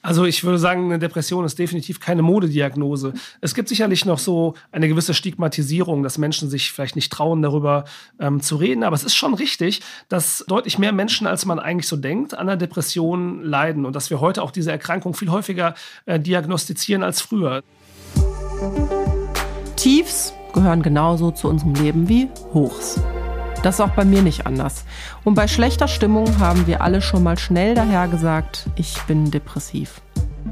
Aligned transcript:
Also 0.00 0.24
ich 0.24 0.44
würde 0.44 0.58
sagen, 0.58 0.84
eine 0.84 0.98
Depression 0.98 1.44
ist 1.44 1.58
definitiv 1.58 1.98
keine 2.00 2.22
Modediagnose. 2.22 3.14
Es 3.40 3.54
gibt 3.54 3.68
sicherlich 3.68 4.04
noch 4.04 4.18
so 4.18 4.54
eine 4.70 4.88
gewisse 4.88 5.12
Stigmatisierung, 5.12 6.02
dass 6.02 6.18
Menschen 6.18 6.48
sich 6.48 6.72
vielleicht 6.72 6.94
nicht 6.96 7.12
trauen, 7.12 7.42
darüber 7.42 7.84
ähm, 8.20 8.40
zu 8.40 8.56
reden. 8.56 8.84
Aber 8.84 8.94
es 8.94 9.02
ist 9.02 9.16
schon 9.16 9.34
richtig, 9.34 9.82
dass 10.08 10.44
deutlich 10.46 10.78
mehr 10.78 10.92
Menschen, 10.92 11.26
als 11.26 11.46
man 11.46 11.58
eigentlich 11.58 11.88
so 11.88 11.96
denkt, 11.96 12.34
an 12.34 12.46
der 12.46 12.56
Depression 12.56 13.42
leiden 13.42 13.86
und 13.86 13.96
dass 13.96 14.08
wir 14.10 14.20
heute 14.20 14.42
auch 14.42 14.52
diese 14.52 14.70
Erkrankung 14.70 15.14
viel 15.14 15.30
häufiger 15.30 15.74
äh, 16.06 16.20
diagnostizieren 16.20 17.02
als 17.02 17.20
früher. 17.20 17.62
Tiefs 19.76 20.32
gehören 20.52 20.82
genauso 20.82 21.30
zu 21.32 21.48
unserem 21.48 21.74
Leben 21.74 22.08
wie 22.08 22.28
Hochs. 22.52 23.00
Das 23.62 23.74
ist 23.76 23.80
auch 23.80 23.90
bei 23.90 24.04
mir 24.04 24.22
nicht 24.22 24.46
anders. 24.46 24.84
Und 25.24 25.34
bei 25.34 25.48
schlechter 25.48 25.88
Stimmung 25.88 26.38
haben 26.38 26.66
wir 26.66 26.80
alle 26.80 27.02
schon 27.02 27.22
mal 27.22 27.38
schnell 27.38 27.74
daher 27.74 28.06
gesagt, 28.08 28.70
ich 28.76 29.00
bin 29.02 29.30
depressiv. 29.30 30.00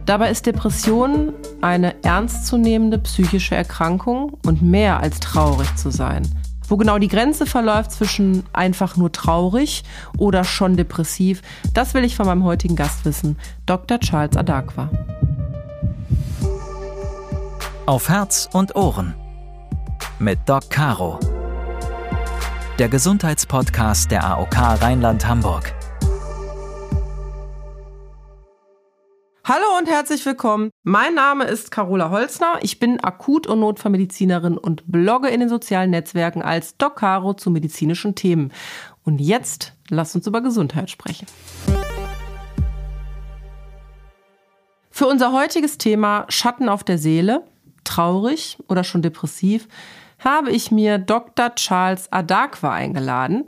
Dabei 0.04 0.30
ist 0.30 0.46
Depression 0.46 1.32
eine 1.60 2.02
ernstzunehmende 2.02 2.98
psychische 2.98 3.54
Erkrankung 3.54 4.36
und 4.44 4.60
mehr 4.60 5.00
als 5.00 5.20
traurig 5.20 5.74
zu 5.76 5.90
sein. 5.90 6.28
Wo 6.68 6.76
genau 6.76 6.98
die 6.98 7.08
Grenze 7.08 7.46
verläuft 7.46 7.92
zwischen 7.92 8.42
einfach 8.52 8.96
nur 8.96 9.12
traurig 9.12 9.84
oder 10.18 10.42
schon 10.42 10.76
depressiv, 10.76 11.42
das 11.72 11.94
will 11.94 12.04
ich 12.04 12.16
von 12.16 12.26
meinem 12.26 12.44
heutigen 12.44 12.74
Gast 12.74 13.04
wissen, 13.04 13.38
Dr. 13.66 14.00
Charles 14.00 14.36
Adakwa. 14.36 14.90
Auf 17.86 18.08
Herz 18.08 18.48
und 18.52 18.74
Ohren 18.74 19.14
mit 20.18 20.40
Doc 20.46 20.70
Caro 20.70 21.20
der 22.78 22.90
Gesundheitspodcast 22.90 24.10
der 24.10 24.22
AOK 24.24 24.54
Rheinland-Hamburg. 24.54 25.72
Hallo 29.44 29.64
und 29.78 29.88
herzlich 29.88 30.26
willkommen. 30.26 30.70
Mein 30.82 31.14
Name 31.14 31.44
ist 31.44 31.70
Carola 31.70 32.10
Holzner. 32.10 32.58
Ich 32.60 32.78
bin 32.78 33.00
Akut- 33.00 33.46
und 33.46 33.60
Notfallmedizinerin 33.60 34.58
und 34.58 34.82
blogge 34.86 35.28
in 35.28 35.40
den 35.40 35.48
sozialen 35.48 35.88
Netzwerken 35.88 36.42
als 36.42 36.76
Doc 36.76 36.96
Caro 36.96 37.32
zu 37.32 37.50
medizinischen 37.50 38.14
Themen. 38.14 38.52
Und 39.04 39.20
jetzt 39.22 39.72
lasst 39.88 40.14
uns 40.14 40.26
über 40.26 40.42
Gesundheit 40.42 40.90
sprechen. 40.90 41.26
Für 44.90 45.06
unser 45.06 45.32
heutiges 45.32 45.78
Thema 45.78 46.26
Schatten 46.28 46.68
auf 46.68 46.84
der 46.84 46.98
Seele, 46.98 47.42
traurig 47.84 48.58
oder 48.68 48.84
schon 48.84 49.00
depressiv, 49.00 49.66
habe 50.18 50.50
ich 50.50 50.70
mir 50.70 50.98
Dr. 50.98 51.54
Charles 51.54 52.12
Adakwa 52.12 52.72
eingeladen. 52.72 53.44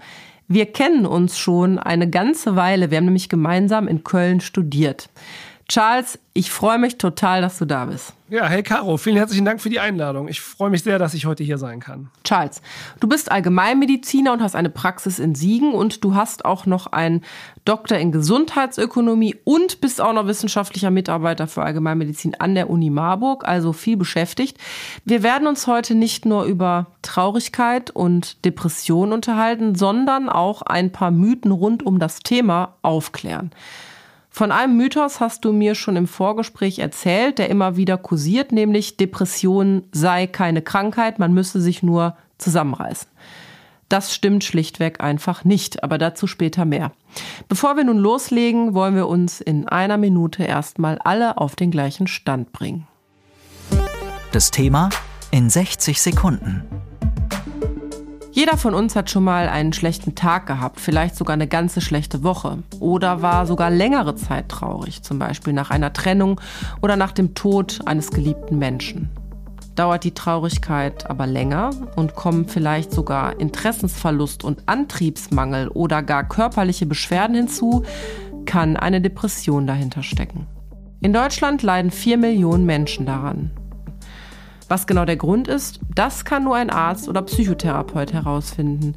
Wir 0.47 0.67
kennen 0.67 1.05
uns 1.07 1.39
schon 1.39 1.79
eine 1.79 2.09
ganze 2.09 2.57
Weile. 2.57 2.91
Wir 2.91 2.99
haben 2.99 3.05
nämlich 3.05 3.29
gemeinsam 3.29 3.87
in 3.87 4.03
Köln 4.03 4.41
studiert. 4.41 5.11
Charles, 5.69 6.19
ich 6.33 6.51
freue 6.51 6.79
mich 6.79 6.97
total, 6.97 7.43
dass 7.43 7.59
du 7.59 7.67
da 7.67 7.85
bist. 7.85 8.15
Ja, 8.31 8.47
hey 8.47 8.63
Caro, 8.63 8.97
vielen 8.97 9.19
herzlichen 9.19 9.45
Dank 9.45 9.61
für 9.61 9.69
die 9.69 9.81
Einladung. 9.81 10.27
Ich 10.27 10.41
freue 10.41 10.71
mich 10.71 10.83
sehr, 10.83 10.99
dass 10.99 11.13
ich 11.13 11.27
heute 11.27 11.45
hier 11.45 11.59
sein 11.59 11.81
kann. 11.81 12.11
Charles, 12.25 12.63
du 13.01 13.07
bist 13.07 13.31
Allgemeinmediziner 13.31 14.33
und 14.33 14.43
hast 14.43 14.57
eine 14.57 14.71
Praxis 14.71 15.19
in 15.19 15.35
Siegen 15.35 15.75
und 15.75 16.05
du 16.05 16.15
hast 16.15 16.47
auch 16.47 16.65
noch 16.65 16.87
einen 16.87 17.23
Doktor 17.67 17.99
in 17.99 18.13
Gesundheitsökonomie 18.13 19.37
und 19.45 19.83
bist 19.83 20.01
auch 20.01 20.15
noch 20.15 20.27
wissenschaftlicher 20.27 20.91
Mitarbeiter 20.91 21.47
für 21.47 21.63
Allgemeinmedizin 21.63 22.35
an 22.39 22.55
der 22.55 22.71
Uni 22.71 22.89
Marburg, 22.89 23.47
also 23.47 23.75
viel 23.75 23.99
beschäftigt. 23.99 24.57
Wir 25.05 25.23
werden 25.23 25.47
uns 25.47 25.67
heute 25.67 25.95
nicht 25.95 26.25
nur 26.25 26.45
über 26.45 26.87
Traurigkeit 27.03 27.91
und 27.91 28.43
Depression 28.47 29.13
unterhalten, 29.13 29.75
sondern 29.75 30.31
auch 30.31 30.63
ein 30.63 30.93
paar 30.93 31.11
Mythen 31.11 31.51
rund 31.51 31.85
um 31.85 31.99
das 31.99 32.21
Thema 32.21 32.77
aufklären. 32.81 33.51
Von 34.39 34.53
einem 34.53 34.77
Mythos 34.77 35.19
hast 35.19 35.45
du 35.45 35.53
mir 35.53 35.75
schon 35.75 35.97
im 35.97 36.07
Vorgespräch 36.07 36.79
erzählt, 36.79 37.39
der 37.39 37.51
immer 37.51 37.75
wieder 37.75 37.99
kursiert, 37.99 38.53
nämlich 38.53 38.97
Depression 38.97 39.83
sei 39.91 40.29
keine 40.29 40.63
Krankheit, 40.63 41.19
man 41.19 41.35
müsse 41.35 41.61
sich 41.61 41.83
nur 41.83 42.17
zusammenreißen. 42.39 43.09
Das 43.89 44.15
stimmt 44.15 44.45
schlichtweg 44.45 45.01
einfach 45.01 45.43
nicht, 45.43 45.83
aber 45.83 45.99
dazu 45.99 46.29
später 46.29 46.65
mehr. 46.65 46.93
Bevor 47.49 47.77
wir 47.77 47.83
nun 47.83 47.99
loslegen, 47.99 48.75
wollen 48.75 48.95
wir 48.95 49.09
uns 49.09 49.41
in 49.41 49.67
einer 49.67 49.97
Minute 49.97 50.45
erstmal 50.45 50.99
alle 50.99 51.39
auf 51.39 51.57
den 51.57 51.73
gleichen 51.73 52.07
Stand 52.07 52.53
bringen. 52.53 52.87
Das 54.31 54.53
Thema 54.53 54.91
in 55.33 55.51
60 55.51 56.01
Sekunden. 56.01 56.63
Jeder 58.39 58.57
von 58.57 58.73
uns 58.73 58.95
hat 58.95 59.11
schon 59.11 59.25
mal 59.25 59.49
einen 59.49 59.73
schlechten 59.73 60.15
Tag 60.15 60.47
gehabt, 60.47 60.79
vielleicht 60.79 61.17
sogar 61.17 61.35
eine 61.35 61.49
ganze 61.49 61.81
schlechte 61.81 62.23
Woche 62.23 62.59
oder 62.79 63.21
war 63.21 63.49
sogar 63.49 63.69
längere 63.69 64.15
Zeit 64.15 64.49
traurig, 64.49 65.03
zum 65.03 65.19
Beispiel 65.19 65.53
nach 65.53 65.73
einer 65.73 65.93
Trennung 65.93 66.41
oder 66.81 66.95
nach 66.95 67.11
dem 67.11 67.35
Tod 67.35 67.81
eines 67.85 68.13
geliebten 68.13 68.57
Menschen. 68.57 69.11
Dauert 69.75 70.05
die 70.05 70.15
Traurigkeit 70.15 71.11
aber 71.11 71.27
länger 71.27 71.71
und 71.97 72.15
kommen 72.15 72.47
vielleicht 72.47 72.93
sogar 72.93 73.41
Interessensverlust 73.41 74.45
und 74.45 74.63
Antriebsmangel 74.67 75.67
oder 75.67 76.05
gar 76.05 76.23
körperliche 76.23 76.87
Beschwerden 76.87 77.35
hinzu, 77.35 77.83
kann 78.47 78.77
eine 78.77 79.01
Depression 79.01 79.67
dahinter 79.67 80.05
stecken. 80.05 80.47
In 81.01 81.13
Deutschland 81.13 81.65
leiden 81.65 81.91
vier 81.91 82.17
Millionen 82.17 82.67
Menschen 82.67 83.05
daran. 83.05 83.51
Was 84.69 84.87
genau 84.87 85.05
der 85.05 85.17
Grund 85.17 85.49
ist, 85.49 85.81
das 85.95 86.25
kann 86.25 86.45
nur 86.45 86.57
ein 86.57 86.71
Arzt 86.71 87.09
oder 87.09 87.23
Psychotherapeut 87.23 88.13
herausfinden. 88.13 88.95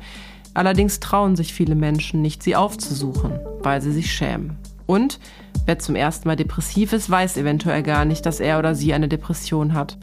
Allerdings 0.54 1.00
trauen 1.00 1.38
sich 1.38 1.54
viele 1.54 1.76
Menschen 1.76 2.22
nicht, 2.22 2.44
sie 2.44 2.58
aufzusuchen, 2.58 3.40
weil 3.62 3.82
sie 3.82 3.92
sich 3.92 4.12
schämen. 4.12 4.58
Und 4.86 5.20
wer 5.66 5.80
zum 5.80 5.96
ersten 5.96 6.28
Mal 6.28 6.36
depressiv 6.36 6.92
ist, 6.92 7.10
weiß 7.10 7.38
eventuell 7.38 7.84
gar 7.84 8.04
nicht, 8.04 8.26
dass 8.26 8.42
er 8.42 8.60
oder 8.60 8.76
sie 8.76 8.94
eine 8.94 9.08
Depression 9.08 9.74
hat. 9.74 9.98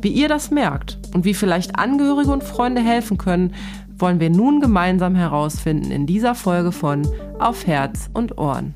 Wie 0.00 0.08
ihr 0.08 0.28
das 0.28 0.50
merkt 0.50 0.98
und 1.14 1.26
wie 1.26 1.34
vielleicht 1.34 1.78
Angehörige 1.78 2.32
und 2.32 2.42
Freunde 2.42 2.80
helfen 2.80 3.18
können, 3.18 3.54
wollen 3.98 4.20
wir 4.20 4.30
nun 4.30 4.60
gemeinsam 4.60 5.14
herausfinden 5.14 5.90
in 5.90 6.06
dieser 6.06 6.34
Folge 6.34 6.72
von 6.72 7.06
Auf 7.38 7.66
Herz 7.66 8.08
und 8.14 8.38
Ohren. 8.38 8.74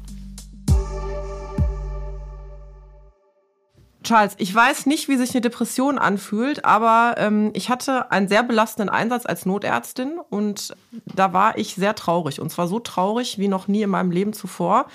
Charles, 4.04 4.34
ich 4.38 4.54
weiß 4.54 4.86
nicht, 4.86 5.08
wie 5.08 5.16
sich 5.16 5.32
eine 5.32 5.40
Depression 5.40 5.98
anfühlt, 5.98 6.64
aber 6.64 7.14
ähm, 7.18 7.50
ich 7.54 7.70
hatte 7.70 8.12
einen 8.12 8.28
sehr 8.28 8.42
belastenden 8.42 8.94
Einsatz 8.94 9.26
als 9.26 9.46
Notärztin 9.46 10.20
und 10.30 10.76
da 11.14 11.32
war 11.32 11.58
ich 11.58 11.74
sehr 11.74 11.94
traurig. 11.94 12.40
Und 12.40 12.50
zwar 12.50 12.68
so 12.68 12.78
traurig 12.78 13.38
wie 13.38 13.48
noch 13.48 13.66
nie 13.66 13.82
in 13.82 13.90
meinem 13.90 14.10
Leben 14.10 14.32
zuvor. 14.32 14.86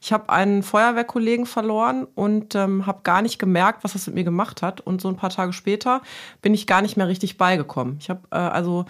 Ich 0.00 0.12
habe 0.12 0.28
einen 0.28 0.62
Feuerwehrkollegen 0.62 1.46
verloren 1.46 2.06
und 2.14 2.54
ähm, 2.54 2.86
habe 2.86 3.00
gar 3.02 3.22
nicht 3.22 3.38
gemerkt, 3.38 3.82
was 3.84 3.94
das 3.94 4.06
mit 4.06 4.14
mir 4.14 4.24
gemacht 4.24 4.62
hat. 4.62 4.80
Und 4.80 5.00
so 5.00 5.08
ein 5.08 5.16
paar 5.16 5.30
Tage 5.30 5.52
später 5.52 6.02
bin 6.42 6.54
ich 6.54 6.66
gar 6.66 6.82
nicht 6.82 6.96
mehr 6.96 7.08
richtig 7.08 7.38
beigekommen. 7.38 7.96
Ich 8.00 8.10
habe 8.10 8.20
äh, 8.30 8.36
also 8.36 8.84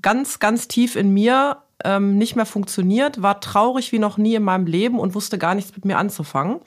ganz, 0.00 0.38
ganz 0.38 0.68
tief 0.68 0.96
in 0.96 1.12
mir 1.12 1.58
ähm, 1.84 2.16
nicht 2.18 2.36
mehr 2.36 2.46
funktioniert, 2.46 3.20
war 3.20 3.40
traurig 3.40 3.90
wie 3.92 3.98
noch 3.98 4.16
nie 4.16 4.34
in 4.34 4.42
meinem 4.42 4.66
Leben 4.66 4.98
und 4.98 5.14
wusste 5.14 5.38
gar 5.38 5.54
nichts 5.54 5.74
mit 5.74 5.84
mir 5.84 5.98
anzufangen. 5.98 6.60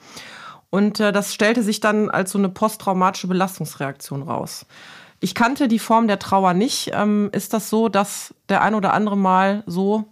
Und 0.70 1.00
äh, 1.00 1.12
das 1.12 1.34
stellte 1.34 1.62
sich 1.62 1.80
dann 1.80 2.10
als 2.10 2.32
so 2.32 2.38
eine 2.38 2.48
posttraumatische 2.48 3.28
Belastungsreaktion 3.28 4.22
raus. 4.22 4.66
Ich 5.20 5.34
kannte 5.34 5.66
die 5.68 5.78
Form 5.78 6.06
der 6.06 6.18
Trauer 6.18 6.54
nicht. 6.54 6.90
Ähm, 6.92 7.30
ist 7.32 7.52
das 7.52 7.70
so, 7.70 7.88
dass 7.88 8.34
der 8.48 8.62
ein 8.62 8.74
oder 8.74 8.92
andere 8.92 9.16
Mal 9.16 9.62
so 9.66 10.04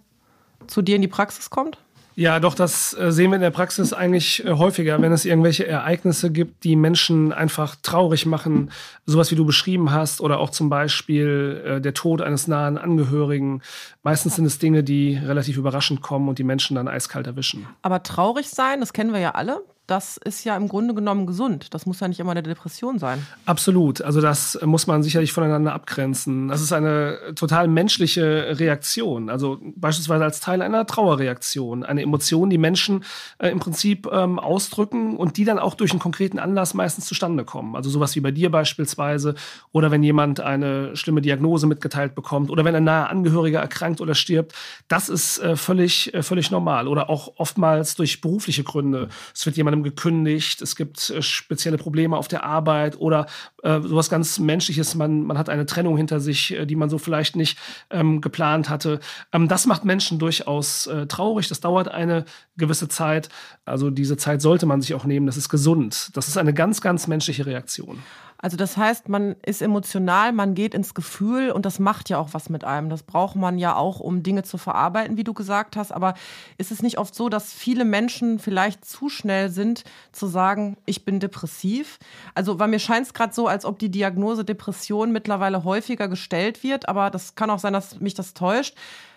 zu 0.67 0.81
dir 0.81 0.95
in 0.95 1.01
die 1.01 1.07
Praxis 1.07 1.49
kommt? 1.49 1.77
Ja, 2.15 2.39
doch, 2.39 2.55
das 2.55 2.97
äh, 2.97 3.11
sehen 3.11 3.29
wir 3.29 3.35
in 3.35 3.43
der 3.43 3.51
Praxis 3.51 3.93
eigentlich 3.93 4.43
äh, 4.43 4.53
häufiger, 4.53 4.99
wenn 4.99 5.11
es 5.11 5.23
irgendwelche 5.23 5.67
Ereignisse 5.67 6.31
gibt, 6.31 6.63
die 6.63 6.75
Menschen 6.75 7.31
einfach 7.31 7.75
traurig 7.83 8.25
machen, 8.25 8.71
sowas 9.05 9.29
wie 9.29 9.35
du 9.35 9.45
beschrieben 9.45 9.91
hast, 9.91 10.19
oder 10.19 10.39
auch 10.39 10.49
zum 10.49 10.67
Beispiel 10.67 11.61
äh, 11.63 11.79
der 11.79 11.93
Tod 11.93 12.23
eines 12.23 12.47
nahen 12.47 12.79
Angehörigen. 12.79 13.61
Meistens 14.01 14.35
sind 14.35 14.45
es 14.45 14.57
Dinge, 14.57 14.83
die 14.83 15.15
relativ 15.15 15.57
überraschend 15.57 16.01
kommen 16.01 16.27
und 16.27 16.39
die 16.39 16.43
Menschen 16.43 16.73
dann 16.73 16.87
eiskalt 16.87 17.27
erwischen. 17.27 17.67
Aber 17.83 18.01
traurig 18.01 18.49
sein, 18.49 18.79
das 18.79 18.93
kennen 18.93 19.13
wir 19.13 19.19
ja 19.19 19.35
alle 19.35 19.61
das 19.87 20.17
ist 20.17 20.43
ja 20.43 20.57
im 20.57 20.67
Grunde 20.67 20.93
genommen 20.93 21.25
gesund. 21.25 21.73
Das 21.73 21.85
muss 21.85 22.01
ja 22.01 22.09
nicht 22.09 22.19
immer 22.19 22.31
eine 22.31 22.43
Depression 22.43 22.99
sein. 22.99 23.25
Absolut. 23.45 24.01
Also 24.01 24.19
das 24.19 24.59
muss 24.65 24.85
man 24.85 25.01
sicherlich 25.01 25.31
voneinander 25.31 25.73
abgrenzen. 25.73 26.49
Das 26.49 26.61
ist 26.61 26.73
eine 26.73 27.17
total 27.35 27.69
menschliche 27.69 28.59
Reaktion. 28.59 29.29
Also 29.29 29.59
beispielsweise 29.77 30.25
als 30.25 30.41
Teil 30.41 30.61
einer 30.61 30.85
Trauerreaktion. 30.85 31.85
Eine 31.85 32.01
Emotion, 32.01 32.49
die 32.49 32.57
Menschen 32.57 33.05
äh, 33.37 33.47
im 33.47 33.59
Prinzip 33.59 34.09
ähm, 34.11 34.39
ausdrücken 34.39 35.15
und 35.15 35.37
die 35.37 35.45
dann 35.45 35.57
auch 35.57 35.73
durch 35.73 35.91
einen 35.91 36.01
konkreten 36.01 36.37
Anlass 36.37 36.73
meistens 36.73 37.05
zustande 37.05 37.45
kommen. 37.45 37.77
Also 37.77 37.89
sowas 37.89 38.13
wie 38.17 38.21
bei 38.21 38.31
dir 38.31 38.51
beispielsweise. 38.51 39.35
Oder 39.71 39.89
wenn 39.89 40.03
jemand 40.03 40.41
eine 40.41 40.97
schlimme 40.97 41.21
Diagnose 41.21 41.65
mitgeteilt 41.65 42.13
bekommt. 42.13 42.49
Oder 42.49 42.65
wenn 42.65 42.75
ein 42.75 42.83
naher 42.83 43.09
Angehöriger 43.09 43.61
erkrankt 43.61 44.01
oder 44.01 44.15
stirbt. 44.15 44.53
Das 44.89 45.07
ist 45.07 45.39
äh, 45.39 45.55
völlig, 45.55 46.13
äh, 46.13 46.23
völlig 46.23 46.51
normal. 46.51 46.89
Oder 46.89 47.09
auch 47.09 47.35
oftmals 47.37 47.95
durch 47.95 48.19
berufliche 48.19 48.65
Gründe. 48.65 49.07
Es 49.33 49.45
wird 49.45 49.55
jemand 49.55 49.76
ähm, 49.77 49.83
gekündigt, 49.83 50.61
es 50.61 50.75
gibt 50.75 51.09
äh, 51.09 51.21
spezielle 51.21 51.77
Probleme 51.77 52.17
auf 52.17 52.27
der 52.27 52.43
Arbeit 52.43 52.99
oder 52.99 53.27
äh, 53.63 53.81
sowas 53.81 54.09
ganz 54.09 54.39
Menschliches, 54.39 54.95
man, 54.95 55.23
man 55.23 55.37
hat 55.37 55.49
eine 55.49 55.65
Trennung 55.65 55.97
hinter 55.97 56.19
sich, 56.19 56.53
äh, 56.53 56.65
die 56.65 56.75
man 56.75 56.89
so 56.89 56.97
vielleicht 56.97 57.35
nicht 57.35 57.57
ähm, 57.89 58.21
geplant 58.21 58.69
hatte. 58.69 58.99
Ähm, 59.31 59.47
das 59.47 59.65
macht 59.65 59.85
Menschen 59.85 60.19
durchaus 60.19 60.87
äh, 60.87 61.07
traurig, 61.07 61.47
das 61.47 61.59
dauert 61.59 61.87
eine 61.87 62.25
gewisse 62.57 62.87
Zeit. 62.87 63.29
Also 63.65 63.89
diese 63.89 64.17
Zeit 64.17 64.41
sollte 64.41 64.65
man 64.65 64.81
sich 64.81 64.93
auch 64.93 65.05
nehmen, 65.05 65.25
das 65.25 65.37
ist 65.37 65.49
gesund. 65.49 66.09
Das 66.13 66.27
ist 66.27 66.37
eine 66.37 66.53
ganz, 66.53 66.81
ganz 66.81 67.07
menschliche 67.07 67.45
Reaktion. 67.45 67.99
Also 68.39 68.55
das 68.55 68.77
heißt, 68.77 69.09
man 69.09 69.35
ist 69.45 69.61
emotional, 69.61 70.31
man 70.31 70.53
geht 70.53 70.75
ins 70.75 70.93
Gefühl 70.93 71.51
und 71.51 71.65
das 71.65 71.79
macht 71.79 72.09
ja 72.09 72.19
auch 72.19 72.29
was 72.33 72.49
mit 72.49 72.63
einem. 72.63 72.89
Das 72.89 73.01
braucht 73.01 73.35
man 73.35 73.57
ja 73.57 73.75
auch, 73.75 73.99
um 73.99 74.21
Dinge 74.21 74.43
zu 74.43 74.59
verarbeiten, 74.59 75.17
wie 75.17 75.23
du 75.23 75.33
gesagt 75.33 75.75
hast. 75.75 75.91
Aber 75.91 76.13
ist 76.57 76.71
es 76.71 76.83
nicht 76.83 76.99
oft 76.99 77.15
so, 77.15 77.29
dass 77.29 77.51
viele 77.51 77.83
Menschen 77.83 78.37
vielleicht 78.37 78.85
zu 78.85 79.09
schnell 79.09 79.49
sind, 79.49 79.83
zu 80.11 80.27
sagen, 80.27 80.77
ich 80.85 81.03
bin 81.03 81.19
depressiv? 81.19 81.97
Also, 82.35 82.59
weil 82.59 82.67
mir 82.67 82.79
scheint 82.79 83.07
es 83.07 83.13
gerade 83.13 83.33
so, 83.33 83.47
als 83.47 83.65
ob 83.65 83.79
die 83.79 83.89
Diagnose 83.89 84.45
Depression 84.45 85.11
mittlerweile 85.11 85.63
häufiger 85.63 86.07
gestellt 86.07 86.63
wird. 86.63 86.87
Aber 86.87 87.09
das 87.09 87.33
kann 87.33 87.49
auch 87.49 87.59
sein, 87.59 87.73
dass 87.73 87.99
mich 87.99 88.13
das 88.13 88.35
täuscht. 88.35 88.75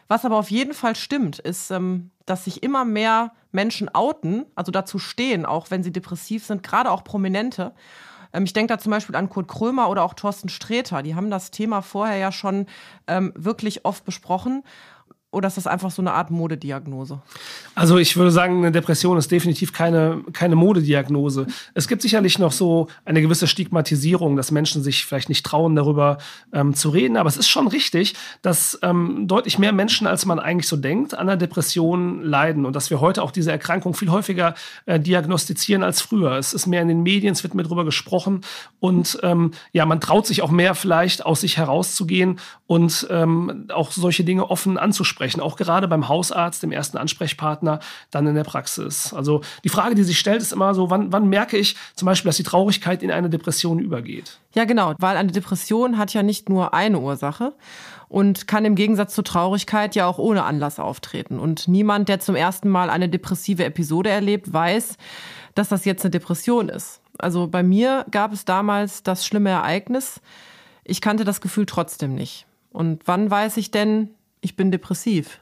Was 0.08 0.24
aber 0.24 0.38
auf 0.38 0.50
jeden 0.50 0.74
Fall 0.74 0.96
stimmt, 0.96 1.38
ist, 1.38 1.70
ähm, 1.70 2.10
dass 2.26 2.44
sich 2.46 2.62
immer 2.62 2.84
mehr 2.84 3.32
Menschen 3.52 3.88
outen, 3.94 4.46
also 4.54 4.72
dazu 4.72 4.98
stehen, 4.98 5.46
auch 5.46 5.70
wenn 5.70 5.82
sie 5.82 5.92
depressiv 5.92 6.44
sind, 6.44 6.62
gerade 6.62 6.90
auch 6.90 7.04
Prominente. 7.04 7.72
Ähm, 8.32 8.44
ich 8.44 8.52
denke 8.52 8.72
da 8.72 8.78
zum 8.78 8.90
Beispiel 8.90 9.16
an 9.16 9.28
Kurt 9.28 9.48
Krömer 9.48 9.88
oder 9.88 10.02
auch 10.02 10.14
Thorsten 10.14 10.48
Sträter. 10.48 11.02
Die 11.02 11.14
haben 11.14 11.30
das 11.30 11.50
Thema 11.50 11.82
vorher 11.82 12.16
ja 12.16 12.32
schon 12.32 12.66
ähm, 13.06 13.32
wirklich 13.36 13.84
oft 13.84 14.04
besprochen. 14.04 14.62
Oder 15.32 15.46
ist 15.46 15.56
das 15.56 15.68
einfach 15.68 15.92
so 15.92 16.02
eine 16.02 16.12
Art 16.12 16.32
Modediagnose? 16.32 17.20
Also 17.76 17.98
ich 17.98 18.16
würde 18.16 18.32
sagen, 18.32 18.58
eine 18.58 18.72
Depression 18.72 19.16
ist 19.16 19.30
definitiv 19.30 19.72
keine, 19.72 20.24
keine 20.32 20.56
Modediagnose. 20.56 21.46
Es 21.72 21.86
gibt 21.86 22.02
sicherlich 22.02 22.40
noch 22.40 22.50
so 22.50 22.88
eine 23.04 23.22
gewisse 23.22 23.46
Stigmatisierung, 23.46 24.34
dass 24.34 24.50
Menschen 24.50 24.82
sich 24.82 25.04
vielleicht 25.04 25.28
nicht 25.28 25.46
trauen, 25.46 25.76
darüber 25.76 26.18
ähm, 26.52 26.74
zu 26.74 26.88
reden. 26.88 27.16
Aber 27.16 27.28
es 27.28 27.36
ist 27.36 27.48
schon 27.48 27.68
richtig, 27.68 28.14
dass 28.42 28.76
ähm, 28.82 29.28
deutlich 29.28 29.56
mehr 29.56 29.72
Menschen, 29.72 30.08
als 30.08 30.26
man 30.26 30.40
eigentlich 30.40 30.66
so 30.66 30.76
denkt, 30.76 31.14
an 31.14 31.28
einer 31.28 31.36
Depression 31.36 32.24
leiden 32.24 32.66
und 32.66 32.74
dass 32.74 32.90
wir 32.90 33.00
heute 33.00 33.22
auch 33.22 33.30
diese 33.30 33.52
Erkrankung 33.52 33.94
viel 33.94 34.10
häufiger 34.10 34.56
äh, 34.86 34.98
diagnostizieren 34.98 35.84
als 35.84 36.00
früher. 36.00 36.32
Es 36.32 36.52
ist 36.52 36.66
mehr 36.66 36.82
in 36.82 36.88
den 36.88 37.04
Medien, 37.04 37.34
es 37.34 37.44
wird 37.44 37.54
mehr 37.54 37.64
darüber 37.64 37.84
gesprochen 37.84 38.40
und 38.80 39.16
ähm, 39.22 39.52
ja, 39.70 39.86
man 39.86 40.00
traut 40.00 40.26
sich 40.26 40.42
auch 40.42 40.50
mehr 40.50 40.74
vielleicht 40.74 41.24
aus 41.24 41.42
sich 41.42 41.56
herauszugehen 41.56 42.40
und 42.66 43.06
ähm, 43.10 43.66
auch 43.72 43.92
solche 43.92 44.24
Dinge 44.24 44.50
offen 44.50 44.76
anzusprechen 44.76 45.19
sprechen, 45.20 45.42
auch 45.42 45.56
gerade 45.56 45.86
beim 45.86 46.08
Hausarzt, 46.08 46.62
dem 46.62 46.72
ersten 46.72 46.96
Ansprechpartner, 46.96 47.80
dann 48.10 48.26
in 48.26 48.34
der 48.34 48.44
Praxis. 48.44 49.12
Also 49.12 49.42
die 49.64 49.68
Frage, 49.68 49.94
die 49.94 50.02
sich 50.02 50.18
stellt, 50.18 50.40
ist 50.40 50.50
immer 50.50 50.72
so, 50.72 50.88
wann, 50.88 51.12
wann 51.12 51.28
merke 51.28 51.58
ich 51.58 51.76
zum 51.94 52.06
Beispiel, 52.06 52.30
dass 52.30 52.38
die 52.38 52.42
Traurigkeit 52.42 53.02
in 53.02 53.10
eine 53.10 53.28
Depression 53.28 53.80
übergeht? 53.80 54.38
Ja, 54.54 54.64
genau, 54.64 54.94
weil 54.98 55.18
eine 55.18 55.30
Depression 55.30 55.98
hat 55.98 56.14
ja 56.14 56.22
nicht 56.22 56.48
nur 56.48 56.72
eine 56.72 56.98
Ursache 56.98 57.52
und 58.08 58.48
kann 58.48 58.64
im 58.64 58.76
Gegensatz 58.76 59.14
zur 59.14 59.24
Traurigkeit 59.24 59.94
ja 59.94 60.06
auch 60.06 60.16
ohne 60.16 60.44
Anlass 60.44 60.80
auftreten. 60.80 61.38
Und 61.38 61.68
niemand, 61.68 62.08
der 62.08 62.18
zum 62.20 62.34
ersten 62.34 62.70
Mal 62.70 62.88
eine 62.88 63.10
depressive 63.10 63.64
Episode 63.64 64.08
erlebt, 64.08 64.50
weiß, 64.50 64.96
dass 65.54 65.68
das 65.68 65.84
jetzt 65.84 66.02
eine 66.02 66.12
Depression 66.12 66.70
ist. 66.70 67.02
Also 67.18 67.46
bei 67.46 67.62
mir 67.62 68.06
gab 68.10 68.32
es 68.32 68.46
damals 68.46 69.02
das 69.02 69.26
schlimme 69.26 69.50
Ereignis. 69.50 70.22
Ich 70.82 71.02
kannte 71.02 71.24
das 71.24 71.42
Gefühl 71.42 71.66
trotzdem 71.66 72.14
nicht. 72.14 72.46
Und 72.72 73.02
wann 73.04 73.30
weiß 73.30 73.58
ich 73.58 73.70
denn, 73.70 74.14
ich 74.40 74.56
bin 74.56 74.70
depressiv. 74.70 75.40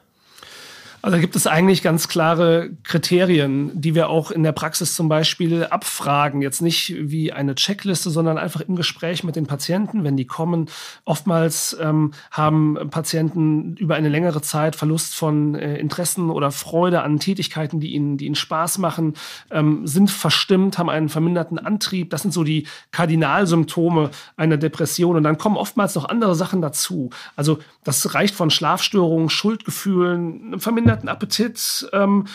Also 1.01 1.15
da 1.15 1.21
gibt 1.21 1.37
es 1.37 1.47
eigentlich 1.47 1.81
ganz 1.81 2.09
klare 2.09 2.71
Kriterien, 2.83 3.71
die 3.79 3.95
wir 3.95 4.09
auch 4.09 4.31
in 4.31 4.43
der 4.43 4.51
Praxis 4.51 4.95
zum 4.95 5.07
Beispiel 5.07 5.63
abfragen. 5.63 6.41
Jetzt 6.41 6.61
nicht 6.61 6.93
wie 6.97 7.31
eine 7.31 7.55
Checkliste, 7.55 8.09
sondern 8.09 8.37
einfach 8.37 8.59
im 8.61 8.75
Gespräch 8.75 9.23
mit 9.23 9.37
den 9.37 9.47
Patienten, 9.47 10.03
wenn 10.03 10.17
die 10.17 10.25
kommen. 10.25 10.69
Oftmals 11.05 11.77
ähm, 11.79 12.11
haben 12.31 12.77
Patienten 12.91 13.77
über 13.77 13.95
eine 13.95 14.09
längere 14.09 14.41
Zeit 14.41 14.75
Verlust 14.75 15.15
von 15.15 15.55
äh, 15.55 15.77
Interessen 15.77 16.29
oder 16.29 16.51
Freude 16.51 17.01
an 17.01 17.19
Tätigkeiten, 17.19 17.79
die 17.79 17.93
ihnen, 17.93 18.17
die 18.17 18.25
ihnen 18.25 18.35
Spaß 18.35 18.77
machen, 18.79 19.13
ähm, 19.51 19.87
sind 19.87 20.11
verstimmt, 20.11 20.77
haben 20.77 20.89
einen 20.89 21.07
verminderten 21.07 21.59
Antrieb. 21.59 22.09
Das 22.09 22.23
sind 22.23 22.33
so 22.33 22.43
die 22.43 22.67
Kardinalsymptome 22.91 24.09
einer 24.35 24.57
Depression. 24.57 25.15
Und 25.15 25.23
dann 25.23 25.37
kommen 25.37 25.55
oftmals 25.55 25.95
noch 25.95 26.09
andere 26.09 26.35
Sachen 26.35 26.61
dazu. 26.61 27.09
Also 27.37 27.59
das 27.85 28.13
reicht 28.13 28.35
von 28.35 28.49
Schlafstörungen, 28.49 29.29
Schuldgefühlen, 29.29 30.59
verminderten 30.59 30.88
verminderten 30.89 31.09
Appetit, 31.09 31.89
ähm, 31.93 32.25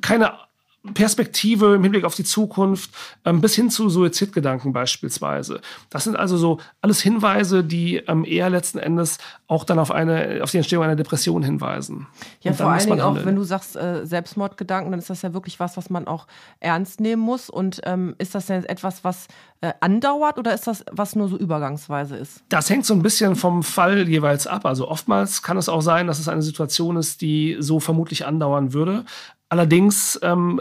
keine 0.00 0.45
Perspektive 0.94 1.74
im 1.74 1.82
Hinblick 1.82 2.04
auf 2.04 2.14
die 2.14 2.24
Zukunft 2.24 2.90
ähm, 3.24 3.40
bis 3.40 3.54
hin 3.54 3.70
zu 3.70 3.88
Suizidgedanken 3.88 4.72
beispielsweise. 4.72 5.60
Das 5.90 6.04
sind 6.04 6.16
also 6.16 6.36
so 6.36 6.58
alles 6.80 7.00
Hinweise, 7.00 7.64
die 7.64 7.96
ähm, 7.96 8.24
eher 8.24 8.50
letzten 8.50 8.78
Endes 8.78 9.18
auch 9.48 9.64
dann 9.64 9.78
auf 9.78 9.90
eine 9.90 10.40
auf 10.42 10.50
die 10.50 10.58
Entstehung 10.58 10.84
einer 10.84 10.96
Depression 10.96 11.42
hinweisen. 11.42 12.06
Ja, 12.40 12.52
vor 12.52 12.66
allen 12.66 12.86
Dingen 12.86 13.00
auch, 13.00 13.24
wenn 13.24 13.36
du 13.36 13.44
sagst 13.44 13.76
äh, 13.76 14.04
Selbstmordgedanken, 14.04 14.90
dann 14.90 14.98
ist 14.98 15.10
das 15.10 15.22
ja 15.22 15.32
wirklich 15.32 15.60
was, 15.60 15.76
was 15.76 15.90
man 15.90 16.06
auch 16.06 16.26
ernst 16.60 17.00
nehmen 17.00 17.22
muss. 17.22 17.50
Und 17.50 17.80
ähm, 17.84 18.14
ist 18.18 18.34
das 18.34 18.46
denn 18.46 18.64
etwas, 18.64 19.04
was 19.04 19.28
äh, 19.60 19.72
andauert 19.80 20.38
oder 20.38 20.54
ist 20.54 20.66
das 20.66 20.84
was 20.90 21.16
nur 21.16 21.28
so 21.28 21.36
übergangsweise 21.36 22.16
ist? 22.16 22.42
Das 22.48 22.68
hängt 22.70 22.84
so 22.86 22.94
ein 22.94 23.02
bisschen 23.02 23.36
vom 23.36 23.62
Fall 23.62 24.08
jeweils 24.08 24.46
ab. 24.46 24.66
Also 24.66 24.88
oftmals 24.88 25.42
kann 25.42 25.56
es 25.56 25.68
auch 25.68 25.80
sein, 25.80 26.06
dass 26.06 26.18
es 26.18 26.28
eine 26.28 26.42
Situation 26.42 26.96
ist, 26.96 27.20
die 27.20 27.56
so 27.60 27.80
vermutlich 27.80 28.26
andauern 28.26 28.72
würde. 28.72 29.04
Allerdings 29.48 30.18
ähm, 30.22 30.60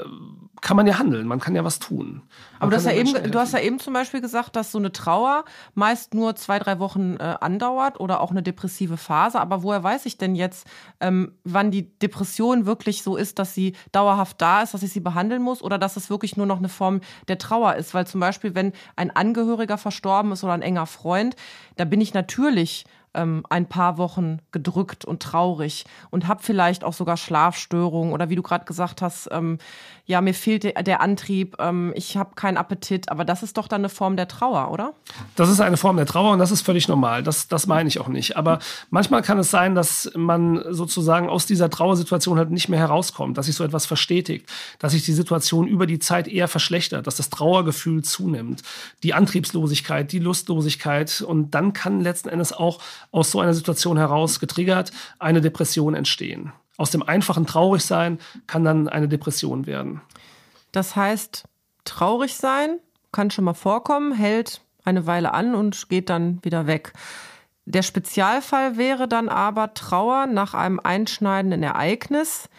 kann 0.66 0.78
man 0.78 0.88
ja 0.88 0.98
handeln, 0.98 1.28
man 1.28 1.40
kann 1.40 1.56
ja 1.56 1.64
was 1.64 1.78
tun. 1.78 2.24
Aber 2.60 2.72
du 2.72 2.78
hast, 2.78 2.86
ja 2.86 2.92
eben, 2.92 3.32
du 3.32 3.40
hast 3.40 3.54
ja 3.54 3.60
eben 3.60 3.80
zum 3.80 3.94
Beispiel 3.94 4.20
gesagt, 4.20 4.56
dass 4.56 4.72
so 4.72 4.80
eine 4.80 4.92
Trauer 4.92 5.46
meist 5.76 6.14
nur 6.14 6.36
zwei, 6.36 6.58
drei 6.58 6.80
Wochen 6.80 7.18
äh, 7.18 7.36
andauert 7.40 8.00
oder 8.00 8.20
auch 8.20 8.32
eine 8.32 8.42
depressive 8.42 8.98
Phase. 8.98 9.40
Aber 9.40 9.64
woher 9.64 9.84
weiß 9.84 10.06
ich 10.06 10.18
denn 10.18 10.34
jetzt, 10.34 10.68
ähm, 11.00 11.34
wann 11.44 11.70
die 11.70 11.98
Depression 12.00 12.66
wirklich 12.66 13.04
so 13.04 13.16
ist, 13.16 13.38
dass 13.38 13.54
sie 13.54 13.76
dauerhaft 13.92 14.42
da 14.42 14.64
ist, 14.64 14.74
dass 14.74 14.82
ich 14.82 14.92
sie 14.92 15.02
behandeln 15.02 15.42
muss 15.42 15.62
oder 15.62 15.78
dass 15.78 15.98
es 15.98 16.10
wirklich 16.10 16.36
nur 16.36 16.48
noch 16.48 16.58
eine 16.58 16.70
Form 16.70 17.02
der 17.28 17.38
Trauer 17.38 17.76
ist? 17.76 17.94
Weil 17.94 18.08
zum 18.08 18.20
Beispiel, 18.20 18.56
wenn 18.56 18.74
ein 18.96 19.12
Angehöriger 19.12 19.78
verstorben 19.78 20.32
ist 20.32 20.44
oder 20.44 20.54
ein 20.54 20.64
enger 20.64 20.88
Freund, 20.88 21.36
da 21.76 21.86
bin 21.86 22.02
ich 22.02 22.14
natürlich 22.14 22.86
ähm, 23.16 23.44
ein 23.50 23.68
paar 23.68 23.98
Wochen 23.98 24.40
gedrückt 24.52 25.06
und 25.06 25.22
traurig 25.22 25.86
und 26.12 26.28
habe 26.28 26.44
vielleicht 26.44 26.84
auch 26.84 26.94
sogar 26.94 27.18
Schlafstörungen 27.18 28.14
oder 28.14 28.30
wie 28.30 28.36
du 28.36 28.44
gerade 28.44 28.66
gesagt 28.66 29.02
hast, 29.02 29.30
ähm, 29.32 29.58
ja, 30.08 30.22
mir 30.22 30.36
fehlt 30.36 30.64
der, 30.64 31.02
Antrieb, 31.02 31.56
ähm, 31.60 31.92
ich 31.96 32.16
habe 32.16 32.36
keinen 32.36 32.58
Appetit, 32.58 33.10
aber 33.10 33.26
das 33.26 33.42
ist 33.42 33.58
doch 33.58 33.68
dann 33.68 33.82
eine 33.82 33.90
Form 33.90 34.16
der 34.16 34.28
Trauer, 34.28 34.72
oder? 34.72 34.94
Das 35.36 35.50
ist 35.50 35.60
eine 35.60 35.78
Form 35.78 35.98
der 35.98 36.06
Trauer 36.06 36.34
und 36.34 36.40
das 36.40 36.52
ist 36.52 36.62
völlig 36.62 36.88
normal. 36.88 37.24
Das, 37.24 37.48
das 37.48 37.66
meine 37.66 37.90
ich 37.90 38.00
auch 38.00 38.08
nicht. 38.08 38.38
Aber 38.38 38.60
manchmal 38.92 39.24
kann 39.24 39.40
es 39.40 39.50
sein, 39.50 39.74
dass 39.74 40.12
man 40.16 40.64
sozusagen 40.70 41.28
aus 41.28 41.48
dieser 41.48 41.72
Trauersituation 41.72 42.38
halt 42.38 42.52
nicht 42.52 42.70
mehr 42.70 42.80
herauskommt, 42.80 43.38
dass 43.38 43.48
sich 43.48 43.56
so 43.56 43.64
etwas 43.64 43.88
verstetigt, 43.88 44.48
dass 44.78 44.92
sich 44.92 45.04
die 45.04 45.14
Situation 45.14 45.68
über 45.68 45.88
die 45.88 45.98
Zeit 45.98 46.28
eher 46.28 46.48
verschlechtert, 46.48 47.08
dass 47.08 47.16
das 47.16 47.32
Trauergefühl 47.32 48.04
zunimmt, 48.04 48.62
die 49.02 49.16
Antriebslosigkeit, 49.16 50.12
die 50.12 50.20
Lustlosigkeit 50.20 51.22
und 51.22 51.56
dann 51.56 51.74
kann 51.74 52.02
letzten 52.02 52.30
Endes 52.30 52.54
auch 52.54 52.80
aus 53.12 53.32
so 53.32 53.40
einer 53.40 53.54
Situation 53.54 53.98
heraus 53.98 54.40
getriggert 54.40 54.92
eine 55.20 55.42
Depression 55.42 55.96
entstehen. 55.96 56.52
Aus 56.78 56.92
dem 56.92 57.04
einfachen 57.04 57.46
Traurigsein 57.46 58.20
kann 58.48 58.64
dann 58.64 58.90
eine 58.90 59.08
Depression 59.08 59.66
werden. 59.66 60.02
Das 60.72 60.96
heißt, 60.96 61.46
traurig 61.86 62.36
sein 62.36 62.80
kann 63.12 63.32
schon 63.32 63.46
mal 63.46 63.54
vorkommen, 63.54 64.14
hält 64.14 64.62
eine 64.84 65.08
Weile 65.08 65.34
an 65.34 65.56
und 65.56 65.90
geht 65.90 66.10
dann 66.10 66.44
wieder 66.44 66.68
weg. 66.68 66.94
Der 67.66 67.82
Spezialfall 67.82 68.78
wäre 68.78 69.08
dann 69.08 69.30
aber 69.30 69.74
Trauer 69.74 70.28
nach 70.28 70.54
einem 70.54 70.80
einschneidenden 70.80 71.64
Ereignis, 71.64 72.50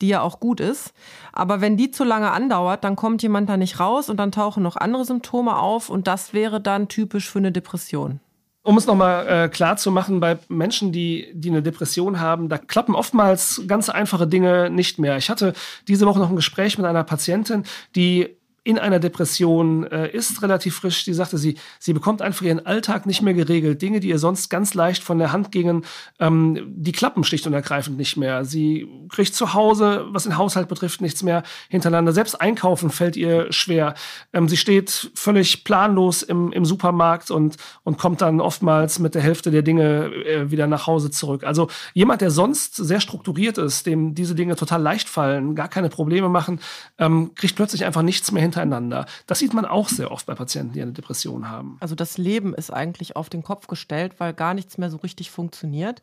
die 0.00 0.08
ja 0.08 0.20
auch 0.20 0.38
gut 0.38 0.60
ist. 0.60 0.92
Aber 1.32 1.60
wenn 1.60 1.76
die 1.76 1.90
zu 1.90 2.04
lange 2.04 2.30
andauert, 2.30 2.84
dann 2.84 2.94
kommt 2.94 3.22
jemand 3.22 3.48
da 3.48 3.56
nicht 3.56 3.80
raus 3.80 4.10
und 4.10 4.18
dann 4.18 4.32
tauchen 4.32 4.62
noch 4.62 4.76
andere 4.76 5.04
Symptome 5.04 5.56
auf 5.56 5.88
und 5.88 6.06
das 6.06 6.32
wäre 6.32 6.60
dann 6.60 6.88
typisch 6.88 7.30
für 7.30 7.38
eine 7.38 7.52
Depression. 7.52 8.20
Um 8.64 8.78
es 8.78 8.86
nochmal 8.86 9.26
äh, 9.26 9.48
klar 9.48 9.76
zu 9.76 9.90
machen, 9.90 10.20
bei 10.20 10.38
Menschen, 10.48 10.92
die, 10.92 11.32
die 11.34 11.50
eine 11.50 11.62
Depression 11.62 12.20
haben, 12.20 12.48
da 12.48 12.58
klappen 12.58 12.94
oftmals 12.94 13.62
ganz 13.66 13.88
einfache 13.88 14.28
Dinge 14.28 14.70
nicht 14.70 15.00
mehr. 15.00 15.16
Ich 15.16 15.30
hatte 15.30 15.52
diese 15.88 16.06
Woche 16.06 16.20
noch 16.20 16.30
ein 16.30 16.36
Gespräch 16.36 16.78
mit 16.78 16.86
einer 16.86 17.02
Patientin, 17.02 17.64
die 17.96 18.36
in 18.64 18.78
einer 18.78 19.00
Depression 19.00 19.84
äh, 19.84 20.10
ist, 20.10 20.40
relativ 20.40 20.76
frisch. 20.76 21.04
Die 21.04 21.14
sagte, 21.14 21.36
sie, 21.36 21.56
sie 21.80 21.92
bekommt 21.92 22.22
einfach 22.22 22.42
ihren 22.42 22.64
Alltag 22.64 23.06
nicht 23.06 23.20
mehr 23.20 23.34
geregelt. 23.34 23.82
Dinge, 23.82 23.98
die 23.98 24.08
ihr 24.08 24.20
sonst 24.20 24.50
ganz 24.50 24.74
leicht 24.74 25.02
von 25.02 25.18
der 25.18 25.32
Hand 25.32 25.50
gingen, 25.50 25.84
ähm, 26.20 26.62
die 26.68 26.92
klappen 26.92 27.24
schlicht 27.24 27.46
und 27.48 27.54
ergreifend 27.54 27.96
nicht 27.96 28.16
mehr. 28.16 28.44
Sie 28.44 28.86
kriegt 29.08 29.34
zu 29.34 29.54
Hause, 29.54 30.06
was 30.10 30.24
den 30.24 30.36
Haushalt 30.36 30.68
betrifft, 30.68 31.00
nichts 31.00 31.24
mehr 31.24 31.42
hintereinander. 31.70 32.12
Selbst 32.12 32.40
einkaufen 32.40 32.90
fällt 32.90 33.16
ihr 33.16 33.52
schwer. 33.52 33.94
Ähm, 34.32 34.48
sie 34.48 34.56
steht 34.56 35.10
völlig 35.14 35.64
planlos 35.64 36.22
im, 36.22 36.52
im 36.52 36.64
Supermarkt 36.64 37.32
und, 37.32 37.56
und 37.82 37.98
kommt 37.98 38.20
dann 38.20 38.40
oftmals 38.40 39.00
mit 39.00 39.16
der 39.16 39.22
Hälfte 39.22 39.50
der 39.50 39.62
Dinge 39.62 40.12
äh, 40.24 40.52
wieder 40.52 40.68
nach 40.68 40.86
Hause 40.86 41.10
zurück. 41.10 41.42
Also 41.42 41.68
jemand, 41.94 42.20
der 42.20 42.30
sonst 42.30 42.76
sehr 42.76 43.00
strukturiert 43.00 43.58
ist, 43.58 43.86
dem 43.86 44.14
diese 44.14 44.36
Dinge 44.36 44.54
total 44.54 44.80
leicht 44.80 45.08
fallen, 45.08 45.56
gar 45.56 45.68
keine 45.68 45.88
Probleme 45.88 46.28
machen, 46.28 46.60
ähm, 46.98 47.32
kriegt 47.34 47.56
plötzlich 47.56 47.84
einfach 47.84 48.02
nichts 48.02 48.30
mehr 48.30 48.42
hin 48.42 48.51
hintereinander. 48.52 49.06
Das 49.26 49.38
sieht 49.38 49.54
man 49.54 49.64
auch 49.64 49.88
sehr 49.88 50.10
oft 50.10 50.26
bei 50.26 50.34
Patienten, 50.34 50.72
die 50.72 50.82
eine 50.82 50.92
Depression 50.92 51.48
haben. 51.48 51.76
Also 51.80 51.94
das 51.94 52.18
Leben 52.18 52.54
ist 52.54 52.72
eigentlich 52.72 53.16
auf 53.16 53.28
den 53.28 53.42
Kopf 53.42 53.66
gestellt, 53.66 54.14
weil 54.18 54.34
gar 54.34 54.54
nichts 54.54 54.78
mehr 54.78 54.90
so 54.90 54.98
richtig 54.98 55.30
funktioniert. 55.30 56.02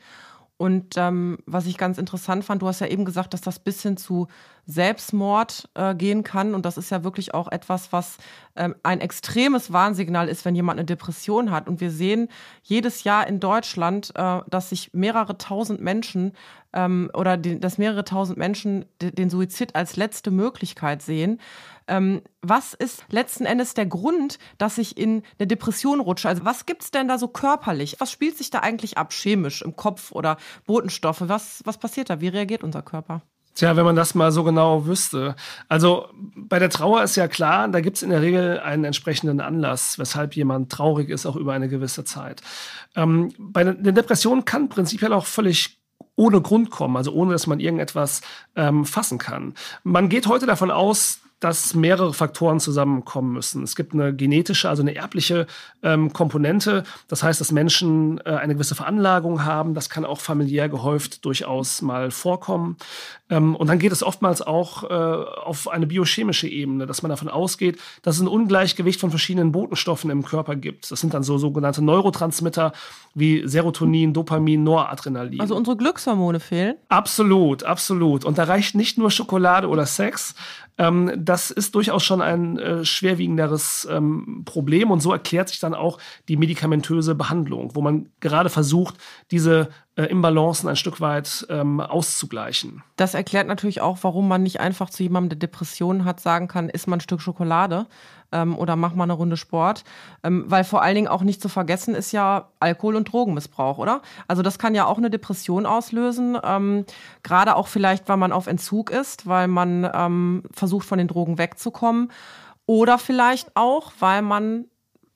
Und 0.62 0.98
ähm, 0.98 1.38
was 1.46 1.68
ich 1.68 1.78
ganz 1.78 1.98
interessant 1.98 2.44
fand, 2.44 2.62
du 2.62 2.68
hast 2.68 2.82
ja 2.82 2.88
eben 2.88 3.06
gesagt, 3.06 3.34
dass 3.34 3.40
das 3.40 3.60
bis 3.60 3.82
hin 3.82 3.96
zu 3.96 4.28
Selbstmord 4.66 5.70
äh, 5.74 5.96
gehen 5.96 6.24
kann. 6.24 6.54
Und 6.54 6.66
das 6.66 6.78
ist 6.78 6.90
ja 6.90 7.06
wirklich 7.06 7.34
auch 7.34 7.50
etwas, 7.50 7.94
was 7.94 8.18
ähm, 8.58 8.76
ein 8.84 9.00
extremes 9.00 9.72
Warnsignal 9.72 10.28
ist, 10.28 10.44
wenn 10.44 10.56
jemand 10.56 10.78
eine 10.78 10.86
Depression 10.86 11.52
hat. 11.52 11.70
Und 11.70 11.80
wir 11.80 11.92
sehen 11.92 12.28
jedes 12.64 13.06
Jahr 13.06 13.26
in 13.26 13.40
Deutschland, 13.40 14.12
äh, 14.16 14.42
dass 14.50 14.72
sich 14.72 14.94
mehrere 14.94 15.38
tausend 15.38 15.80
Menschen 15.80 16.34
ähm, 16.74 17.10
oder 17.14 17.38
die, 17.38 17.60
dass 17.60 17.78
mehrere 17.78 18.04
tausend 18.04 18.38
Menschen 18.38 18.86
den 19.02 19.30
Suizid 19.30 19.76
als 19.76 19.96
letzte 19.96 20.32
Möglichkeit 20.32 21.02
sehen. 21.02 21.40
Ähm, 21.88 22.22
was 22.42 22.74
ist 22.74 23.04
letzten 23.10 23.46
Endes 23.46 23.74
der 23.74 23.86
Grund, 23.86 24.38
dass 24.58 24.78
ich 24.78 24.98
in 24.98 25.24
eine 25.40 25.48
Depression 25.48 26.00
rutsche? 26.00 26.30
Also 26.30 26.46
was 26.46 26.66
gibt's 26.66 26.92
denn 26.92 27.08
da 27.08 27.18
so 27.18 27.28
körperlich? 27.28 27.96
Was 28.00 28.12
spielt 28.12 28.38
sich 28.38 28.52
da 28.52 28.60
eigentlich 28.60 28.98
ab, 28.98 29.12
chemisch 29.12 29.62
im 29.62 29.76
Kopf 29.76 30.12
oder 30.12 30.38
Botenstoffe? 30.66 31.24
Was, 31.26 31.62
was 31.66 31.78
passiert 31.78 32.10
da? 32.10 32.22
Wie 32.22 32.28
reagiert 32.28 32.64
unser 32.64 32.84
Körper? 32.84 33.24
Tja, 33.56 33.76
wenn 33.76 33.84
man 33.84 33.96
das 33.96 34.16
mal 34.16 34.32
so 34.32 34.44
genau 34.44 34.86
wüsste. 34.86 35.36
Also 35.68 36.08
bei 36.14 36.60
der 36.60 36.70
Trauer 36.70 37.04
ist 37.04 37.18
ja 37.18 37.28
klar, 37.28 37.68
da 37.68 37.82
gibt 37.82 37.98
es 37.98 38.04
in 38.04 38.10
der 38.10 38.22
Regel 38.22 38.60
einen 38.60 38.86
entsprechenden 38.86 39.42
Anlass, 39.42 40.00
weshalb 40.00 40.36
jemand 40.36 40.72
traurig 40.72 41.10
ist, 41.10 41.26
auch 41.26 41.36
über 41.36 41.54
eine 41.54 41.68
gewisse 41.68 42.06
Zeit. 42.06 42.42
Ähm, 42.96 43.34
bei 43.38 43.64
der 43.64 43.92
Depression 43.92 44.46
kann 44.46 44.70
prinzipiell 44.70 45.12
auch 45.12 45.26
völlig 45.26 45.79
ohne 46.16 46.42
Grund 46.42 46.70
kommen, 46.70 46.98
also 46.98 47.12
ohne 47.12 47.32
dass 47.32 47.48
man 47.48 47.60
irgendetwas 47.60 48.22
ähm, 48.56 48.86
fassen 48.86 49.18
kann. 49.18 49.54
Man 49.84 50.10
geht 50.10 50.28
heute 50.28 50.46
davon 50.46 50.72
aus, 50.72 51.22
dass 51.40 51.74
mehrere 51.74 52.14
Faktoren 52.14 52.60
zusammenkommen 52.60 53.34
müssen. 53.34 53.64
Es 53.64 53.76
gibt 53.76 53.94
eine 53.94 54.14
genetische, 54.14 54.70
also 54.70 54.82
eine 54.82 54.96
erbliche 54.96 55.48
ähm, 55.84 56.12
Komponente. 56.12 56.84
Das 57.08 57.24
heißt, 57.24 57.40
dass 57.40 57.52
Menschen 57.52 58.20
äh, 58.26 58.32
eine 58.32 58.56
gewisse 58.56 58.76
Veranlagung 58.76 59.46
haben. 59.46 59.74
Das 59.74 59.90
kann 59.90 60.06
auch 60.06 60.20
familiär 60.20 60.68
gehäuft 60.68 61.24
durchaus 61.24 61.82
mal 61.82 62.12
vorkommen. 62.12 62.78
Ähm, 63.30 63.56
und 63.56 63.68
dann 63.68 63.80
geht 63.80 63.92
es 63.92 64.04
oftmals 64.04 64.42
auch 64.42 64.84
äh, 64.84 64.94
auf 64.94 65.70
eine 65.70 65.88
biochemische 65.88 66.48
Ebene, 66.48 66.86
dass 66.86 67.04
man 67.04 67.10
davon 67.10 67.30
ausgeht, 67.30 67.80
dass 68.02 68.16
es 68.16 68.22
ein 68.22 68.28
Ungleichgewicht 68.28 69.00
von 69.00 69.10
verschiedenen 69.10 69.52
Botenstoffen 69.52 70.10
im 70.10 70.26
Körper 70.26 70.56
gibt. 70.56 70.92
Das 70.92 71.00
sind 71.00 71.14
dann 71.14 71.24
so 71.24 71.38
sogenannte 71.38 71.82
Neurotransmitter 71.82 72.74
wie 73.14 73.48
Serotonin, 73.48 74.14
Dopamin, 74.14 74.64
Noradrenalin. 74.64 75.40
Also 75.40 75.56
unsere 75.56 75.78
Glückshormone 75.78 76.40
fehlen? 76.40 76.76
Absolut, 76.90 77.64
absolut. 77.64 78.26
Und 78.26 78.38
da 78.38 78.44
reicht 78.44 78.76
nicht 78.76 78.98
nur 78.98 79.12
Schokolade 79.12 79.68
oder 79.68 79.86
Sex, 79.86 80.36
ähm, 80.80 81.12
das 81.16 81.52
ist 81.52 81.76
durchaus 81.76 82.04
schon 82.04 82.22
ein 82.22 82.58
äh, 82.58 82.86
schwerwiegenderes 82.86 83.88
ähm, 83.92 84.44
Problem 84.46 84.90
und 84.90 85.02
so 85.02 85.12
erklärt 85.12 85.50
sich 85.50 85.60
dann 85.60 85.76
auch 85.76 86.00
die 86.30 86.38
medikamentöse 86.38 87.14
Behandlung, 87.16 87.76
wo 87.76 87.82
man 87.82 88.10
gerade 88.22 88.50
versucht, 88.50 88.96
diese 89.30 89.70
äh, 89.96 90.06
Imbalancen 90.06 90.70
ein 90.70 90.78
Stück 90.78 91.02
weit 91.02 91.46
ähm, 91.50 91.82
auszugleichen. 91.82 92.82
Das 92.96 93.14
erklärt 93.14 93.48
natürlich 93.48 93.82
auch, 93.82 93.98
warum 94.02 94.30
man 94.30 94.42
nicht 94.42 94.62
einfach 94.62 94.90
zu 94.90 95.04
jemandem, 95.04 95.30
der 95.38 95.50
Depressionen 95.50 96.06
hat, 96.06 96.22
sagen 96.22 96.48
kann, 96.48 96.70
isst 96.70 96.88
mal 96.88 96.98
ein 96.98 97.02
Stück 97.02 97.22
Schokolade 97.22 97.86
ähm, 98.32 98.58
oder 98.58 98.76
mach 98.76 98.94
mal 98.94 99.04
eine 99.04 99.14
Runde 99.14 99.38
Sport. 99.38 99.84
Ähm, 100.24 100.46
weil 100.48 100.64
vor 100.64 100.82
allen 100.82 100.96
Dingen 100.96 101.08
auch 101.08 101.24
nicht 101.24 101.42
zu 101.42 101.50
vergessen 101.50 101.96
ist 101.96 102.12
ja 102.12 102.50
Alkohol- 102.60 102.96
und 102.96 103.12
Drogenmissbrauch, 103.12 103.78
oder? 103.78 104.02
Also 104.28 104.42
das 104.42 104.60
kann 104.60 104.76
ja 104.76 104.86
auch 104.86 104.98
eine 104.98 105.10
Depression 105.10 105.66
auslösen. 105.66 106.38
Ähm, 106.44 106.86
Gerade 107.24 107.56
auch 107.56 107.68
vielleicht, 107.68 108.10
weil 108.10 108.18
man 108.18 108.32
auf 108.32 108.48
Entzug 108.48 108.90
ist, 108.90 109.28
weil 109.28 109.48
man 109.48 109.90
ähm, 109.94 110.44
versucht, 110.52 110.86
von 110.88 110.98
den 110.98 111.08
Drogen 111.08 111.38
wegzukommen. 111.38 112.12
Oder 112.66 113.00
vielleicht 113.00 113.56
auch, 113.56 113.92
weil 114.00 114.22
man 114.22 114.66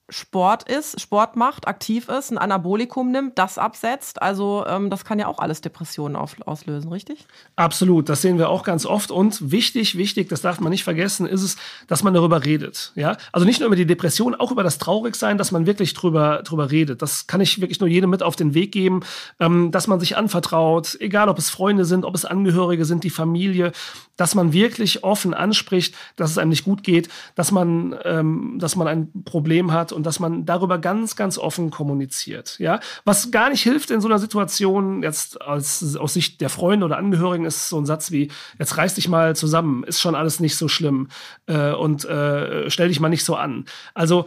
Sport 0.10 0.70
ist, 0.70 1.00
Sport 1.00 1.38
macht, 1.38 1.66
aktiv 1.66 2.10
ist, 2.10 2.30
ein 2.30 2.38
Anabolikum 2.38 3.10
nimmt, 3.10 3.40
das 3.40 3.58
absetzt. 3.58 4.22
Also 4.22 4.66
ähm, 4.68 4.90
das 4.90 5.06
kann 5.06 5.18
ja 5.18 5.28
auch 5.28 5.40
alles 5.40 5.62
Depressionen 5.62 6.18
auf, 6.18 6.36
auslösen, 6.46 6.92
richtig? 6.92 7.26
Absolut, 7.56 8.10
das 8.10 8.22
sehen 8.22 8.38
wir 8.38 8.50
auch 8.50 8.64
ganz 8.64 8.86
oft. 8.86 9.12
Und 9.12 9.52
wichtig, 9.52 9.98
wichtig, 9.98 10.28
das 10.28 10.42
darf 10.42 10.60
man 10.60 10.72
nicht 10.72 10.84
vergessen, 10.84 11.26
ist 11.26 11.42
es, 11.42 11.56
dass 11.88 12.04
man 12.04 12.14
darüber 12.14 12.44
redet. 12.44 12.92
Ja, 12.96 13.16
also 13.32 13.46
nicht 13.46 13.62
nur 13.62 13.68
über 13.68 13.78
die 13.78 13.86
Depression, 13.86 14.36
auch 14.36 14.52
über 14.52 14.64
das 14.64 14.78
Traurigsein, 14.78 15.38
dass 15.38 15.54
man 15.54 15.66
wirklich 15.66 15.94
drüber 15.94 16.44
drüber 16.44 16.70
redet. 16.70 17.02
Das 17.02 17.26
kann 17.28 17.40
ich 17.40 17.62
wirklich 17.62 17.80
nur 17.80 17.90
jedem 17.90 18.10
mit 18.10 18.24
auf 18.24 18.36
den 18.36 18.54
Weg 18.54 18.74
geben, 18.74 19.02
ähm, 19.40 19.72
dass 19.72 19.88
man 19.88 20.02
sich 20.02 20.18
anvertraut, 20.18 20.98
egal 21.00 21.30
ob 21.30 21.38
es 21.38 21.50
Freunde 21.50 21.86
sind, 21.86 22.04
ob 22.04 22.14
es 22.14 22.26
Angehörige 22.26 22.84
sind, 22.84 23.06
die 23.06 23.10
Familie, 23.10 23.72
dass 24.18 24.36
man 24.36 24.52
wirklich 24.52 25.04
offen 25.04 25.34
anspricht, 25.34 25.96
dass 26.18 26.30
es 26.30 26.38
einem 26.38 26.50
nicht 26.50 26.66
gut 26.66 26.84
geht, 26.84 27.08
dass 27.36 27.52
man, 27.52 27.96
ähm, 28.04 28.58
dass 28.60 28.76
man 28.76 28.88
ein 28.88 29.24
Problem 29.24 29.72
hat 29.72 29.93
und 29.94 30.06
dass 30.06 30.20
man 30.20 30.46
darüber 30.46 30.78
ganz, 30.78 31.16
ganz 31.16 31.38
offen 31.38 31.70
kommuniziert. 31.70 32.58
Ja, 32.60 32.80
was 33.06 33.32
gar 33.32 33.50
nicht 33.50 33.62
hilft 33.62 33.92
in 33.92 34.02
so 34.02 34.08
einer 34.08 34.20
Situation 34.20 35.04
jetzt 35.04 35.42
als 35.42 35.96
aus 35.96 36.14
Sicht 36.14 36.42
der 36.42 36.50
Freunde 36.50 36.86
oder 36.86 36.98
Angehörigen 36.98 37.46
ist 37.46 37.70
so 37.70 37.80
ein 37.80 37.86
Satz 37.86 38.12
wie: 38.12 38.32
Jetzt 38.60 38.78
reiß 38.78 38.96
dich 38.96 39.08
mal 39.08 39.36
zusammen, 39.36 39.84
ist 39.84 40.02
schon 40.02 40.16
alles 40.16 40.40
nicht 40.40 40.56
so 40.56 40.68
schlimm 40.68 41.10
äh, 41.46 41.72
und 41.72 42.06
äh, 42.06 42.70
stell 42.70 42.90
dich 42.90 43.00
mal 43.00 43.10
nicht 43.10 43.26
so 43.26 43.36
an. 43.36 43.66
Also 43.94 44.26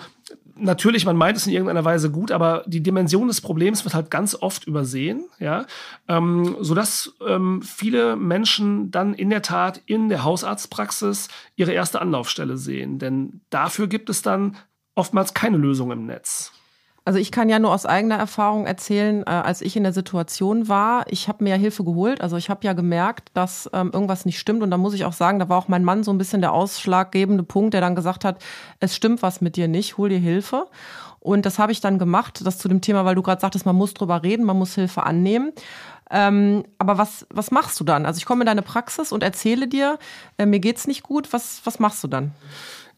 natürlich, 0.57 1.05
man 1.05 1.17
meint 1.17 1.37
es 1.37 1.47
in 1.47 1.53
irgendeiner 1.53 1.85
Weise 1.85 2.11
gut, 2.11 2.33
aber 2.33 2.65
die 2.67 2.83
Dimension 2.83 3.29
des 3.29 3.41
Problems 3.41 3.85
wird 3.85 3.95
halt 3.95 4.11
ganz 4.11 4.35
oft 4.35 4.67
übersehen, 4.67 5.25
ja, 5.39 5.67
ähm, 6.09 6.57
sodass 6.61 7.15
ähm, 7.27 7.63
viele 7.63 8.17
Menschen 8.17 8.91
dann 8.91 9.15
in 9.15 9.31
der 9.31 9.43
Tat 9.43 9.81
in 9.87 10.09
der 10.09 10.25
Hausarztpraxis 10.25 11.29
ihre 11.57 11.73
erste 11.73 12.01
Anlaufstelle 12.01 12.57
sehen. 12.57 12.99
Denn 12.99 13.41
dafür 13.51 13.87
gibt 13.87 14.11
es 14.11 14.23
dann 14.23 14.57
oftmals 14.97 15.35
keine 15.35 15.57
Lösung 15.57 15.93
im 15.93 16.07
Netz. 16.07 16.53
Also 17.05 17.21
ich 17.21 17.31
kann 17.31 17.49
ja 17.49 17.61
nur 17.61 17.73
aus 17.73 17.87
eigener 17.87 18.17
Erfahrung 18.17 18.67
erzählen, 18.67 19.23
äh, 19.23 19.31
als 19.31 19.63
ich 19.63 19.77
in 19.77 19.85
der 19.85 19.93
Situation 19.93 20.67
war, 20.67 21.05
ich 21.09 21.29
habe 21.29 21.45
mir 21.45 21.51
ja 21.51 21.57
Hilfe 21.57 21.85
geholt. 21.85 22.21
Also 22.21 22.37
ich 22.37 22.51
habe 22.51 22.67
ja 22.67 22.73
gemerkt, 22.73 23.31
dass 23.35 23.71
ähm, 23.73 23.93
irgendwas 23.93 24.25
nicht 24.25 24.41
stimmt. 24.41 24.65
Und 24.65 24.73
da 24.73 24.77
muss 24.77 24.93
ich 24.93 25.05
auch 25.05 25.13
sagen, 25.13 25.39
da 25.39 25.49
war 25.49 25.57
auch 25.57 25.69
mein 25.69 25.85
Mann 25.85 26.03
so 26.03 26.13
ein 26.13 26.19
bisschen 26.19 26.41
der 26.41 26.53
ausschlaggebende 26.53 27.45
Punkt, 27.45 27.75
der 27.75 27.81
dann 27.81 27.95
gesagt 27.95 28.25
hat, 28.25 28.43
es 28.81 28.97
stimmt 28.97 29.23
was 29.23 29.41
mit 29.41 29.55
dir 29.55 29.69
nicht, 29.69 29.99
hol 29.99 30.09
dir 30.09 30.19
Hilfe. 30.19 30.67
Und 31.21 31.47
das 31.47 31.61
habe 31.61 31.71
ich 31.71 31.81
dann 31.81 32.01
gemacht, 32.01 32.45
das 32.45 32.59
zu 32.59 32.67
dem 32.67 32.81
Thema, 32.81 33.05
weil 33.05 33.15
du 33.15 33.23
gerade 33.23 33.41
sagtest, 33.41 33.67
man 33.67 33.77
muss 33.77 33.95
drüber 33.95 34.25
reden, 34.25 34.45
man 34.45 34.59
muss 34.59 34.75
Hilfe 34.75 35.05
annehmen. 35.05 35.53
Ähm, 36.11 36.65
aber 36.79 36.99
was, 36.99 37.25
was 37.31 37.53
machst 37.53 37.79
du 37.79 37.85
dann? 37.85 38.05
Also 38.05 38.19
ich 38.19 38.27
komme 38.27 38.43
in 38.43 38.47
deine 38.47 38.63
Praxis 38.63 39.13
und 39.13 39.23
erzähle 39.23 39.69
dir, 39.69 39.99
äh, 40.39 40.47
mir 40.47 40.59
geht's 40.59 40.89
nicht 40.89 41.05
gut. 41.05 41.33
Was, 41.33 41.61
was 41.65 41.79
machst 41.79 42.03
du 42.03 42.09
dann? 42.09 42.33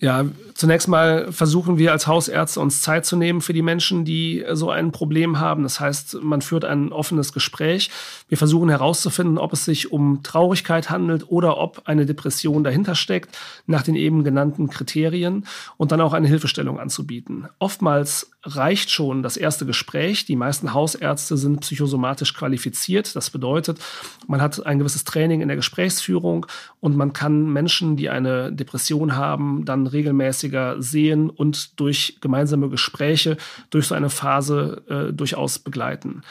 Ja, 0.00 0.24
zunächst 0.54 0.86
mal 0.86 1.32
versuchen 1.32 1.76
wir 1.76 1.90
als 1.90 2.06
Hausärzte 2.06 2.60
uns 2.60 2.82
Zeit 2.82 3.04
zu 3.04 3.16
nehmen 3.16 3.40
für 3.40 3.52
die 3.52 3.62
Menschen, 3.62 4.04
die 4.04 4.44
so 4.52 4.70
ein 4.70 4.92
Problem 4.92 5.40
haben. 5.40 5.64
Das 5.64 5.80
heißt, 5.80 6.22
man 6.22 6.40
führt 6.40 6.64
ein 6.64 6.92
offenes 6.92 7.32
Gespräch. 7.32 7.90
Wir 8.28 8.38
versuchen 8.38 8.68
herauszufinden, 8.68 9.38
ob 9.38 9.52
es 9.52 9.64
sich 9.64 9.90
um 9.90 10.22
Traurigkeit 10.22 10.88
handelt 10.88 11.28
oder 11.28 11.58
ob 11.58 11.82
eine 11.86 12.06
Depression 12.06 12.62
dahinter 12.62 12.94
steckt, 12.94 13.36
nach 13.66 13.82
den 13.82 13.96
eben 13.96 14.22
genannten 14.22 14.68
Kriterien 14.68 15.46
und 15.76 15.90
dann 15.90 16.00
auch 16.00 16.12
eine 16.12 16.28
Hilfestellung 16.28 16.78
anzubieten. 16.78 17.48
Oftmals 17.58 18.30
reicht 18.44 18.90
schon 18.90 19.22
das 19.22 19.36
erste 19.36 19.66
Gespräch. 19.66 20.24
Die 20.24 20.36
meisten 20.36 20.72
Hausärzte 20.72 21.36
sind 21.36 21.60
psychosomatisch 21.60 22.34
qualifiziert. 22.34 23.16
Das 23.16 23.30
bedeutet, 23.30 23.78
man 24.26 24.40
hat 24.40 24.64
ein 24.64 24.78
gewisses 24.78 25.04
Training 25.04 25.40
in 25.40 25.48
der 25.48 25.56
Gesprächsführung 25.56 26.46
und 26.80 26.96
man 26.96 27.12
kann 27.12 27.52
Menschen, 27.52 27.96
die 27.96 28.10
eine 28.10 28.52
Depression 28.52 29.16
haben, 29.16 29.64
dann 29.64 29.86
regelmäßiger 29.86 30.80
sehen 30.80 31.30
und 31.30 31.80
durch 31.80 32.18
gemeinsame 32.20 32.68
Gespräche 32.68 33.36
durch 33.70 33.88
so 33.88 33.94
eine 33.94 34.10
Phase 34.10 34.82
äh, 34.88 35.12
durchaus 35.12 35.58
begleiten. 35.58 36.22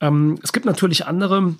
Ähm, 0.00 0.38
es 0.42 0.52
gibt 0.52 0.66
natürlich 0.66 1.06
andere 1.06 1.54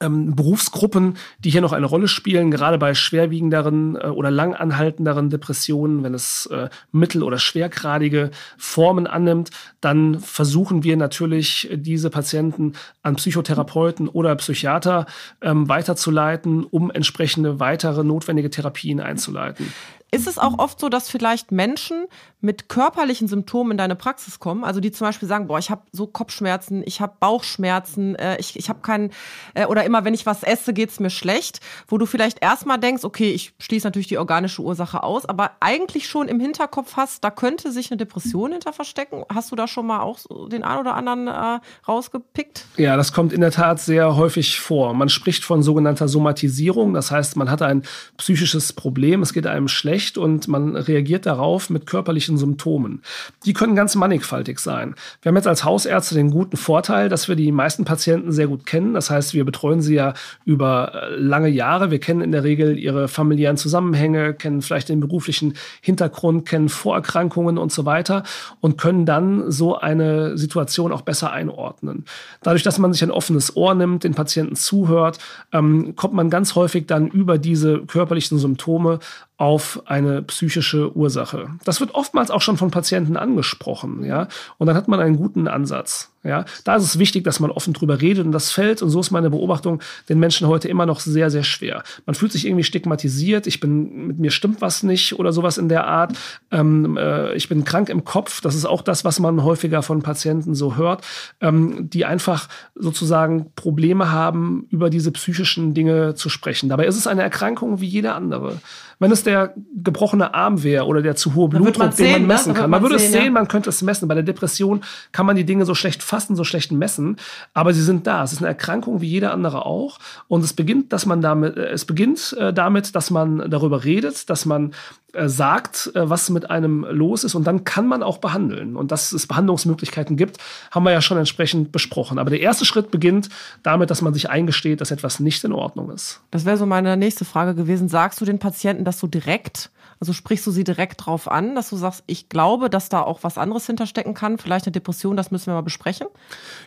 ähm, 0.00 0.34
Berufsgruppen, 0.34 1.16
die 1.38 1.50
hier 1.50 1.60
noch 1.60 1.72
eine 1.72 1.86
Rolle 1.86 2.08
spielen, 2.08 2.50
gerade 2.50 2.78
bei 2.78 2.94
schwerwiegenderen 2.94 3.96
äh, 3.96 4.06
oder 4.06 4.30
langanhaltenderen 4.30 5.30
Depressionen, 5.30 6.02
wenn 6.02 6.14
es 6.14 6.46
äh, 6.46 6.68
mittel- 6.92 7.22
oder 7.22 7.38
schwergradige 7.38 8.30
Formen 8.56 9.06
annimmt, 9.06 9.50
dann 9.80 10.20
versuchen 10.20 10.84
wir 10.84 10.96
natürlich, 10.96 11.68
diese 11.72 12.10
Patienten 12.10 12.74
an 13.02 13.16
Psychotherapeuten 13.16 14.08
oder 14.08 14.34
Psychiater 14.36 15.06
ähm, 15.42 15.68
weiterzuleiten, 15.68 16.64
um 16.64 16.90
entsprechende 16.90 17.60
weitere 17.60 18.04
notwendige 18.04 18.50
Therapien 18.50 19.00
einzuleiten. 19.00 19.72
Ist 20.12 20.26
es 20.26 20.38
auch 20.38 20.58
oft 20.58 20.80
so, 20.80 20.88
dass 20.88 21.08
vielleicht 21.08 21.52
Menschen 21.52 22.06
mit 22.40 22.68
körperlichen 22.68 23.28
Symptomen 23.28 23.72
in 23.72 23.76
deine 23.76 23.94
Praxis 23.94 24.40
kommen, 24.40 24.64
also 24.64 24.80
die 24.80 24.90
zum 24.90 25.06
Beispiel 25.06 25.28
sagen, 25.28 25.46
boah, 25.46 25.58
ich 25.58 25.70
habe 25.70 25.82
so 25.92 26.06
Kopfschmerzen, 26.06 26.82
ich 26.84 27.00
habe 27.00 27.14
Bauchschmerzen, 27.20 28.14
äh, 28.16 28.38
ich, 28.38 28.56
ich 28.56 28.68
habe 28.68 28.80
keinen, 28.80 29.10
äh, 29.54 29.66
oder 29.66 29.84
immer 29.84 30.04
wenn 30.04 30.14
ich 30.14 30.26
was 30.26 30.42
esse, 30.42 30.72
geht's 30.72 31.00
mir 31.00 31.10
schlecht, 31.10 31.60
wo 31.86 31.98
du 31.98 32.06
vielleicht 32.06 32.42
erstmal 32.42 32.78
denkst, 32.78 33.04
okay, 33.04 33.30
ich 33.30 33.52
schließe 33.58 33.86
natürlich 33.86 34.08
die 34.08 34.18
organische 34.18 34.62
Ursache 34.62 35.02
aus, 35.02 35.26
aber 35.26 35.52
eigentlich 35.60 36.08
schon 36.08 36.28
im 36.28 36.40
Hinterkopf 36.40 36.96
hast, 36.96 37.22
da 37.22 37.30
könnte 37.30 37.70
sich 37.70 37.90
eine 37.90 37.98
Depression 37.98 38.52
hinter 38.52 38.72
verstecken. 38.72 39.24
Hast 39.32 39.52
du 39.52 39.56
da 39.56 39.68
schon 39.68 39.86
mal 39.86 40.00
auch 40.00 40.18
so 40.18 40.48
den 40.48 40.64
einen 40.64 40.80
oder 40.80 40.94
anderen 40.94 41.28
äh, 41.28 41.60
rausgepickt? 41.86 42.64
Ja, 42.78 42.96
das 42.96 43.12
kommt 43.12 43.32
in 43.32 43.42
der 43.42 43.50
Tat 43.50 43.80
sehr 43.80 44.16
häufig 44.16 44.60
vor. 44.60 44.94
Man 44.94 45.08
spricht 45.08 45.44
von 45.44 45.62
sogenannter 45.62 46.08
Somatisierung, 46.08 46.94
das 46.94 47.10
heißt, 47.10 47.36
man 47.36 47.50
hat 47.50 47.62
ein 47.62 47.82
psychisches 48.16 48.72
Problem, 48.72 49.22
es 49.22 49.32
geht 49.34 49.46
einem 49.46 49.68
schlecht 49.68 49.99
und 50.18 50.48
man 50.48 50.76
reagiert 50.76 51.26
darauf 51.26 51.70
mit 51.70 51.86
körperlichen 51.86 52.10
körperlichen 52.10 52.38
Symptomen. 52.38 53.02
Die 53.44 53.52
können 53.52 53.74
ganz 53.74 53.94
mannigfaltig 53.94 54.58
sein. 54.58 54.94
Wir 55.22 55.30
haben 55.30 55.36
jetzt 55.36 55.46
als 55.46 55.64
Hausärzte 55.64 56.14
den 56.14 56.30
guten 56.30 56.56
Vorteil, 56.56 57.08
dass 57.08 57.28
wir 57.28 57.36
die 57.36 57.52
meisten 57.52 57.84
Patienten 57.84 58.32
sehr 58.32 58.46
gut 58.46 58.66
kennen. 58.66 58.94
Das 58.94 59.10
heißt, 59.10 59.34
wir 59.34 59.44
betreuen 59.44 59.80
sie 59.80 59.94
ja 59.94 60.14
über 60.44 60.92
äh, 60.94 61.16
lange 61.16 61.48
Jahre. 61.48 61.90
Wir 61.90 62.00
kennen 62.00 62.20
in 62.20 62.32
der 62.32 62.44
Regel 62.44 62.78
ihre 62.78 63.08
familiären 63.08 63.56
Zusammenhänge, 63.56 64.34
kennen 64.34 64.62
vielleicht 64.62 64.88
den 64.88 65.00
beruflichen 65.00 65.54
Hintergrund, 65.80 66.46
kennen 66.46 66.68
Vorerkrankungen 66.68 67.58
und 67.58 67.72
so 67.72 67.84
weiter 67.84 68.22
und 68.60 68.76
können 68.76 69.06
dann 69.06 69.50
so 69.50 69.78
eine 69.78 70.36
Situation 70.36 70.92
auch 70.92 71.02
besser 71.02 71.32
einordnen. 71.32 72.04
Dadurch, 72.42 72.62
dass 72.62 72.78
man 72.78 72.92
sich 72.92 73.02
ein 73.02 73.10
offenes 73.10 73.56
Ohr 73.56 73.74
nimmt, 73.74 74.04
den 74.04 74.14
Patienten 74.14 74.56
zuhört, 74.56 75.18
ähm, 75.52 75.94
kommt 75.96 76.14
man 76.14 76.30
ganz 76.30 76.54
häufig 76.54 76.86
dann 76.86 77.08
über 77.08 77.38
diese 77.38 77.78
körperlichen 77.86 78.38
Symptome 78.38 78.98
auf 79.40 79.82
eine 79.86 80.20
psychische 80.20 80.94
Ursache. 80.94 81.48
Das 81.64 81.80
wird 81.80 81.94
oftmals 81.94 82.30
auch 82.30 82.42
schon 82.42 82.58
von 82.58 82.70
Patienten 82.70 83.16
angesprochen, 83.16 84.04
ja. 84.04 84.28
Und 84.58 84.66
dann 84.66 84.76
hat 84.76 84.86
man 84.86 85.00
einen 85.00 85.16
guten 85.16 85.48
Ansatz. 85.48 86.12
Ja, 86.22 86.44
da 86.64 86.76
ist 86.76 86.82
es 86.82 86.98
wichtig, 86.98 87.24
dass 87.24 87.40
man 87.40 87.50
offen 87.50 87.72
drüber 87.72 88.02
redet 88.02 88.26
und 88.26 88.32
das 88.32 88.50
fällt, 88.50 88.82
und 88.82 88.90
so 88.90 89.00
ist 89.00 89.10
meine 89.10 89.30
Beobachtung, 89.30 89.80
den 90.10 90.18
Menschen 90.18 90.48
heute 90.48 90.68
immer 90.68 90.84
noch 90.84 91.00
sehr, 91.00 91.30
sehr 91.30 91.44
schwer. 91.44 91.82
Man 92.04 92.14
fühlt 92.14 92.30
sich 92.30 92.46
irgendwie 92.46 92.64
stigmatisiert, 92.64 93.46
ich 93.46 93.58
bin, 93.58 94.06
mit 94.06 94.18
mir 94.18 94.30
stimmt 94.30 94.60
was 94.60 94.82
nicht 94.82 95.18
oder 95.18 95.32
sowas 95.32 95.56
in 95.56 95.70
der 95.70 95.86
Art. 95.86 96.12
Ähm, 96.50 96.98
äh, 96.98 97.32
ich 97.34 97.48
bin 97.48 97.64
krank 97.64 97.88
im 97.88 98.04
Kopf, 98.04 98.42
das 98.42 98.54
ist 98.54 98.66
auch 98.66 98.82
das, 98.82 99.02
was 99.02 99.18
man 99.18 99.42
häufiger 99.42 99.82
von 99.82 100.02
Patienten 100.02 100.54
so 100.54 100.76
hört, 100.76 101.06
ähm, 101.40 101.88
die 101.88 102.04
einfach 102.04 102.48
sozusagen 102.74 103.52
Probleme 103.54 104.12
haben, 104.12 104.66
über 104.68 104.90
diese 104.90 105.12
psychischen 105.12 105.72
Dinge 105.72 106.14
zu 106.16 106.28
sprechen. 106.28 106.68
Dabei 106.68 106.84
ist 106.84 106.96
es 106.96 107.06
eine 107.06 107.22
Erkrankung 107.22 107.80
wie 107.80 107.88
jede 107.88 108.12
andere. 108.12 108.60
Wenn 108.98 109.10
es 109.10 109.24
der 109.24 109.54
gebrochene 109.82 110.34
Arm 110.34 110.62
wäre 110.62 110.84
oder 110.84 111.00
der 111.00 111.16
zu 111.16 111.34
hohe 111.34 111.48
Blutdruck, 111.48 111.96
den 111.96 112.12
man 112.12 112.20
ne? 112.20 112.26
messen 112.26 112.52
kann, 112.52 112.68
man 112.68 112.82
würde 112.82 112.96
es 112.96 113.10
sehen, 113.10 113.24
ja. 113.24 113.30
man 113.30 113.48
könnte 113.48 113.70
es 113.70 113.80
messen. 113.80 114.06
Bei 114.06 114.14
der 114.14 114.22
Depression 114.22 114.82
kann 115.12 115.24
man 115.24 115.36
die 115.36 115.44
Dinge 115.44 115.64
so 115.64 115.74
schlecht 115.74 116.02
fassen, 116.10 116.36
so 116.36 116.44
schlecht 116.44 116.72
messen, 116.72 117.16
aber 117.54 117.72
sie 117.72 117.82
sind 117.82 118.06
da. 118.06 118.22
Es 118.22 118.32
ist 118.32 118.38
eine 118.38 118.48
Erkrankung 118.48 119.00
wie 119.00 119.08
jede 119.08 119.30
andere 119.30 119.64
auch. 119.64 119.98
Und 120.28 120.44
es 120.44 120.52
beginnt, 120.52 120.92
dass 120.92 121.06
man 121.06 121.22
damit, 121.22 121.56
äh, 121.56 121.70
es 121.70 121.84
beginnt 121.84 122.36
äh, 122.38 122.52
damit, 122.52 122.94
dass 122.94 123.10
man 123.10 123.50
darüber 123.50 123.84
redet, 123.84 124.28
dass 124.28 124.44
man 124.44 124.72
äh, 125.12 125.28
sagt, 125.28 125.90
was 125.94 126.28
mit 126.30 126.50
einem 126.50 126.84
los 126.90 127.24
ist 127.24 127.34
und 127.34 127.46
dann 127.46 127.64
kann 127.64 127.86
man 127.86 128.02
auch 128.02 128.18
behandeln. 128.18 128.76
Und 128.76 128.92
dass 128.92 129.12
es 129.12 129.26
Behandlungsmöglichkeiten 129.26 130.16
gibt, 130.16 130.38
haben 130.70 130.84
wir 130.84 130.92
ja 130.92 131.00
schon 131.00 131.16
entsprechend 131.16 131.72
besprochen. 131.72 132.18
Aber 132.18 132.30
der 132.30 132.40
erste 132.40 132.64
Schritt 132.64 132.90
beginnt 132.90 133.28
damit, 133.62 133.90
dass 133.90 134.02
man 134.02 134.12
sich 134.12 134.28
eingesteht, 134.28 134.80
dass 134.80 134.90
etwas 134.90 135.20
nicht 135.20 135.42
in 135.44 135.52
Ordnung 135.52 135.90
ist. 135.90 136.20
Das 136.30 136.44
wäre 136.44 136.56
so 136.56 136.66
meine 136.66 136.96
nächste 136.96 137.24
Frage 137.24 137.54
gewesen. 137.54 137.88
Sagst 137.88 138.20
du 138.20 138.24
den 138.24 138.38
Patienten 138.38 138.84
das 138.84 138.98
so 138.98 139.06
direkt? 139.06 139.70
Also 140.00 140.14
sprichst 140.14 140.46
du 140.46 140.50
sie 140.50 140.64
direkt 140.64 141.04
drauf 141.04 141.30
an, 141.30 141.54
dass 141.54 141.68
du 141.68 141.76
sagst, 141.76 142.02
ich 142.06 142.30
glaube, 142.30 142.70
dass 142.70 142.88
da 142.88 143.02
auch 143.02 143.18
was 143.22 143.36
anderes 143.36 143.66
hinterstecken 143.66 144.14
kann, 144.14 144.38
vielleicht 144.38 144.64
eine 144.64 144.72
Depression, 144.72 145.14
das 145.14 145.30
müssen 145.30 145.48
wir 145.48 145.54
mal 145.54 145.60
besprechen? 145.60 146.06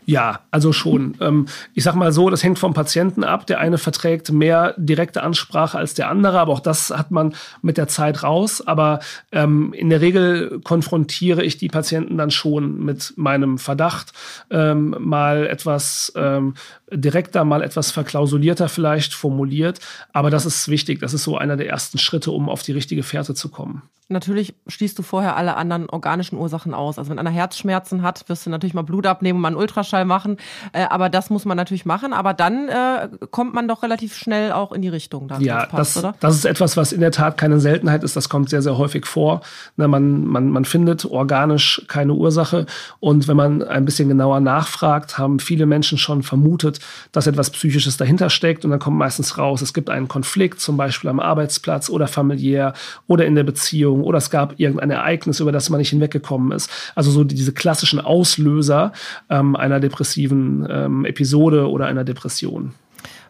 Ja, 0.05 0.41
also 0.51 0.71
schon. 0.71 1.17
Ähm, 1.19 1.47
ich 1.73 1.83
sag 1.83 1.95
mal 1.95 2.11
so, 2.11 2.29
das 2.29 2.43
hängt 2.43 2.59
vom 2.59 2.75
Patienten 2.75 3.23
ab. 3.23 3.47
Der 3.47 3.59
eine 3.59 3.79
verträgt 3.79 4.31
mehr 4.31 4.75
direkte 4.77 5.23
Ansprache 5.23 5.79
als 5.79 5.95
der 5.95 6.09
andere, 6.09 6.39
aber 6.39 6.53
auch 6.53 6.59
das 6.59 6.91
hat 6.91 7.09
man 7.09 7.33
mit 7.63 7.77
der 7.77 7.87
Zeit 7.87 8.21
raus. 8.21 8.61
Aber 8.61 8.99
ähm, 9.31 9.73
in 9.73 9.89
der 9.89 10.01
Regel 10.01 10.59
konfrontiere 10.63 11.43
ich 11.43 11.57
die 11.57 11.69
Patienten 11.69 12.17
dann 12.19 12.29
schon 12.29 12.85
mit 12.85 13.13
meinem 13.15 13.57
Verdacht, 13.57 14.13
ähm, 14.51 14.95
mal 14.99 15.47
etwas 15.47 16.13
ähm, 16.15 16.53
direkter, 16.91 17.45
mal 17.45 17.63
etwas 17.63 17.89
verklausulierter 17.89 18.69
vielleicht 18.69 19.15
formuliert. 19.15 19.79
Aber 20.11 20.29
das 20.29 20.45
ist 20.45 20.67
wichtig. 20.67 20.99
Das 20.99 21.15
ist 21.15 21.23
so 21.23 21.35
einer 21.35 21.57
der 21.57 21.67
ersten 21.67 21.97
Schritte, 21.97 22.29
um 22.29 22.47
auf 22.47 22.61
die 22.61 22.73
richtige 22.73 23.01
Fährte 23.01 23.22
zu 23.31 23.49
kommen. 23.49 23.83
Natürlich 24.09 24.53
schließt 24.67 24.99
du 24.99 25.01
vorher 25.01 25.37
alle 25.37 25.55
anderen 25.55 25.89
organischen 25.89 26.37
Ursachen 26.37 26.73
aus. 26.73 26.99
Also 26.99 27.09
wenn 27.09 27.19
einer 27.19 27.29
Herzschmerzen 27.29 28.01
hat, 28.01 28.27
wirst 28.27 28.45
du 28.45 28.49
natürlich 28.49 28.73
mal 28.73 28.81
Blut 28.81 29.07
abnehmen 29.07 29.37
und 29.37 29.41
mal 29.41 29.47
einen 29.47 29.57
Ultraschall 29.57 30.03
machen. 30.03 30.37
Äh, 30.73 30.83
aber 30.89 31.09
das 31.09 31.29
muss 31.29 31.45
man 31.45 31.55
natürlich 31.55 31.85
machen. 31.85 32.11
Aber 32.11 32.33
dann 32.33 32.67
äh, 32.67 33.07
kommt 33.31 33.53
man 33.53 33.67
doch 33.67 33.81
relativ 33.81 34.15
schnell 34.15 34.51
auch 34.51 34.73
in 34.73 34.81
die 34.81 34.89
Richtung. 34.89 35.29
Dann, 35.29 35.41
ja, 35.41 35.65
passt, 35.67 36.03
das, 36.03 36.13
das 36.19 36.35
ist 36.35 36.45
etwas, 36.45 36.75
was 36.75 36.91
in 36.91 36.99
der 36.99 37.11
Tat 37.11 37.37
keine 37.37 37.61
Seltenheit 37.61 38.03
ist. 38.03 38.17
Das 38.17 38.27
kommt 38.27 38.49
sehr, 38.49 38.61
sehr 38.61 38.77
häufig 38.77 39.05
vor. 39.05 39.41
Na, 39.77 39.87
man, 39.87 40.25
man, 40.25 40.49
man 40.49 40.65
findet 40.65 41.05
organisch 41.05 41.81
keine 41.87 42.13
Ursache. 42.13 42.65
Und 42.99 43.29
wenn 43.29 43.37
man 43.37 43.63
ein 43.63 43.85
bisschen 43.85 44.09
genauer 44.09 44.41
nachfragt, 44.41 45.17
haben 45.17 45.39
viele 45.39 45.65
Menschen 45.65 45.97
schon 45.97 46.23
vermutet, 46.23 46.79
dass 47.13 47.25
etwas 47.25 47.51
Psychisches 47.51 47.95
dahinter 47.95 48.29
steckt. 48.29 48.65
Und 48.65 48.71
dann 48.71 48.79
kommt 48.79 48.97
meistens 48.97 49.37
raus, 49.37 49.61
es 49.61 49.73
gibt 49.73 49.89
einen 49.89 50.09
Konflikt, 50.09 50.59
zum 50.59 50.75
Beispiel 50.75 51.09
am 51.09 51.21
Arbeitsplatz 51.21 51.89
oder 51.89 52.07
familiär 52.07 52.73
oder 53.13 53.25
in 53.27 53.35
der 53.35 53.43
Beziehung 53.43 54.03
oder 54.03 54.17
es 54.17 54.31
gab 54.31 54.59
irgendein 54.59 54.89
Ereignis, 54.89 55.39
über 55.39 55.51
das 55.51 55.69
man 55.69 55.77
nicht 55.77 55.91
hinweggekommen 55.91 56.51
ist. 56.51 56.69
Also 56.95 57.11
so 57.11 57.23
diese 57.23 57.53
klassischen 57.53 57.99
Auslöser 57.99 58.91
ähm, 59.29 59.55
einer 59.55 59.79
depressiven 59.79 60.67
ähm, 60.67 61.05
Episode 61.05 61.69
oder 61.69 61.85
einer 61.85 62.03
Depression 62.03 62.73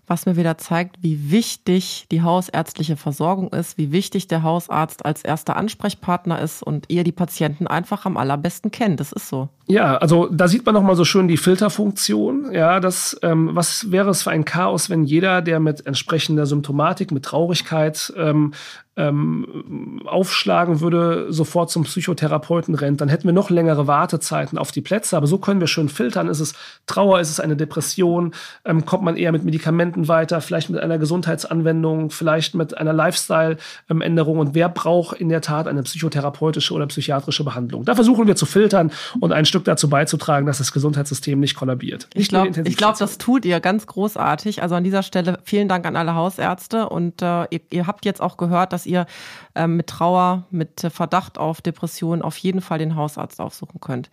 was 0.06 0.26
mir 0.26 0.36
wieder 0.36 0.58
zeigt, 0.58 0.98
wie 1.02 1.32
wichtig 1.32 2.06
die 2.12 2.22
hausärztliche 2.22 2.98
Versorgung 2.98 3.50
ist, 3.54 3.78
wie 3.78 3.92
wichtig 3.92 4.28
der 4.28 4.44
Hausarzt 4.44 5.06
als 5.06 5.24
erster 5.24 5.56
Ansprechpartner 5.56 6.42
ist 6.42 6.62
und 6.62 6.86
ihr 6.90 7.04
die 7.04 7.14
Patienten 7.14 7.68
einfach 7.68 8.06
am 8.06 8.18
allerbesten 8.18 8.70
kennt. 8.70 9.00
Das 9.00 9.14
ist 9.14 9.30
so. 9.30 9.50
Ja, 9.68 9.96
also 9.96 10.28
da 10.30 10.50
sieht 10.50 10.66
man 10.66 10.76
nochmal 10.76 10.96
so 10.96 11.06
schön 11.06 11.28
die 11.28 11.38
Filterfunktion. 11.38 12.52
Ja, 12.52 12.82
das, 12.82 13.18
ähm, 13.22 13.52
was 13.54 13.92
wäre 13.92 14.10
es 14.10 14.24
für 14.24 14.32
ein 14.32 14.44
Chaos, 14.44 14.90
wenn 14.90 15.04
jeder, 15.04 15.42
der 15.42 15.60
mit 15.62 15.86
entsprechender 15.86 16.46
Symptomatik, 16.46 17.12
mit 17.12 17.24
Traurigkeit 17.24 18.14
ähm, 18.18 18.54
ähm, 18.96 20.02
aufschlagen 20.06 20.80
würde, 20.80 21.34
sofort 21.34 21.72
zum 21.72 21.84
Psychotherapeuten 21.84 22.76
rennt, 22.76 23.02
dann 23.02 23.10
hätten 23.10 23.26
wir 23.26 23.34
noch 23.34 23.50
längere 23.50 23.88
Wartezeiten 23.88 24.58
auf 24.58 24.72
die 24.72 24.82
Plätze. 24.82 25.18
Aber 25.18 25.26
so 25.26 25.40
können 25.40 25.60
wir 25.60 25.68
schön 25.68 25.90
filtern. 25.90 26.28
Ist 26.28 26.40
es 26.40 26.54
Trauer, 26.86 27.20
ist 27.20 27.32
es 27.32 27.40
eine 27.40 27.56
Depression? 27.56 28.34
Ähm, 28.66 28.86
kommt 28.86 29.04
man 29.04 29.18
eher 29.18 29.32
mit 29.32 29.44
Medikamenten 29.44 30.08
weiter, 30.08 30.42
vielleicht 30.42 30.70
mit 30.70 30.80
einer 30.80 31.00
Gesundheitsanwendung, 31.00 32.12
vielleicht 32.12 32.54
mit 32.54 32.78
einer 32.78 32.94
Lifestyle-Änderung? 32.94 34.38
Und 34.38 34.54
wer 34.54 34.70
braucht 34.70 35.20
in 35.20 35.30
der 35.30 35.42
Tat 35.42 35.68
eine 35.68 35.82
psychotherapeutische 35.82 36.74
oder 36.74 36.86
psychiatrische 36.86 37.44
Behandlung? 37.44 37.86
Da 37.86 37.96
versuchen 37.96 38.28
wir 38.28 38.36
zu 38.36 38.46
filtern 38.46 38.92
und 39.20 39.32
ein 39.32 39.46
Stück 39.54 39.66
dazu 39.66 39.88
beizutragen, 39.88 40.48
dass 40.48 40.58
das 40.58 40.72
Gesundheitssystem 40.72 41.40
nicht 41.40 41.56
kollabiert. 41.56 42.10
ich 42.16 42.28
glaube, 42.28 42.50
glaub, 42.64 42.98
das 42.98 43.20
tut 43.20 43.46
ihr 43.46 43.60
ganz 43.60 43.86
großartig. 43.86 44.64
Also 44.64 44.74
an 44.74 44.84
dieser 44.84 45.04
Stelle 45.04 45.38
vielen 45.44 45.68
Dank 45.68 45.86
an 45.86 45.96
alle 45.96 46.16
Hausärzte 46.16 46.90
und 46.90 47.22
äh, 47.22 47.44
ihr, 47.52 47.62
ihr 47.70 47.86
habt 47.86 48.04
jetzt 48.06 48.20
auch 48.20 48.38
gehört, 48.38 48.74
dass 48.74 48.88
ihr 48.88 49.06
ähm, 49.54 49.76
mit 49.76 49.86
Trauer, 49.86 50.48
mit 50.50 50.80
Verdacht 50.90 51.38
auf 51.38 51.62
Depression 51.62 52.24
auf 52.24 52.36
jeden 52.38 52.62
Fall 52.62 52.80
den 52.80 52.96
Hausarzt 52.96 53.40
aufsuchen 53.40 53.80
könnt. 53.80 54.10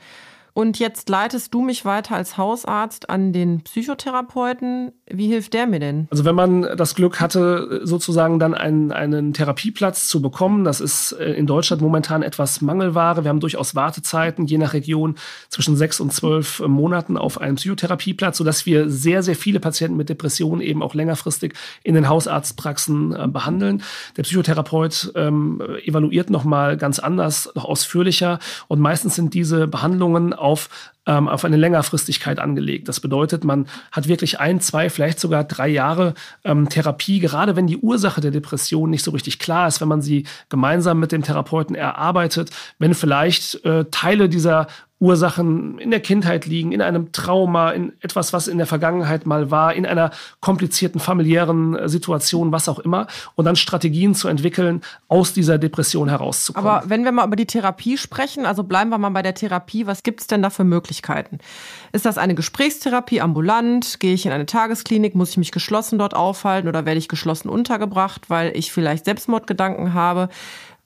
Und 0.53 0.79
jetzt 0.79 1.09
leitest 1.09 1.55
du 1.55 1.63
mich 1.63 1.85
weiter 1.85 2.17
als 2.17 2.37
Hausarzt 2.37 3.09
an 3.09 3.33
den 3.33 3.63
Psychotherapeuten. 3.63 4.93
Wie 5.09 5.29
hilft 5.29 5.55
der 5.55 5.67
mir 5.67 5.81
denn? 5.81 6.09
Also 6.11 6.25
wenn 6.25 6.35
man 6.35 6.63
das 6.77 6.95
Glück 6.95 7.21
hatte, 7.21 7.81
sozusagen 7.85 8.39
dann 8.39 8.55
einen, 8.55 8.93
einen 8.93 9.33
Therapieplatz 9.33 10.09
zu 10.09 10.21
bekommen, 10.21 10.65
das 10.65 10.81
ist 10.81 11.13
äh, 11.13 11.33
in 11.33 11.47
Deutschland 11.47 11.83
momentan 11.83 12.23
etwas 12.23 12.61
Mangelware. 12.61 13.25
Wir 13.25 13.29
haben 13.29 13.41
durchaus 13.41 13.75
Wartezeiten, 13.75 14.47
je 14.47 14.59
nach 14.59 14.73
Region, 14.73 15.17
zwischen 15.49 15.77
sechs 15.77 16.01
und 16.01 16.13
zwölf 16.13 16.61
Monaten 16.67 17.17
auf 17.17 17.41
einen 17.41 17.57
Psychotherapieplatz, 17.57 18.39
sodass 18.39 18.67
wir 18.67 18.91
sehr, 18.91 19.23
sehr 19.23 19.37
viele 19.37 19.61
Patienten 19.61 19.97
mit 19.97 20.09
Depressionen 20.09 20.61
eben 20.61 20.83
auch 20.83 20.95
längerfristig 20.95 21.55
in 21.83 21.95
den 21.95 22.09
Hausarztpraxen 22.09 23.15
äh, 23.15 23.29
behandeln. 23.29 23.83
Der 24.17 24.23
Psychotherapeut 24.23 25.13
ähm, 25.15 25.63
evaluiert 25.85 26.31
nochmal 26.31 26.77
ganz 26.77 26.99
anders, 26.99 27.51
noch 27.55 27.65
ausführlicher 27.65 28.39
und 28.69 28.81
meistens 28.81 29.15
sind 29.15 29.35
diese 29.35 29.67
Behandlungen 29.67 30.33
auf, 30.41 30.69
ähm, 31.07 31.29
auf 31.29 31.45
eine 31.45 31.57
Längerfristigkeit 31.57 32.39
angelegt. 32.39 32.89
Das 32.89 33.01
bedeutet, 33.01 33.45
man 33.45 33.67
hat 33.93 34.09
wirklich 34.09 34.41
ein, 34.41 34.61
zwei, 34.61 34.91
vielleicht 34.91 35.21
sogar 35.21 35.45
drei 35.45 35.69
Jahre 35.69 36.15
ähm, 36.45 36.69
Therapie, 36.69 37.21
gerade 37.21 37.57
wenn 37.57 37.67
die 37.67 37.79
Ursache 37.79 38.21
der 38.21 38.31
Depression 38.31 38.91
nicht 38.91 39.05
so 39.05 39.11
richtig 39.11 39.39
klar 39.39 39.69
ist, 39.69 39.81
wenn 39.81 39.89
man 39.89 40.03
sie 40.03 40.27
gemeinsam 40.49 40.99
mit 40.99 41.13
dem 41.13 41.23
Therapeuten 41.23 41.75
erarbeitet, 41.77 42.51
wenn 42.79 42.95
vielleicht 42.95 43.65
äh, 43.65 43.85
Teile 43.91 44.29
dieser 44.29 44.67
Ursachen 45.01 45.79
in 45.79 45.91
der 45.91 46.01
Kindheit 46.01 46.45
liegen, 46.45 46.73
in 46.73 46.83
einem 46.83 47.11
Trauma, 47.13 47.71
in 47.71 47.95
etwas, 48.01 48.35
was 48.35 48.49
in 48.49 48.59
der 48.59 48.67
Vergangenheit 48.67 49.25
mal 49.25 49.51
war, 49.51 49.73
in 49.73 49.87
einer 49.87 50.11
komplizierten 50.41 51.01
familiären 51.01 51.75
äh, 51.75 51.89
Situation, 51.89 52.53
was 52.53 52.69
auch 52.69 52.79
immer, 52.79 53.07
und 53.35 53.47
dann 53.47 53.57
Strategien 53.57 54.15
zu 54.15 54.29
entwickeln, 54.29 54.83
aus 55.09 55.33
dieser 55.33 55.57
Depression 55.57 56.11
herauszukommen. 56.11 56.71
Aber 56.71 56.91
wenn 56.91 57.05
wir 57.05 57.13
mal 57.13 57.27
über 57.27 57.37
die 57.37 57.47
Therapie 57.47 57.97
sprechen, 57.97 58.45
also 58.45 58.63
bleiben 58.63 58.91
wir 58.91 58.99
mal 58.99 59.09
bei 59.09 59.23
der 59.23 59.35
Therapie, 59.35 59.87
was 59.87 60.03
gibt 60.03 60.21
es 60.21 60.27
denn 60.27 60.43
da 60.43 60.51
für 60.51 60.65
Möglichkeiten? 60.65 61.39
Ist 61.93 62.05
das 62.05 62.19
eine 62.19 62.35
Gesprächstherapie 62.35 63.23
ambulant? 63.23 64.01
Gehe 64.01 64.13
ich 64.13 64.27
in 64.27 64.33
eine 64.33 64.45
Tagesklinik? 64.45 65.15
Muss 65.15 65.31
ich 65.31 65.39
mich 65.39 65.51
geschlossen 65.51 65.99
dort 65.99 66.15
aufhalten 66.15 66.69
oder 66.69 66.85
werde 66.85 66.99
ich 66.99 67.09
geschlossen 67.09 67.49
untergebracht, 67.49 68.29
weil 68.29 68.55
ich 68.55 68.71
vielleicht 68.71 69.07
Selbstmordgedanken 69.07 69.95
habe? 69.95 70.29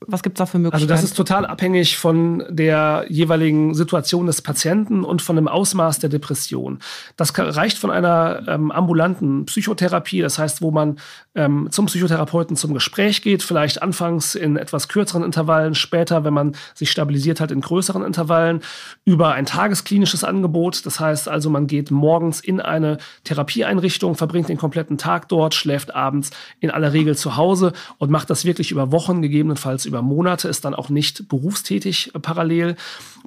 Was 0.06 0.22
gibt 0.22 0.36
es 0.36 0.38
da 0.38 0.46
für 0.46 0.58
Möglichkeiten? 0.58 0.90
Also 0.90 1.02
das 1.02 1.04
ist 1.04 1.16
total 1.16 1.46
abhängig 1.46 1.98
von 1.98 2.44
der 2.48 3.04
jeweiligen 3.08 3.74
Situation 3.74 4.26
des 4.26 4.42
Patienten 4.42 5.04
und 5.04 5.22
von 5.22 5.36
dem 5.36 5.48
Ausmaß 5.48 5.98
der 5.98 6.10
Depression. 6.10 6.78
Das 7.16 7.32
reicht 7.36 7.78
von 7.78 7.90
einer 7.90 8.42
ähm, 8.48 8.70
ambulanten 8.70 9.46
Psychotherapie, 9.46 10.20
das 10.20 10.38
heißt, 10.38 10.62
wo 10.62 10.70
man 10.70 10.98
ähm, 11.34 11.68
zum 11.70 11.86
Psychotherapeuten 11.86 12.56
zum 12.56 12.74
Gespräch 12.74 13.22
geht, 13.22 13.42
vielleicht 13.42 13.82
anfangs 13.82 14.34
in 14.34 14.56
etwas 14.56 14.88
kürzeren 14.88 15.24
Intervallen, 15.24 15.74
später, 15.74 16.24
wenn 16.24 16.34
man 16.34 16.54
sich 16.74 16.90
stabilisiert 16.90 17.40
hat, 17.40 17.50
in 17.50 17.60
größeren 17.60 18.04
Intervallen, 18.04 18.60
über 19.04 19.32
ein 19.32 19.46
tagesklinisches 19.46 20.24
Angebot. 20.24 20.86
Das 20.86 21.00
heißt 21.00 21.28
also, 21.28 21.50
man 21.50 21.66
geht 21.66 21.90
morgens 21.90 22.40
in 22.40 22.60
eine 22.60 22.98
Therapieeinrichtung, 23.24 24.14
verbringt 24.14 24.48
den 24.48 24.58
kompletten 24.58 24.98
Tag 24.98 25.28
dort, 25.28 25.54
schläft 25.54 25.94
abends 25.94 26.30
in 26.60 26.70
aller 26.70 26.92
Regel 26.92 27.16
zu 27.16 27.36
Hause 27.36 27.72
und 27.98 28.10
macht 28.10 28.30
das 28.30 28.44
wirklich 28.44 28.70
über 28.70 28.92
Wochen, 28.92 29.22
gegebenenfalls 29.22 29.86
über 29.86 29.93
Monate, 30.02 30.48
ist 30.48 30.64
dann 30.64 30.74
auch 30.74 30.88
nicht 30.88 31.28
berufstätig 31.28 32.14
äh, 32.14 32.18
parallel. 32.18 32.76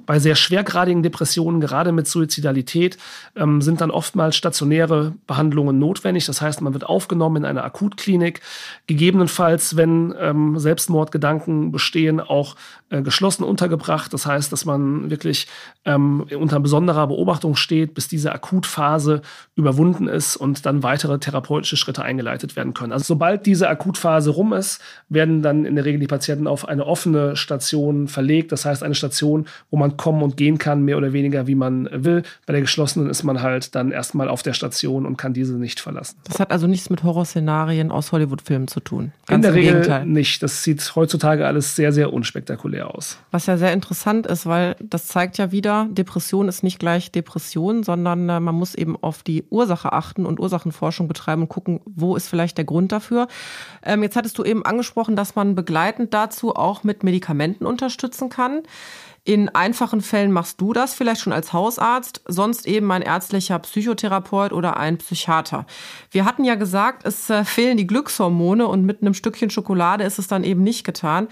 Bei 0.06 0.18
sehr 0.18 0.36
schwergradigen 0.36 1.02
Depressionen, 1.02 1.60
gerade 1.60 1.92
mit 1.92 2.06
Suizidalität, 2.06 2.98
ähm, 3.36 3.60
sind 3.60 3.80
dann 3.80 3.90
oftmals 3.90 4.36
stationäre 4.36 5.14
Behandlungen 5.26 5.78
notwendig. 5.78 6.26
Das 6.26 6.40
heißt, 6.40 6.60
man 6.60 6.72
wird 6.72 6.84
aufgenommen 6.84 7.38
in 7.38 7.44
eine 7.44 7.64
Akutklinik, 7.64 8.40
gegebenenfalls, 8.86 9.76
wenn 9.76 10.14
ähm, 10.18 10.58
Selbstmordgedanken 10.58 11.72
bestehen, 11.72 12.20
auch 12.20 12.56
äh, 12.90 13.02
geschlossen 13.02 13.44
untergebracht. 13.44 14.12
Das 14.14 14.24
heißt, 14.24 14.50
dass 14.50 14.64
man 14.64 15.10
wirklich 15.10 15.46
ähm, 15.84 16.26
unter 16.38 16.58
besonderer 16.60 17.06
Beobachtung 17.06 17.54
steht, 17.54 17.92
bis 17.94 18.08
diese 18.08 18.32
Akutphase 18.32 19.20
überwunden 19.56 20.08
ist 20.08 20.36
und 20.36 20.64
dann 20.64 20.82
weitere 20.82 21.18
therapeutische 21.18 21.76
Schritte 21.76 22.02
eingeleitet 22.02 22.56
werden 22.56 22.72
können. 22.72 22.92
Also 22.92 23.04
sobald 23.04 23.44
diese 23.44 23.68
Akutphase 23.68 24.30
rum 24.30 24.52
ist, 24.54 24.80
werden 25.08 25.42
dann 25.42 25.66
in 25.66 25.74
der 25.74 25.84
Regel 25.84 26.00
die 26.00 26.06
Patienten 26.06 26.46
auf 26.46 26.57
eine 26.64 26.86
offene 26.86 27.36
Station 27.36 28.08
verlegt. 28.08 28.52
Das 28.52 28.64
heißt, 28.64 28.82
eine 28.82 28.94
Station, 28.94 29.46
wo 29.70 29.76
man 29.76 29.96
kommen 29.96 30.22
und 30.22 30.36
gehen 30.36 30.58
kann, 30.58 30.84
mehr 30.84 30.96
oder 30.96 31.12
weniger, 31.12 31.46
wie 31.46 31.54
man 31.54 31.88
will. 31.92 32.22
Bei 32.46 32.52
der 32.52 32.62
geschlossenen 32.62 33.10
ist 33.10 33.22
man 33.22 33.42
halt 33.42 33.74
dann 33.74 33.90
erstmal 33.90 34.28
auf 34.28 34.42
der 34.42 34.52
Station 34.52 35.06
und 35.06 35.16
kann 35.16 35.32
diese 35.32 35.54
nicht 35.54 35.80
verlassen. 35.80 36.16
Das 36.24 36.40
hat 36.40 36.50
also 36.50 36.66
nichts 36.66 36.90
mit 36.90 37.02
Horrorszenarien 37.02 37.90
aus 37.90 38.12
Hollywood-Filmen 38.12 38.68
zu 38.68 38.80
tun. 38.80 39.12
Ganz 39.26 39.36
in 39.36 39.42
der 39.42 39.54
Regel 39.54 39.72
Gegenteil. 39.74 40.06
nicht. 40.06 40.42
Das 40.42 40.62
sieht 40.62 40.94
heutzutage 40.94 41.46
alles 41.46 41.76
sehr, 41.76 41.92
sehr 41.92 42.12
unspektakulär 42.12 42.94
aus. 42.94 43.18
Was 43.30 43.46
ja 43.46 43.56
sehr 43.56 43.72
interessant 43.72 44.26
ist, 44.26 44.46
weil 44.46 44.76
das 44.80 45.06
zeigt 45.06 45.38
ja 45.38 45.52
wieder, 45.52 45.88
Depression 45.90 46.48
ist 46.48 46.62
nicht 46.62 46.78
gleich 46.78 47.10
Depression, 47.10 47.82
sondern 47.82 48.28
äh, 48.28 48.40
man 48.40 48.54
muss 48.54 48.74
eben 48.74 48.96
auf 48.96 49.22
die 49.22 49.44
Ursache 49.50 49.92
achten 49.92 50.26
und 50.26 50.40
Ursachenforschung 50.40 51.08
betreiben 51.08 51.42
und 51.42 51.48
gucken, 51.48 51.80
wo 51.84 52.16
ist 52.16 52.28
vielleicht 52.28 52.58
der 52.58 52.64
Grund 52.64 52.92
dafür. 52.92 53.28
Ähm, 53.82 54.02
jetzt 54.02 54.16
hattest 54.16 54.38
du 54.38 54.44
eben 54.44 54.64
angesprochen, 54.64 55.16
dass 55.16 55.34
man 55.34 55.54
begleitend 55.54 56.14
dazu 56.14 56.37
auch 56.46 56.84
mit 56.84 57.02
Medikamenten 57.02 57.66
unterstützen 57.66 58.28
kann. 58.28 58.62
In 59.24 59.50
einfachen 59.50 60.00
Fällen 60.00 60.32
machst 60.32 60.58
du 60.58 60.72
das 60.72 60.94
vielleicht 60.94 61.20
schon 61.20 61.34
als 61.34 61.52
Hausarzt, 61.52 62.22
sonst 62.26 62.66
eben 62.66 62.90
ein 62.90 63.02
ärztlicher 63.02 63.58
Psychotherapeut 63.58 64.52
oder 64.52 64.78
ein 64.78 64.96
Psychiater. 64.96 65.66
Wir 66.10 66.24
hatten 66.24 66.44
ja 66.44 66.54
gesagt, 66.54 67.04
es 67.04 67.28
äh, 67.28 67.44
fehlen 67.44 67.76
die 67.76 67.86
Glückshormone 67.86 68.66
und 68.66 68.86
mit 68.86 69.02
einem 69.02 69.12
Stückchen 69.12 69.50
Schokolade 69.50 70.04
ist 70.04 70.18
es 70.18 70.28
dann 70.28 70.44
eben 70.44 70.62
nicht 70.62 70.84
getan. 70.84 71.28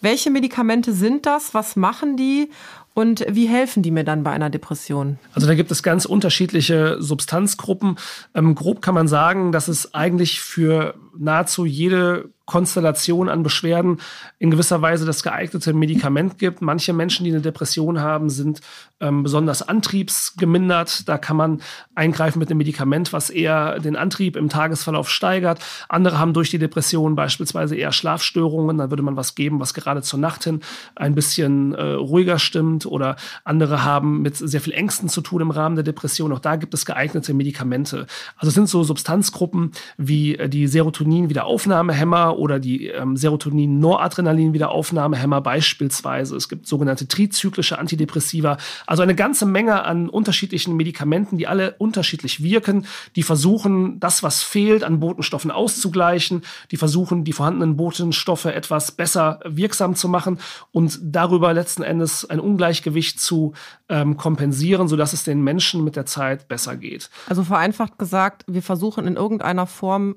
Welche 0.00 0.30
Medikamente 0.30 0.94
sind 0.94 1.26
das? 1.26 1.52
Was 1.52 1.76
machen 1.76 2.16
die? 2.16 2.50
Und 2.94 3.26
wie 3.28 3.46
helfen 3.46 3.82
die 3.82 3.90
mir 3.90 4.04
dann 4.04 4.22
bei 4.22 4.30
einer 4.30 4.50
Depression? 4.50 5.18
Also 5.34 5.48
da 5.48 5.54
gibt 5.54 5.70
es 5.70 5.82
ganz 5.82 6.04
unterschiedliche 6.04 6.96
Substanzgruppen. 7.00 7.96
Ähm, 8.34 8.54
grob 8.54 8.80
kann 8.80 8.94
man 8.94 9.08
sagen, 9.08 9.50
dass 9.50 9.66
es 9.66 9.94
eigentlich 9.94 10.40
für 10.40 10.94
nahezu 11.18 11.66
jede 11.66 12.30
Konstellation 12.46 13.28
an 13.28 13.42
Beschwerden 13.42 14.00
in 14.38 14.50
gewisser 14.50 14.82
Weise 14.82 15.06
das 15.06 15.22
geeignete 15.22 15.72
Medikament 15.72 16.38
gibt. 16.38 16.60
Manche 16.60 16.92
Menschen, 16.92 17.24
die 17.24 17.30
eine 17.30 17.40
Depression 17.40 18.00
haben, 18.00 18.28
sind 18.28 18.60
ähm, 19.00 19.22
besonders 19.22 19.66
antriebsgemindert. 19.66 21.08
Da 21.08 21.16
kann 21.16 21.36
man 21.36 21.62
eingreifen 21.94 22.38
mit 22.38 22.50
einem 22.50 22.58
Medikament, 22.58 23.12
was 23.14 23.30
eher 23.30 23.78
den 23.80 23.96
Antrieb 23.96 24.36
im 24.36 24.50
Tagesverlauf 24.50 25.08
steigert. 25.08 25.60
Andere 25.88 26.18
haben 26.18 26.34
durch 26.34 26.50
die 26.50 26.58
Depression 26.58 27.14
beispielsweise 27.14 27.76
eher 27.76 27.92
Schlafstörungen. 27.92 28.76
Da 28.76 28.90
würde 28.90 29.02
man 29.02 29.16
was 29.16 29.34
geben, 29.34 29.58
was 29.58 29.72
gerade 29.72 30.02
zur 30.02 30.18
Nacht 30.18 30.44
hin 30.44 30.60
ein 30.96 31.14
bisschen 31.14 31.74
äh, 31.74 31.82
ruhiger 31.92 32.38
stimmt. 32.38 32.84
Oder 32.84 33.16
andere 33.44 33.84
haben 33.84 34.20
mit 34.20 34.36
sehr 34.36 34.60
viel 34.60 34.74
Ängsten 34.74 35.08
zu 35.08 35.22
tun 35.22 35.40
im 35.40 35.50
Rahmen 35.50 35.76
der 35.76 35.84
Depression. 35.84 36.32
Auch 36.32 36.40
da 36.40 36.56
gibt 36.56 36.74
es 36.74 36.84
geeignete 36.84 37.32
Medikamente. 37.32 38.06
Also 38.36 38.48
es 38.48 38.54
sind 38.54 38.68
so 38.68 38.82
Substanzgruppen 38.84 39.72
wie 39.96 40.36
äh, 40.36 40.50
die 40.50 40.66
Serotonin-Wiederaufnahmehämmer 40.66 42.33
oder 42.38 42.58
die 42.58 42.88
ähm, 42.88 43.16
Serotonin-Noradrenalin-Wiederaufnahmehämmer 43.16 45.40
beispielsweise. 45.40 46.36
Es 46.36 46.48
gibt 46.48 46.66
sogenannte 46.66 47.08
trizyklische 47.08 47.78
Antidepressiva. 47.78 48.58
Also 48.86 49.02
eine 49.02 49.14
ganze 49.14 49.46
Menge 49.46 49.84
an 49.84 50.08
unterschiedlichen 50.08 50.76
Medikamenten, 50.76 51.38
die 51.38 51.46
alle 51.46 51.74
unterschiedlich 51.78 52.42
wirken, 52.42 52.86
die 53.16 53.22
versuchen, 53.22 54.00
das, 54.00 54.22
was 54.22 54.42
fehlt, 54.42 54.84
an 54.84 55.00
Botenstoffen 55.00 55.50
auszugleichen, 55.50 56.42
die 56.70 56.76
versuchen, 56.76 57.24
die 57.24 57.32
vorhandenen 57.32 57.76
Botenstoffe 57.76 58.46
etwas 58.46 58.92
besser 58.92 59.40
wirksam 59.44 59.94
zu 59.94 60.08
machen 60.08 60.38
und 60.72 60.98
darüber 61.02 61.54
letzten 61.54 61.82
Endes 61.82 62.28
ein 62.28 62.40
Ungleichgewicht 62.40 63.20
zu 63.20 63.54
ähm, 63.88 64.16
kompensieren, 64.16 64.88
sodass 64.88 65.12
es 65.12 65.24
den 65.24 65.42
Menschen 65.42 65.84
mit 65.84 65.96
der 65.96 66.06
Zeit 66.06 66.48
besser 66.48 66.76
geht. 66.76 67.10
Also 67.28 67.44
vereinfacht 67.44 67.98
gesagt, 67.98 68.44
wir 68.46 68.62
versuchen 68.62 69.06
in 69.06 69.16
irgendeiner 69.16 69.66
Form 69.66 70.16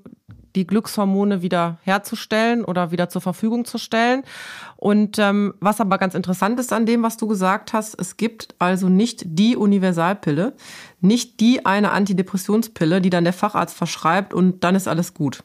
die 0.57 0.67
Glückshormone 0.67 1.41
wieder 1.41 1.77
herzustellen 1.83 2.65
oder 2.65 2.91
wieder 2.91 3.09
zur 3.09 3.21
Verfügung 3.21 3.63
zu 3.63 3.77
stellen. 3.77 4.23
Und 4.75 5.19
ähm, 5.19 5.53
was 5.59 5.79
aber 5.79 5.97
ganz 5.97 6.15
interessant 6.15 6.59
ist 6.59 6.73
an 6.73 6.85
dem, 6.85 7.03
was 7.03 7.15
du 7.15 7.27
gesagt 7.27 7.73
hast, 7.73 7.99
es 7.99 8.17
gibt 8.17 8.55
also 8.59 8.89
nicht 8.89 9.23
die 9.25 9.55
Universalpille, 9.55 10.53
nicht 10.99 11.39
die 11.39 11.65
eine 11.65 11.91
Antidepressionspille, 11.91 12.99
die 12.99 13.09
dann 13.09 13.23
der 13.23 13.33
Facharzt 13.33 13.77
verschreibt 13.77 14.33
und 14.33 14.63
dann 14.63 14.75
ist 14.75 14.87
alles 14.87 15.13
gut. 15.13 15.43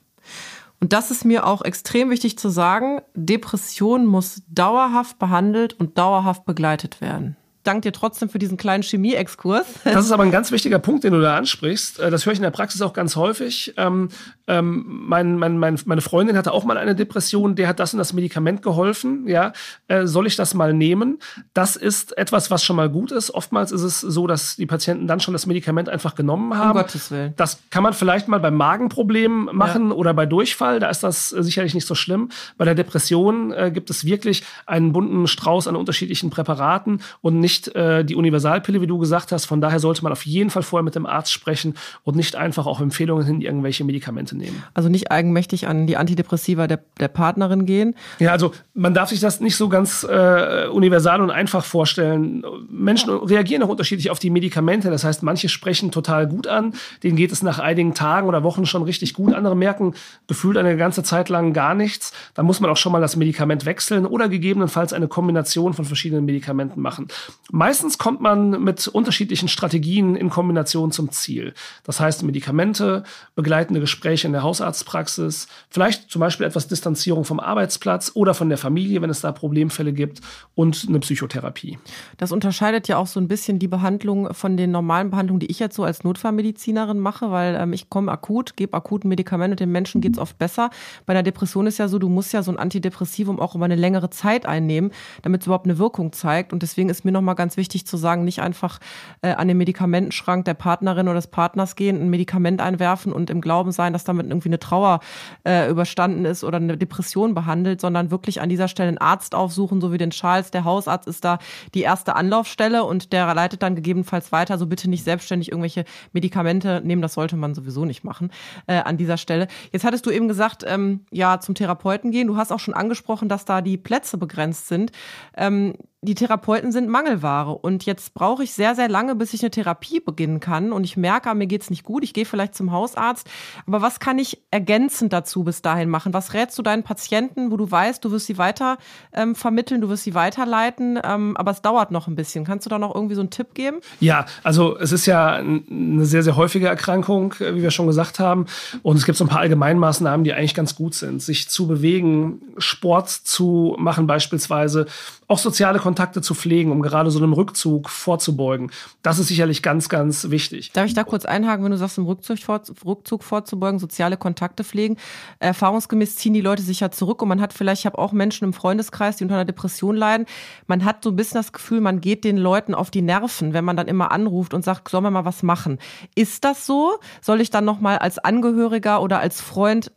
Und 0.80 0.92
das 0.92 1.12
ist 1.12 1.24
mir 1.24 1.46
auch 1.46 1.62
extrem 1.62 2.10
wichtig 2.10 2.38
zu 2.38 2.48
sagen. 2.48 3.02
Depression 3.14 4.04
muss 4.04 4.42
dauerhaft 4.48 5.18
behandelt 5.20 5.74
und 5.74 5.96
dauerhaft 5.96 6.44
begleitet 6.44 7.00
werden 7.00 7.36
danke 7.62 7.82
dir 7.82 7.92
trotzdem 7.92 8.28
für 8.28 8.38
diesen 8.38 8.56
kleinen 8.56 8.82
Chemie-Exkurs. 8.82 9.66
Das 9.84 10.06
ist 10.06 10.12
aber 10.12 10.22
ein 10.22 10.30
ganz 10.30 10.50
wichtiger 10.50 10.78
Punkt, 10.78 11.04
den 11.04 11.12
du 11.12 11.20
da 11.20 11.36
ansprichst. 11.36 12.00
Äh, 12.00 12.10
das 12.10 12.26
höre 12.26 12.32
ich 12.32 12.38
in 12.38 12.42
der 12.42 12.50
Praxis 12.50 12.82
auch 12.82 12.92
ganz 12.92 13.16
häufig. 13.16 13.74
Ähm, 13.76 14.08
ähm, 14.46 14.84
mein, 15.06 15.38
mein, 15.38 15.58
mein, 15.58 15.78
meine 15.84 16.00
Freundin 16.00 16.36
hatte 16.36 16.52
auch 16.52 16.64
mal 16.64 16.76
eine 16.76 16.94
Depression, 16.94 17.54
der 17.54 17.68
hat 17.68 17.80
das 17.80 17.92
und 17.94 17.98
das 17.98 18.12
Medikament 18.12 18.62
geholfen. 18.62 19.28
Ja, 19.28 19.52
äh, 19.88 20.06
soll 20.06 20.26
ich 20.26 20.36
das 20.36 20.54
mal 20.54 20.72
nehmen? 20.72 21.18
Das 21.54 21.76
ist 21.76 22.16
etwas, 22.18 22.50
was 22.50 22.64
schon 22.64 22.76
mal 22.76 22.88
gut 22.88 23.12
ist. 23.12 23.32
Oftmals 23.32 23.72
ist 23.72 23.82
es 23.82 24.00
so, 24.00 24.26
dass 24.26 24.56
die 24.56 24.66
Patienten 24.66 25.06
dann 25.06 25.20
schon 25.20 25.32
das 25.32 25.46
Medikament 25.46 25.88
einfach 25.88 26.14
genommen 26.14 26.56
haben. 26.56 26.78
Um 26.78 26.84
Gottes 26.84 27.10
Willen. 27.10 27.34
Das 27.36 27.58
kann 27.70 27.82
man 27.82 27.92
vielleicht 27.92 28.28
mal 28.28 28.40
bei 28.40 28.50
Magenproblemen 28.50 29.48
machen 29.52 29.90
ja. 29.90 29.94
oder 29.94 30.14
bei 30.14 30.26
Durchfall. 30.26 30.80
Da 30.80 30.88
ist 30.88 31.02
das 31.02 31.32
äh, 31.32 31.42
sicherlich 31.42 31.74
nicht 31.74 31.86
so 31.86 31.94
schlimm. 31.94 32.30
Bei 32.58 32.64
der 32.64 32.74
Depression 32.74 33.52
äh, 33.52 33.70
gibt 33.72 33.90
es 33.90 34.04
wirklich 34.04 34.42
einen 34.66 34.92
bunten 34.92 35.26
Strauß 35.26 35.68
an 35.68 35.76
unterschiedlichen 35.76 36.30
Präparaten 36.30 37.00
und 37.20 37.38
nicht 37.38 37.51
nicht 37.52 37.74
äh, 37.76 38.02
die 38.04 38.14
Universalpille, 38.14 38.80
wie 38.80 38.86
du 38.86 38.98
gesagt 38.98 39.30
hast. 39.30 39.44
Von 39.44 39.60
daher 39.60 39.78
sollte 39.78 40.02
man 40.02 40.12
auf 40.12 40.24
jeden 40.24 40.48
Fall 40.48 40.62
vorher 40.62 40.82
mit 40.82 40.94
dem 40.94 41.04
Arzt 41.04 41.32
sprechen 41.32 41.74
und 42.02 42.16
nicht 42.16 42.34
einfach 42.34 42.66
auf 42.66 42.80
Empfehlungen 42.80 43.26
hin 43.26 43.40
irgendwelche 43.42 43.84
Medikamente 43.84 44.36
nehmen. 44.36 44.62
Also 44.72 44.88
nicht 44.88 45.10
eigenmächtig 45.10 45.66
an 45.66 45.86
die 45.86 45.98
Antidepressiva 45.98 46.66
der, 46.66 46.80
der 46.98 47.08
Partnerin 47.08 47.66
gehen? 47.66 47.94
Ja, 48.18 48.32
also 48.32 48.52
man 48.72 48.94
darf 48.94 49.10
sich 49.10 49.20
das 49.20 49.40
nicht 49.40 49.56
so 49.56 49.68
ganz 49.68 50.04
äh, 50.08 50.66
universal 50.68 51.20
und 51.20 51.30
einfach 51.30 51.64
vorstellen. 51.64 52.42
Menschen 52.70 53.10
reagieren 53.10 53.62
auch 53.62 53.68
unterschiedlich 53.68 54.10
auf 54.10 54.18
die 54.18 54.30
Medikamente. 54.30 54.90
Das 54.90 55.04
heißt, 55.04 55.22
manche 55.22 55.50
sprechen 55.50 55.90
total 55.90 56.26
gut 56.26 56.46
an, 56.46 56.72
denen 57.02 57.16
geht 57.16 57.32
es 57.32 57.42
nach 57.42 57.58
einigen 57.58 57.92
Tagen 57.92 58.28
oder 58.28 58.42
Wochen 58.42 58.64
schon 58.64 58.82
richtig 58.82 59.12
gut. 59.12 59.34
Andere 59.34 59.56
merken 59.56 59.94
gefühlt 60.26 60.56
eine 60.56 60.76
ganze 60.76 61.02
Zeit 61.02 61.28
lang 61.28 61.52
gar 61.52 61.74
nichts. 61.74 62.12
Da 62.34 62.42
muss 62.42 62.60
man 62.60 62.70
auch 62.70 62.78
schon 62.78 62.92
mal 62.92 63.00
das 63.00 63.16
Medikament 63.16 63.66
wechseln 63.66 64.06
oder 64.06 64.30
gegebenenfalls 64.30 64.94
eine 64.94 65.08
Kombination 65.08 65.74
von 65.74 65.84
verschiedenen 65.84 66.24
Medikamenten 66.24 66.80
machen. 66.80 67.08
Meistens 67.50 67.98
kommt 67.98 68.20
man 68.20 68.62
mit 68.62 68.86
unterschiedlichen 68.88 69.48
Strategien 69.48 70.14
in 70.14 70.30
Kombination 70.30 70.92
zum 70.92 71.10
Ziel. 71.10 71.54
Das 71.82 71.98
heißt 71.98 72.22
Medikamente, 72.22 73.02
begleitende 73.34 73.80
Gespräche 73.80 74.26
in 74.26 74.32
der 74.32 74.42
Hausarztpraxis, 74.42 75.48
vielleicht 75.68 76.10
zum 76.10 76.20
Beispiel 76.20 76.46
etwas 76.46 76.68
Distanzierung 76.68 77.24
vom 77.24 77.40
Arbeitsplatz 77.40 78.12
oder 78.14 78.34
von 78.34 78.48
der 78.48 78.58
Familie, 78.58 79.02
wenn 79.02 79.10
es 79.10 79.20
da 79.20 79.32
Problemfälle 79.32 79.92
gibt 79.92 80.20
und 80.54 80.86
eine 80.88 81.00
Psychotherapie. 81.00 81.78
Das 82.16 82.30
unterscheidet 82.32 82.86
ja 82.88 82.96
auch 82.96 83.08
so 83.08 83.18
ein 83.18 83.28
bisschen 83.28 83.58
die 83.58 83.68
Behandlung 83.68 84.32
von 84.32 84.56
den 84.56 84.70
normalen 84.70 85.10
Behandlungen, 85.10 85.40
die 85.40 85.50
ich 85.50 85.58
jetzt 85.58 85.74
so 85.74 85.84
als 85.84 86.04
Notfallmedizinerin 86.04 87.00
mache, 87.00 87.30
weil 87.30 87.56
ähm, 87.56 87.72
ich 87.72 87.90
komme 87.90 88.12
akut, 88.12 88.56
gebe 88.56 88.76
akuten 88.76 89.08
Medikament 89.08 89.52
und 89.52 89.60
den 89.60 89.72
Menschen 89.72 90.00
geht 90.00 90.14
es 90.14 90.18
oft 90.18 90.38
besser. 90.38 90.70
Bei 91.06 91.12
einer 91.12 91.22
Depression 91.22 91.66
ist 91.66 91.78
ja 91.78 91.88
so, 91.88 91.98
du 91.98 92.08
musst 92.08 92.32
ja 92.32 92.42
so 92.42 92.52
ein 92.52 92.58
Antidepressivum 92.58 93.40
auch 93.40 93.54
über 93.54 93.64
eine 93.64 93.76
längere 93.76 94.10
Zeit 94.10 94.46
einnehmen, 94.46 94.92
damit 95.22 95.42
es 95.42 95.46
überhaupt 95.46 95.66
eine 95.66 95.78
Wirkung 95.78 96.12
zeigt. 96.12 96.52
Und 96.52 96.62
deswegen 96.62 96.88
ist 96.88 97.04
mir 97.04 97.12
nochmal 97.12 97.31
ganz 97.34 97.56
wichtig 97.56 97.86
zu 97.86 97.96
sagen, 97.96 98.24
nicht 98.24 98.40
einfach 98.40 98.78
äh, 99.22 99.32
an 99.32 99.48
den 99.48 99.56
Medikamentenschrank 99.58 100.44
der 100.44 100.54
Partnerin 100.54 101.08
oder 101.08 101.16
des 101.16 101.26
Partners 101.26 101.76
gehen, 101.76 102.00
ein 102.00 102.10
Medikament 102.10 102.60
einwerfen 102.60 103.12
und 103.12 103.30
im 103.30 103.40
Glauben 103.40 103.72
sein, 103.72 103.92
dass 103.92 104.04
damit 104.04 104.26
irgendwie 104.26 104.48
eine 104.48 104.58
Trauer 104.58 105.00
äh, 105.44 105.68
überstanden 105.70 106.24
ist 106.24 106.44
oder 106.44 106.56
eine 106.56 106.76
Depression 106.76 107.34
behandelt, 107.34 107.80
sondern 107.80 108.10
wirklich 108.10 108.40
an 108.40 108.48
dieser 108.48 108.68
Stelle 108.68 108.88
einen 108.88 108.98
Arzt 108.98 109.34
aufsuchen, 109.34 109.80
so 109.80 109.92
wie 109.92 109.98
den 109.98 110.10
Charles. 110.10 110.50
Der 110.50 110.64
Hausarzt 110.64 111.08
ist 111.08 111.24
da 111.24 111.38
die 111.74 111.82
erste 111.82 112.16
Anlaufstelle 112.16 112.84
und 112.84 113.12
der 113.12 113.32
leitet 113.34 113.62
dann 113.62 113.74
gegebenenfalls 113.74 114.32
weiter. 114.32 114.58
So 114.58 114.66
bitte 114.66 114.88
nicht 114.88 115.04
selbstständig 115.04 115.50
irgendwelche 115.50 115.84
Medikamente 116.12 116.80
nehmen, 116.84 117.02
das 117.02 117.14
sollte 117.14 117.36
man 117.36 117.54
sowieso 117.54 117.84
nicht 117.84 118.04
machen 118.04 118.30
äh, 118.66 118.76
an 118.76 118.96
dieser 118.96 119.16
Stelle. 119.16 119.48
Jetzt 119.72 119.84
hattest 119.84 120.06
du 120.06 120.10
eben 120.10 120.28
gesagt, 120.28 120.64
ähm, 120.66 121.06
ja, 121.10 121.40
zum 121.40 121.54
Therapeuten 121.54 122.10
gehen. 122.10 122.26
Du 122.26 122.36
hast 122.36 122.52
auch 122.52 122.60
schon 122.60 122.74
angesprochen, 122.74 123.28
dass 123.28 123.44
da 123.44 123.60
die 123.60 123.76
Plätze 123.76 124.18
begrenzt 124.18 124.68
sind. 124.68 124.92
Ähm, 125.36 125.74
die 126.04 126.16
Therapeuten 126.16 126.72
sind 126.72 126.88
Mangelware 126.88 127.52
und 127.52 127.86
jetzt 127.86 128.12
brauche 128.12 128.42
ich 128.42 128.52
sehr, 128.52 128.74
sehr 128.74 128.88
lange, 128.88 129.14
bis 129.14 129.34
ich 129.34 129.42
eine 129.42 129.52
Therapie 129.52 130.00
beginnen 130.00 130.40
kann 130.40 130.72
und 130.72 130.82
ich 130.82 130.96
merke, 130.96 131.32
mir 131.32 131.46
geht's 131.46 131.70
nicht 131.70 131.84
gut, 131.84 132.02
ich 132.02 132.12
gehe 132.12 132.24
vielleicht 132.24 132.56
zum 132.56 132.72
Hausarzt, 132.72 133.30
aber 133.68 133.82
was 133.82 134.00
kann 134.00 134.18
ich 134.18 134.42
ergänzend 134.50 135.12
dazu 135.12 135.44
bis 135.44 135.62
dahin 135.62 135.88
machen? 135.88 136.12
Was 136.12 136.34
rätst 136.34 136.58
du 136.58 136.62
deinen 136.62 136.82
Patienten, 136.82 137.52
wo 137.52 137.56
du 137.56 137.70
weißt, 137.70 138.04
du 138.04 138.10
wirst 138.10 138.26
sie 138.26 138.36
weiter 138.36 138.78
ähm, 139.12 139.36
vermitteln, 139.36 139.80
du 139.80 139.88
wirst 139.90 140.02
sie 140.02 140.14
weiterleiten, 140.14 140.98
ähm, 141.04 141.36
aber 141.36 141.52
es 141.52 141.62
dauert 141.62 141.92
noch 141.92 142.08
ein 142.08 142.16
bisschen. 142.16 142.44
Kannst 142.44 142.66
du 142.66 142.70
da 142.70 142.80
noch 142.80 142.96
irgendwie 142.96 143.14
so 143.14 143.20
einen 143.20 143.30
Tipp 143.30 143.54
geben? 143.54 143.76
Ja, 144.00 144.26
also 144.42 144.76
es 144.78 144.90
ist 144.90 145.06
ja 145.06 145.34
eine 145.34 146.04
sehr, 146.04 146.24
sehr 146.24 146.34
häufige 146.34 146.66
Erkrankung, 146.66 147.34
äh, 147.38 147.54
wie 147.54 147.62
wir 147.62 147.70
schon 147.70 147.86
gesagt 147.86 148.18
haben 148.18 148.46
und 148.82 148.96
es 148.96 149.06
gibt 149.06 149.16
so 149.18 149.24
ein 149.24 149.28
paar 149.28 149.38
Allgemeinmaßnahmen, 149.38 150.24
die 150.24 150.32
eigentlich 150.32 150.56
ganz 150.56 150.74
gut 150.74 150.94
sind. 150.94 151.22
Sich 151.22 151.48
zu 151.48 151.68
bewegen, 151.68 152.42
Sport 152.58 153.08
zu 153.08 153.76
machen 153.78 154.08
beispielsweise, 154.08 154.86
auch 155.28 155.38
soziale 155.38 155.78
Kontakte 155.78 155.91
zu 155.94 156.34
pflegen, 156.34 156.70
um 156.70 156.82
gerade 156.82 157.10
so 157.10 157.18
einem 157.18 157.32
Rückzug 157.32 157.88
vorzubeugen. 157.88 158.70
Das 159.02 159.18
ist 159.18 159.28
sicherlich 159.28 159.62
ganz, 159.62 159.88
ganz 159.88 160.30
wichtig. 160.30 160.72
Darf 160.72 160.86
ich 160.86 160.94
da 160.94 161.04
kurz 161.04 161.24
einhaken, 161.24 161.64
wenn 161.64 161.72
du 161.72 161.78
sagst, 161.78 161.98
im 161.98 162.06
Rückzug, 162.06 162.38
vor, 162.38 162.60
Rückzug 162.84 163.22
vorzubeugen, 163.22 163.78
soziale 163.78 164.16
Kontakte 164.16 164.64
pflegen? 164.64 164.96
Erfahrungsgemäß 165.38 166.16
ziehen 166.16 166.34
die 166.34 166.40
Leute 166.40 166.62
sich 166.62 166.80
ja 166.80 166.90
zurück 166.90 167.22
und 167.22 167.28
man 167.28 167.40
hat 167.40 167.52
vielleicht, 167.52 167.80
ich 167.80 167.86
habe 167.86 167.98
auch 167.98 168.12
Menschen 168.12 168.44
im 168.44 168.52
Freundeskreis, 168.52 169.16
die 169.16 169.24
unter 169.24 169.36
einer 169.36 169.44
Depression 169.44 169.96
leiden. 169.96 170.26
Man 170.66 170.84
hat 170.84 171.04
so 171.04 171.10
ein 171.10 171.16
bisschen 171.16 171.38
das 171.38 171.52
Gefühl, 171.52 171.80
man 171.80 172.00
geht 172.00 172.24
den 172.24 172.36
Leuten 172.36 172.74
auf 172.74 172.90
die 172.90 173.02
Nerven, 173.02 173.52
wenn 173.52 173.64
man 173.64 173.76
dann 173.76 173.88
immer 173.88 174.12
anruft 174.12 174.54
und 174.54 174.64
sagt, 174.64 174.88
sollen 174.88 175.04
wir 175.04 175.10
mal 175.10 175.24
was 175.24 175.42
machen? 175.42 175.78
Ist 176.14 176.44
das 176.44 176.66
so? 176.66 176.98
Soll 177.20 177.40
ich 177.40 177.50
dann 177.50 177.64
nochmal 177.64 177.98
als 177.98 178.18
Angehöriger 178.18 179.02
oder 179.02 179.20
als 179.20 179.40
Freund 179.40 179.92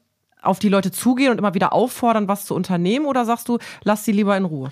auf 0.45 0.60
die 0.60 0.69
Leute 0.69 0.91
zugehen 0.91 1.31
und 1.31 1.38
immer 1.38 1.53
wieder 1.53 1.73
auffordern, 1.73 2.27
was 2.27 2.45
zu 2.45 2.55
unternehmen? 2.55 3.05
Oder 3.05 3.25
sagst 3.25 3.47
du, 3.47 3.58
lass 3.84 4.05
sie 4.05 4.12
lieber 4.12 4.36
in 4.38 4.45
Ruhe? 4.45 4.69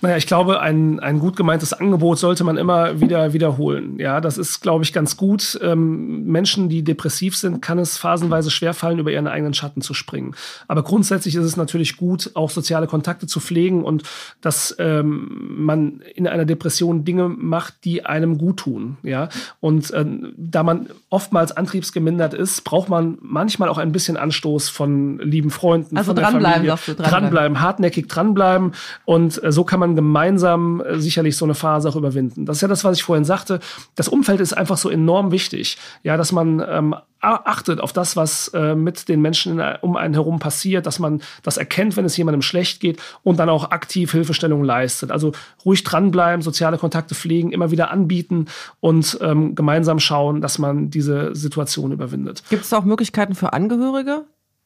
Naja, 0.00 0.16
ich 0.16 0.26
glaube, 0.26 0.60
ein, 0.60 1.00
ein 1.00 1.18
gut 1.18 1.36
gemeintes 1.36 1.72
Angebot 1.72 2.18
sollte 2.18 2.44
man 2.44 2.56
immer 2.56 3.00
wieder 3.00 3.32
wiederholen. 3.32 3.98
Ja, 3.98 4.20
das 4.20 4.38
ist, 4.38 4.60
glaube 4.60 4.84
ich, 4.84 4.92
ganz 4.92 5.16
gut. 5.16 5.58
Ähm, 5.62 6.24
Menschen, 6.24 6.68
die 6.68 6.82
depressiv 6.82 7.36
sind, 7.36 7.60
kann 7.60 7.78
es 7.78 7.98
phasenweise 7.98 8.50
schwerfallen, 8.50 8.98
über 8.98 9.10
ihren 9.12 9.26
eigenen 9.26 9.54
Schatten 9.54 9.80
zu 9.80 9.94
springen. 9.94 10.34
Aber 10.68 10.82
grundsätzlich 10.82 11.34
ist 11.34 11.44
es 11.44 11.56
natürlich 11.56 11.96
gut, 11.96 12.30
auch 12.34 12.50
soziale 12.50 12.86
Kontakte 12.86 13.26
zu 13.26 13.40
pflegen 13.40 13.84
und 13.84 14.02
dass 14.40 14.74
ähm, 14.78 15.54
man 15.56 16.02
in 16.14 16.26
einer 16.26 16.44
Depression 16.44 17.04
Dinge 17.04 17.28
macht, 17.28 17.84
die 17.84 18.04
einem 18.04 18.38
gut 18.38 18.58
tun. 18.58 18.96
Ja, 19.02 19.28
und 19.60 19.90
äh, 19.90 20.04
da 20.36 20.62
man 20.62 20.88
oftmals 21.10 21.52
antriebsgemindert 21.52 22.34
ist, 22.34 22.62
braucht 22.64 22.88
man 22.88 23.18
manchmal 23.20 23.68
auch 23.68 23.78
ein 23.78 23.92
bisschen 23.92 24.16
Anstoß 24.16 24.68
von 24.68 25.13
lieben 25.18 25.50
Freunden. 25.50 25.96
Also 25.96 26.12
dranbleiben, 26.12 26.66
sagst 26.66 26.88
du. 26.88 26.94
Dranbleiben. 26.94 27.22
dranbleiben, 27.22 27.60
hartnäckig 27.60 28.08
dranbleiben. 28.08 28.72
Und 29.04 29.42
äh, 29.42 29.52
so 29.52 29.64
kann 29.64 29.80
man 29.80 29.96
gemeinsam 29.96 30.80
äh, 30.80 30.98
sicherlich 30.98 31.36
so 31.36 31.44
eine 31.44 31.54
Phase 31.54 31.88
auch 31.88 31.96
überwinden. 31.96 32.46
Das 32.46 32.58
ist 32.58 32.62
ja 32.62 32.68
das, 32.68 32.84
was 32.84 32.96
ich 32.96 33.02
vorhin 33.02 33.24
sagte. 33.24 33.60
Das 33.94 34.08
Umfeld 34.08 34.40
ist 34.40 34.52
einfach 34.52 34.76
so 34.76 34.90
enorm 34.90 35.30
wichtig. 35.30 35.78
Ja, 36.02 36.16
dass 36.16 36.32
man 36.32 36.64
ähm, 36.66 36.94
achtet 37.24 37.80
auf 37.80 37.92
das, 37.92 38.16
was 38.16 38.48
äh, 38.48 38.74
mit 38.74 39.08
den 39.08 39.20
Menschen 39.20 39.58
in, 39.58 39.76
um 39.80 39.96
einen 39.96 40.14
herum 40.14 40.38
passiert, 40.38 40.86
dass 40.86 40.98
man 40.98 41.22
das 41.42 41.56
erkennt, 41.56 41.96
wenn 41.96 42.04
es 42.04 42.16
jemandem 42.16 42.42
schlecht 42.42 42.80
geht 42.80 43.00
und 43.22 43.38
dann 43.38 43.48
auch 43.48 43.70
aktiv 43.70 44.12
Hilfestellung 44.12 44.64
leistet. 44.64 45.10
Also 45.10 45.32
ruhig 45.64 45.84
dranbleiben, 45.84 46.42
soziale 46.42 46.78
Kontakte 46.78 47.14
pflegen, 47.14 47.52
immer 47.52 47.70
wieder 47.70 47.90
anbieten 47.90 48.46
und 48.80 49.18
ähm, 49.22 49.54
gemeinsam 49.54 50.00
schauen, 50.00 50.40
dass 50.40 50.58
man 50.58 50.90
diese 50.90 51.34
Situation 51.34 51.92
überwindet. 51.92 52.42
Gibt 52.50 52.64
es 52.64 52.72
auch 52.72 52.84
Möglichkeiten 52.84 53.34
für 53.34 53.52
Angehörige, 53.52 54.24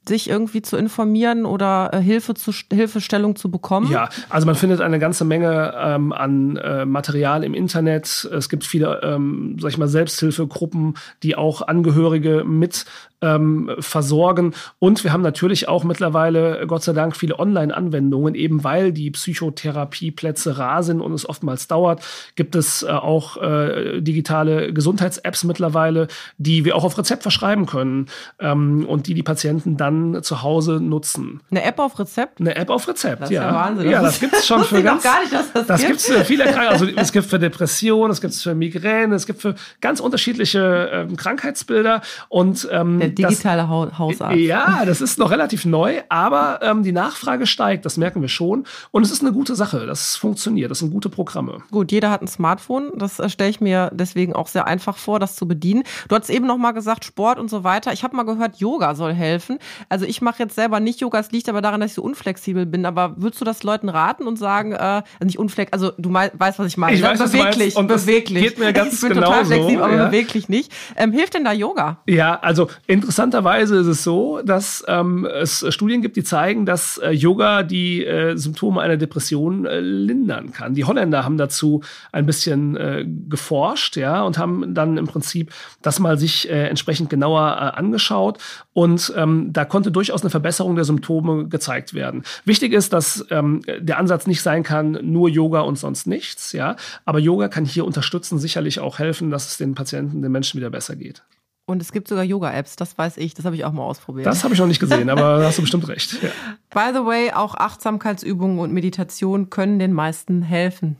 sich 0.08 0.28
irgendwie 0.28 0.62
zu 0.62 0.76
informieren 0.76 1.44
oder 1.44 1.90
äh, 1.92 2.00
Hilfe 2.00 2.34
zu, 2.34 2.52
Hilfestellung 2.72 3.36
zu 3.36 3.50
bekommen? 3.50 3.90
Ja, 3.90 4.08
also 4.28 4.46
man 4.46 4.56
findet 4.56 4.80
eine 4.80 4.98
ganze 4.98 5.24
Menge 5.24 5.74
ähm, 5.78 6.12
an 6.12 6.56
äh, 6.56 6.84
Material 6.84 7.44
im 7.44 7.54
Internet. 7.54 8.28
Es 8.32 8.48
gibt 8.48 8.64
viele, 8.64 9.00
ähm, 9.02 9.56
sag 9.60 9.70
ich 9.70 9.78
mal, 9.78 9.88
Selbsthilfegruppen, 9.88 10.94
die 11.22 11.36
auch 11.36 11.62
Angehörige 11.62 12.44
mit 12.44 12.86
ähm, 13.20 13.70
versorgen. 13.78 14.54
Und 14.78 15.02
wir 15.04 15.12
haben 15.12 15.22
natürlich 15.22 15.68
auch 15.68 15.84
mittlerweile, 15.84 16.66
Gott 16.66 16.82
sei 16.82 16.92
Dank, 16.92 17.16
viele 17.16 17.38
Online-Anwendungen, 17.38 18.34
eben 18.34 18.64
weil 18.64 18.92
die 18.92 19.10
Psychotherapieplätze 19.10 20.58
rar 20.58 20.82
sind 20.82 21.00
und 21.00 21.12
es 21.12 21.28
oftmals 21.28 21.66
dauert, 21.66 22.02
gibt 22.36 22.54
es 22.54 22.82
äh, 22.82 22.88
auch 22.88 23.36
äh, 23.38 24.00
digitale 24.00 24.72
Gesundheits-Apps 24.72 25.44
mittlerweile, 25.44 26.08
die 26.36 26.64
wir 26.64 26.76
auch 26.76 26.84
auf 26.84 26.96
Rezept 26.96 27.22
verschreiben 27.22 27.66
können 27.66 28.06
ähm, 28.38 28.86
und 28.86 29.06
die 29.08 29.14
die 29.14 29.22
Patienten 29.22 29.76
dann 29.76 29.97
zu 30.22 30.42
Hause 30.42 30.80
nutzen. 30.80 31.40
Eine 31.50 31.64
App 31.64 31.78
auf 31.78 31.98
Rezept? 31.98 32.40
Eine 32.40 32.56
App 32.56 32.70
auf 32.70 32.86
Rezept, 32.88 33.22
das 33.22 33.30
ist 33.30 33.34
ja. 33.34 33.48
ja 33.48 33.54
Wahnsinn. 33.54 33.90
Ja, 33.90 34.02
das 34.02 34.20
gibt 34.20 34.34
es 34.34 34.46
schon 34.46 34.64
für 34.64 34.82
ganz. 34.82 35.02
gar 35.02 35.20
nicht, 35.20 35.32
dass 35.32 35.52
das 35.52 35.66
das 35.66 35.80
gibt 35.84 36.00
es 36.00 36.06
für 36.06 36.24
viele 36.24 36.44
Erkrankungen. 36.44 36.72
Also 36.72 36.86
es 36.96 37.12
gibt 37.12 37.26
für 37.26 37.38
Depressionen, 37.38 38.10
es 38.10 38.20
gibt 38.20 38.34
es 38.34 38.42
für 38.42 38.54
Migräne, 38.54 39.14
es 39.14 39.26
gibt 39.26 39.40
für 39.40 39.54
ganz 39.80 40.00
unterschiedliche 40.00 40.90
ähm, 40.92 41.16
Krankheitsbilder 41.16 42.02
und 42.28 42.68
ähm, 42.70 42.98
der 43.00 43.08
digitale 43.10 43.62
das, 43.62 43.98
Hausarzt. 43.98 44.36
Ja, 44.36 44.84
das 44.84 45.00
ist 45.00 45.18
noch 45.18 45.30
relativ 45.30 45.64
neu, 45.64 46.00
aber 46.08 46.60
ähm, 46.62 46.82
die 46.82 46.92
Nachfrage 46.92 47.46
steigt, 47.46 47.84
das 47.84 47.96
merken 47.96 48.20
wir 48.22 48.28
schon. 48.28 48.64
Und 48.90 49.02
es 49.02 49.10
ist 49.10 49.22
eine 49.22 49.32
gute 49.32 49.54
Sache, 49.54 49.86
das 49.86 50.16
funktioniert, 50.16 50.70
das 50.70 50.80
sind 50.80 50.90
gute 50.90 51.08
Programme. 51.08 51.58
Gut, 51.70 51.92
jeder 51.92 52.10
hat 52.10 52.22
ein 52.22 52.28
Smartphone, 52.28 52.92
das 52.96 53.18
äh, 53.18 53.28
stelle 53.28 53.50
ich 53.50 53.60
mir 53.60 53.90
deswegen 53.92 54.34
auch 54.34 54.48
sehr 54.48 54.66
einfach 54.66 54.96
vor, 54.96 55.18
das 55.18 55.36
zu 55.36 55.46
bedienen. 55.46 55.82
Du 56.08 56.16
hast 56.16 56.30
eben 56.30 56.46
noch 56.46 56.56
mal 56.56 56.72
gesagt, 56.72 57.04
Sport 57.04 57.38
und 57.38 57.48
so 57.50 57.64
weiter. 57.64 57.92
Ich 57.92 58.04
habe 58.04 58.16
mal 58.16 58.24
gehört, 58.24 58.56
Yoga 58.56 58.94
soll 58.94 59.12
helfen. 59.12 59.58
Also 59.88 60.04
ich 60.04 60.20
mache 60.20 60.42
jetzt 60.42 60.54
selber 60.54 60.80
nicht 60.80 61.00
Yoga, 61.00 61.18
es 61.18 61.30
liegt 61.30 61.48
aber 61.48 61.62
daran, 61.62 61.80
dass 61.80 61.90
ich 61.90 61.94
so 61.94 62.02
unflexibel 62.02 62.66
bin. 62.66 62.86
Aber 62.86 63.14
würdest 63.16 63.40
du 63.40 63.44
das 63.44 63.62
Leuten 63.62 63.88
raten 63.88 64.26
und 64.26 64.38
sagen, 64.38 64.72
äh, 64.72 64.76
also 64.76 65.04
nicht 65.24 65.38
unflex, 65.38 65.72
also 65.72 65.92
du 65.98 66.12
weißt, 66.12 66.58
was 66.58 66.66
ich 66.66 66.76
meine. 66.76 66.94
Ich 66.94 67.02
ne? 67.02 67.08
weiß, 67.08 67.18
beweglich, 67.30 67.76
und 67.76 67.88
beweglich. 67.88 68.42
geht 68.42 68.58
mir 68.58 68.72
ganz 68.72 68.94
ich 68.94 69.00
bin 69.02 69.10
genau 69.10 69.28
total 69.28 69.44
flexibel, 69.44 69.78
so, 69.78 69.84
aber 69.84 69.96
ja. 69.96 70.06
beweglich 70.06 70.48
nicht. 70.48 70.72
Ähm, 70.96 71.12
hilft 71.12 71.34
denn 71.34 71.44
da 71.44 71.52
Yoga? 71.52 71.98
Ja, 72.06 72.38
also 72.40 72.68
interessanterweise 72.86 73.76
ist 73.76 73.86
es 73.86 74.04
so, 74.04 74.40
dass 74.42 74.84
ähm, 74.88 75.24
es 75.26 75.64
Studien 75.68 76.02
gibt, 76.02 76.16
die 76.16 76.24
zeigen, 76.24 76.66
dass 76.66 76.98
äh, 76.98 77.10
Yoga 77.10 77.62
die 77.62 78.04
äh, 78.04 78.36
Symptome 78.36 78.80
einer 78.80 78.96
Depression 78.96 79.66
äh, 79.66 79.80
lindern 79.80 80.52
kann. 80.52 80.74
Die 80.74 80.84
Holländer 80.84 81.24
haben 81.24 81.38
dazu 81.38 81.82
ein 82.12 82.26
bisschen 82.26 82.76
äh, 82.76 83.04
geforscht, 83.28 83.96
ja, 83.96 84.22
und 84.22 84.38
haben 84.38 84.74
dann 84.74 84.96
im 84.96 85.06
Prinzip 85.06 85.52
das 85.82 85.98
mal 85.98 86.18
sich 86.18 86.48
äh, 86.48 86.68
entsprechend 86.68 87.10
genauer 87.10 87.40
äh, 87.40 87.78
angeschaut. 87.78 88.38
Und 88.72 89.12
ähm, 89.16 89.52
da 89.52 89.64
konnte 89.68 89.90
durchaus 89.90 90.22
eine 90.22 90.30
Verbesserung 90.30 90.74
der 90.74 90.84
Symptome 90.84 91.48
gezeigt 91.48 91.94
werden. 91.94 92.24
Wichtig 92.44 92.72
ist, 92.72 92.92
dass 92.92 93.26
ähm, 93.30 93.62
der 93.78 93.98
Ansatz 93.98 94.26
nicht 94.26 94.42
sein 94.42 94.62
kann, 94.62 94.98
nur 95.02 95.28
Yoga 95.28 95.60
und 95.60 95.78
sonst 95.78 96.06
nichts, 96.06 96.52
ja. 96.52 96.76
Aber 97.04 97.18
Yoga 97.18 97.48
kann 97.48 97.64
hier 97.64 97.84
unterstützen, 97.84 98.38
sicherlich 98.38 98.80
auch 98.80 98.98
helfen, 98.98 99.30
dass 99.30 99.48
es 99.48 99.56
den 99.56 99.74
Patienten, 99.74 100.22
den 100.22 100.32
Menschen 100.32 100.58
wieder 100.58 100.70
besser 100.70 100.96
geht. 100.96 101.22
Und 101.66 101.82
es 101.82 101.92
gibt 101.92 102.08
sogar 102.08 102.24
Yoga-Apps, 102.24 102.76
das 102.76 102.96
weiß 102.96 103.18
ich, 103.18 103.34
das 103.34 103.44
habe 103.44 103.54
ich 103.54 103.66
auch 103.66 103.72
mal 103.72 103.82
ausprobiert. 103.82 104.26
Das 104.26 104.42
habe 104.42 104.54
ich 104.54 104.60
noch 104.60 104.66
nicht 104.66 104.80
gesehen, 104.80 105.10
aber 105.10 105.38
da 105.38 105.44
hast 105.44 105.58
du 105.58 105.62
bestimmt 105.62 105.86
recht. 105.86 106.16
Ja. 106.22 106.30
By 106.70 106.96
the 106.98 107.04
way, 107.04 107.32
auch 107.32 107.54
Achtsamkeitsübungen 107.54 108.58
und 108.58 108.72
Meditation 108.72 109.50
können 109.50 109.78
den 109.78 109.92
meisten 109.92 110.40
helfen. 110.40 110.96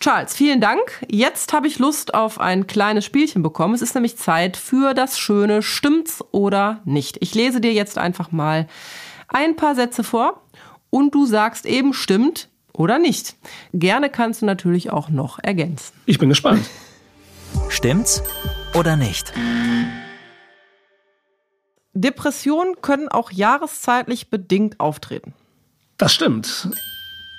Charles, 0.00 0.34
vielen 0.34 0.60
Dank. 0.60 1.04
Jetzt 1.08 1.52
habe 1.52 1.66
ich 1.66 1.78
Lust 1.78 2.14
auf 2.14 2.38
ein 2.38 2.66
kleines 2.66 3.04
Spielchen 3.04 3.42
bekommen. 3.42 3.74
Es 3.74 3.82
ist 3.82 3.94
nämlich 3.94 4.18
Zeit 4.18 4.56
für 4.56 4.94
das 4.94 5.18
schöne 5.18 5.62
Stimmt's 5.62 6.22
oder 6.32 6.80
nicht. 6.84 7.16
Ich 7.20 7.34
lese 7.34 7.60
dir 7.60 7.72
jetzt 7.72 7.98
einfach 7.98 8.30
mal 8.30 8.68
ein 9.28 9.56
paar 9.56 9.74
Sätze 9.74 10.04
vor 10.04 10.42
und 10.90 11.14
du 11.14 11.26
sagst 11.26 11.66
eben 11.66 11.92
stimmt 11.92 12.48
Oder 12.72 12.98
nicht. 12.98 13.36
Gerne 13.72 14.10
kannst 14.10 14.42
du 14.42 14.46
natürlich 14.46 14.90
auch 14.90 15.08
noch 15.08 15.38
ergänzen. 15.42 15.94
Ich 16.04 16.18
bin 16.18 16.28
gespannt. 16.28 16.68
Stimmt's 17.70 18.22
oder 18.74 18.96
nicht? 18.96 19.32
Depressionen 21.94 22.82
können 22.82 23.08
auch 23.08 23.30
jahreszeitlich 23.30 24.28
bedingt 24.28 24.78
auftreten. 24.78 25.32
Das 25.96 26.12
stimmt. 26.12 26.68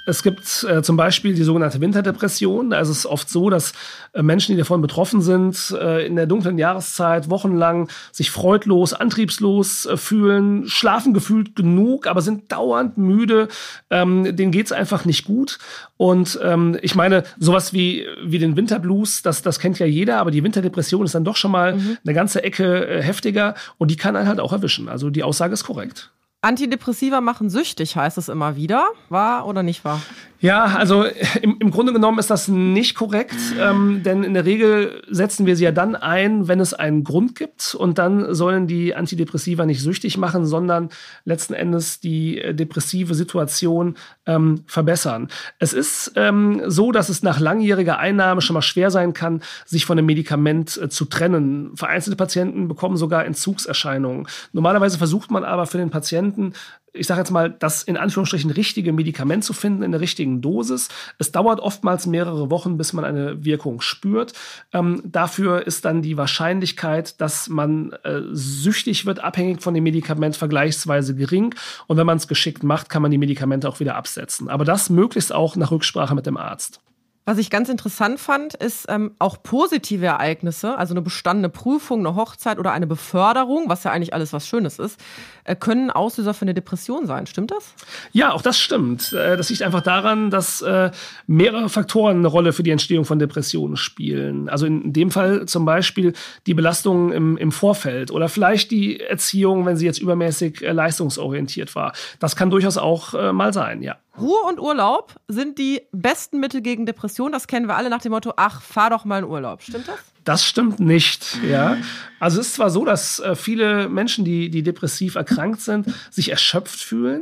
Es 0.07 0.23
gibt 0.23 0.63
äh, 0.63 0.81
zum 0.83 0.95
Beispiel 0.95 1.33
die 1.33 1.43
sogenannte 1.43 1.81
Winterdepression. 1.81 2.69
Da 2.69 2.79
ist 2.79 2.87
es 2.87 3.05
oft 3.05 3.29
so, 3.29 3.49
dass 3.49 3.73
äh, 4.13 4.23
Menschen, 4.23 4.53
die 4.53 4.57
davon 4.57 4.81
betroffen 4.81 5.21
sind, 5.21 5.75
äh, 5.77 6.07
in 6.07 6.15
der 6.15 6.27
dunklen 6.27 6.57
Jahreszeit 6.57 7.29
wochenlang 7.29 7.89
sich 8.13 8.31
freudlos, 8.31 8.93
antriebslos 8.93 9.85
äh, 9.85 9.97
fühlen, 9.97 10.65
schlafen 10.69 11.13
gefühlt 11.13 11.57
genug, 11.57 12.07
aber 12.07 12.21
sind 12.21 12.49
dauernd 12.53 12.97
müde. 12.97 13.49
Ähm, 13.89 14.33
denen 14.33 14.53
geht's 14.53 14.71
einfach 14.71 15.03
nicht 15.03 15.25
gut. 15.25 15.59
Und 15.97 16.39
ähm, 16.41 16.77
ich 16.81 16.95
meine, 16.95 17.25
sowas 17.37 17.73
wie, 17.73 18.05
wie 18.23 18.39
den 18.39 18.55
Winterblues, 18.55 19.23
das, 19.23 19.41
das 19.41 19.59
kennt 19.59 19.77
ja 19.77 19.85
jeder, 19.85 20.19
aber 20.19 20.31
die 20.31 20.41
Winterdepression 20.41 21.03
ist 21.03 21.15
dann 21.15 21.25
doch 21.25 21.35
schon 21.35 21.51
mal 21.51 21.75
mhm. 21.75 21.97
eine 22.05 22.13
ganze 22.13 22.45
Ecke 22.45 22.87
äh, 22.87 23.03
heftiger 23.03 23.55
und 23.77 23.91
die 23.91 23.97
kann 23.97 24.15
einen 24.15 24.29
halt 24.29 24.39
auch 24.39 24.53
erwischen. 24.53 24.87
Also 24.87 25.09
die 25.09 25.23
Aussage 25.23 25.53
ist 25.53 25.65
korrekt. 25.65 26.11
Antidepressiva 26.47 27.19
machen 27.19 27.49
süchtig, 27.49 27.97
heißt 27.97 28.17
es 28.17 28.29
immer 28.29 28.55
wieder. 28.55 28.87
Wahr 29.09 29.45
oder 29.47 29.63
nicht 29.63 29.83
wahr? 29.83 30.01
Ja, 30.39 30.65
also 30.65 31.05
im, 31.41 31.57
im 31.59 31.71
Grunde 31.71 31.93
genommen 31.93 32.19
ist 32.19 32.29
das 32.29 32.47
nicht 32.47 32.95
korrekt, 32.95 33.35
ähm, 33.59 34.03
denn 34.03 34.23
in 34.23 34.35
der 34.35 34.45
Regel 34.45 35.01
setzen 35.09 35.47
wir 35.47 35.55
sie 35.55 35.63
ja 35.63 35.71
dann 35.71 35.95
ein, 35.95 36.47
wenn 36.47 36.59
es 36.59 36.75
einen 36.75 37.03
Grund 37.03 37.33
gibt 37.33 37.73
und 37.73 37.97
dann 37.97 38.35
sollen 38.35 38.67
die 38.67 38.93
Antidepressiva 38.93 39.65
nicht 39.65 39.81
süchtig 39.81 40.17
machen, 40.17 40.45
sondern 40.45 40.89
letzten 41.25 41.53
Endes 41.53 41.99
die 41.99 42.39
äh, 42.39 42.53
depressive 42.53 43.15
Situation 43.15 43.95
ähm, 44.27 44.63
verbessern. 44.67 45.29
Es 45.57 45.73
ist 45.73 46.11
ähm, 46.15 46.61
so, 46.67 46.91
dass 46.91 47.09
es 47.09 47.23
nach 47.23 47.39
langjähriger 47.39 47.97
Einnahme 47.97 48.41
schon 48.41 48.53
mal 48.53 48.61
schwer 48.61 48.91
sein 48.91 49.13
kann, 49.13 49.41
sich 49.65 49.85
von 49.85 49.97
dem 49.97 50.05
Medikament 50.05 50.77
äh, 50.77 50.89
zu 50.89 51.05
trennen. 51.05 51.71
Vereinzelte 51.75 52.15
Patienten 52.15 52.67
bekommen 52.67 52.97
sogar 52.97 53.25
Entzugserscheinungen. 53.25 54.27
Normalerweise 54.53 54.99
versucht 54.99 55.31
man 55.31 55.43
aber 55.43 55.65
für 55.65 55.79
den 55.79 55.89
Patienten 55.89 56.53
ich 56.93 57.07
sage 57.07 57.21
jetzt 57.21 57.31
mal, 57.31 57.49
das 57.49 57.83
in 57.83 57.97
Anführungsstrichen 57.97 58.51
richtige 58.51 58.93
Medikament 58.93 59.43
zu 59.43 59.53
finden 59.53 59.83
in 59.83 59.91
der 59.91 60.01
richtigen 60.01 60.41
Dosis. 60.41 60.89
Es 61.17 61.31
dauert 61.31 61.59
oftmals 61.59 62.07
mehrere 62.07 62.49
Wochen, 62.49 62.77
bis 62.77 62.93
man 62.93 63.05
eine 63.05 63.43
Wirkung 63.45 63.81
spürt. 63.81 64.33
Ähm, 64.73 65.01
dafür 65.05 65.65
ist 65.65 65.85
dann 65.85 66.01
die 66.01 66.17
Wahrscheinlichkeit, 66.17 67.19
dass 67.21 67.49
man 67.49 67.91
äh, 68.03 68.21
süchtig 68.31 69.05
wird, 69.05 69.23
abhängig 69.23 69.61
von 69.61 69.73
dem 69.73 69.83
Medikament, 69.83 70.35
vergleichsweise 70.35 71.15
gering. 71.15 71.53
Und 71.87 71.97
wenn 71.97 72.05
man 72.07 72.17
es 72.17 72.27
geschickt 72.27 72.63
macht, 72.63 72.89
kann 72.89 73.01
man 73.01 73.11
die 73.11 73.17
Medikamente 73.17 73.69
auch 73.69 73.79
wieder 73.79 73.95
absetzen. 73.95 74.49
Aber 74.49 74.65
das 74.65 74.89
möglichst 74.89 75.33
auch 75.33 75.55
nach 75.55 75.71
Rücksprache 75.71 76.15
mit 76.15 76.25
dem 76.25 76.37
Arzt. 76.37 76.81
Was 77.27 77.39
ich 77.39 77.49
ganz 77.49 77.67
interessant 77.67 78.21
fand, 78.21 78.53
ist 78.53 78.85
ähm, 78.87 79.11
auch 79.19 79.43
positive 79.43 80.05
Ereignisse, 80.05 80.77
also 80.77 80.93
eine 80.93 81.01
bestandene 81.01 81.49
Prüfung, 81.49 81.99
eine 81.99 82.15
Hochzeit 82.15 82.57
oder 82.57 82.71
eine 82.71 82.87
Beförderung, 82.87 83.65
was 83.67 83.83
ja 83.83 83.91
eigentlich 83.91 84.13
alles 84.13 84.31
was 84.31 84.47
Schönes 84.47 84.79
ist, 84.79 84.97
äh, 85.43 85.53
können 85.53 85.91
Auslöser 85.91 86.33
für 86.33 86.43
eine 86.43 86.53
Depression 86.53 87.05
sein. 87.05 87.27
Stimmt 87.27 87.51
das? 87.51 87.73
Ja, 88.13 88.31
auch 88.31 88.41
das 88.41 88.57
stimmt. 88.57 89.11
Äh, 89.11 89.35
das 89.35 89.49
liegt 89.49 89.61
einfach 89.61 89.81
daran, 89.81 90.29
dass 90.29 90.61
äh, 90.61 90.89
mehrere 91.25 91.67
Faktoren 91.67 92.19
eine 92.19 92.27
Rolle 92.29 92.53
für 92.53 92.63
die 92.63 92.71
Entstehung 92.71 93.03
von 93.03 93.19
Depressionen 93.19 93.75
spielen. 93.75 94.47
Also 94.47 94.65
in 94.65 94.93
dem 94.93 95.11
Fall 95.11 95.47
zum 95.47 95.65
Beispiel 95.65 96.13
die 96.45 96.53
Belastung 96.53 97.11
im, 97.11 97.35
im 97.35 97.51
Vorfeld 97.51 98.09
oder 98.09 98.29
vielleicht 98.29 98.71
die 98.71 99.01
Erziehung, 99.01 99.65
wenn 99.65 99.75
sie 99.75 99.85
jetzt 99.85 99.99
übermäßig 99.99 100.61
äh, 100.61 100.71
leistungsorientiert 100.71 101.75
war. 101.75 101.91
Das 102.21 102.37
kann 102.37 102.49
durchaus 102.49 102.77
auch 102.77 103.13
äh, 103.13 103.33
mal 103.33 103.51
sein, 103.51 103.81
ja. 103.81 103.97
Ruhe 104.19 104.41
und 104.47 104.59
Urlaub 104.59 105.15
sind 105.27 105.59
die 105.59 105.81
besten 105.91 106.39
Mittel 106.39 106.61
gegen 106.61 106.85
Depression. 106.85 107.31
Das 107.31 107.47
kennen 107.47 107.67
wir 107.67 107.75
alle 107.75 107.89
nach 107.89 108.01
dem 108.01 108.11
Motto, 108.11 108.33
ach, 108.35 108.61
fahr 108.61 108.89
doch 108.89 109.05
mal 109.05 109.19
in 109.19 109.25
Urlaub. 109.25 109.61
Stimmt 109.61 109.87
das? 109.87 109.99
Das 110.27 110.43
stimmt 110.43 110.81
nicht, 110.81 111.39
ja. 111.41 111.77
Also 112.19 112.41
es 112.41 112.47
ist 112.47 112.55
zwar 112.55 112.69
so, 112.69 112.83
dass 112.83 113.19
äh, 113.19 113.33
viele 113.33 113.87
Menschen, 113.87 114.25
die, 114.25 114.49
die 114.49 114.61
depressiv 114.61 115.15
erkrankt 115.15 115.61
sind, 115.61 115.87
sich 116.11 116.31
erschöpft 116.31 116.81
fühlen, 116.81 117.21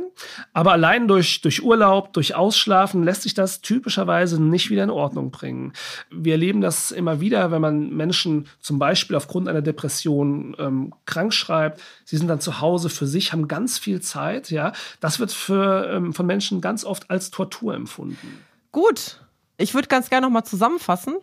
aber 0.52 0.72
allein 0.72 1.06
durch, 1.06 1.40
durch 1.40 1.62
Urlaub, 1.62 2.12
durch 2.14 2.34
Ausschlafen 2.34 3.04
lässt 3.04 3.22
sich 3.22 3.32
das 3.32 3.60
typischerweise 3.60 4.42
nicht 4.42 4.70
wieder 4.70 4.82
in 4.82 4.90
Ordnung 4.90 5.30
bringen. 5.30 5.72
Wir 6.10 6.32
erleben 6.32 6.60
das 6.60 6.90
immer 6.90 7.20
wieder, 7.20 7.52
wenn 7.52 7.62
man 7.62 7.90
Menschen 7.90 8.48
zum 8.58 8.80
Beispiel 8.80 9.14
aufgrund 9.14 9.48
einer 9.48 9.62
Depression 9.62 10.56
ähm, 10.58 10.92
krank 11.04 11.32
schreibt. 11.32 11.80
Sie 12.04 12.16
sind 12.16 12.26
dann 12.26 12.40
zu 12.40 12.60
Hause 12.60 12.88
für 12.88 13.06
sich, 13.06 13.32
haben 13.32 13.46
ganz 13.46 13.78
viel 13.78 14.00
Zeit, 14.00 14.50
ja. 14.50 14.72
Das 14.98 15.20
wird 15.20 15.30
für, 15.30 15.88
ähm, 15.92 16.12
von 16.12 16.26
Menschen 16.26 16.60
ganz 16.60 16.84
oft 16.84 17.08
als 17.08 17.30
Tortur 17.30 17.72
empfunden. 17.76 18.40
Gut. 18.72 19.20
Ich 19.58 19.74
würde 19.74 19.86
ganz 19.86 20.10
gerne 20.10 20.26
nochmal 20.26 20.44
zusammenfassen. 20.44 21.14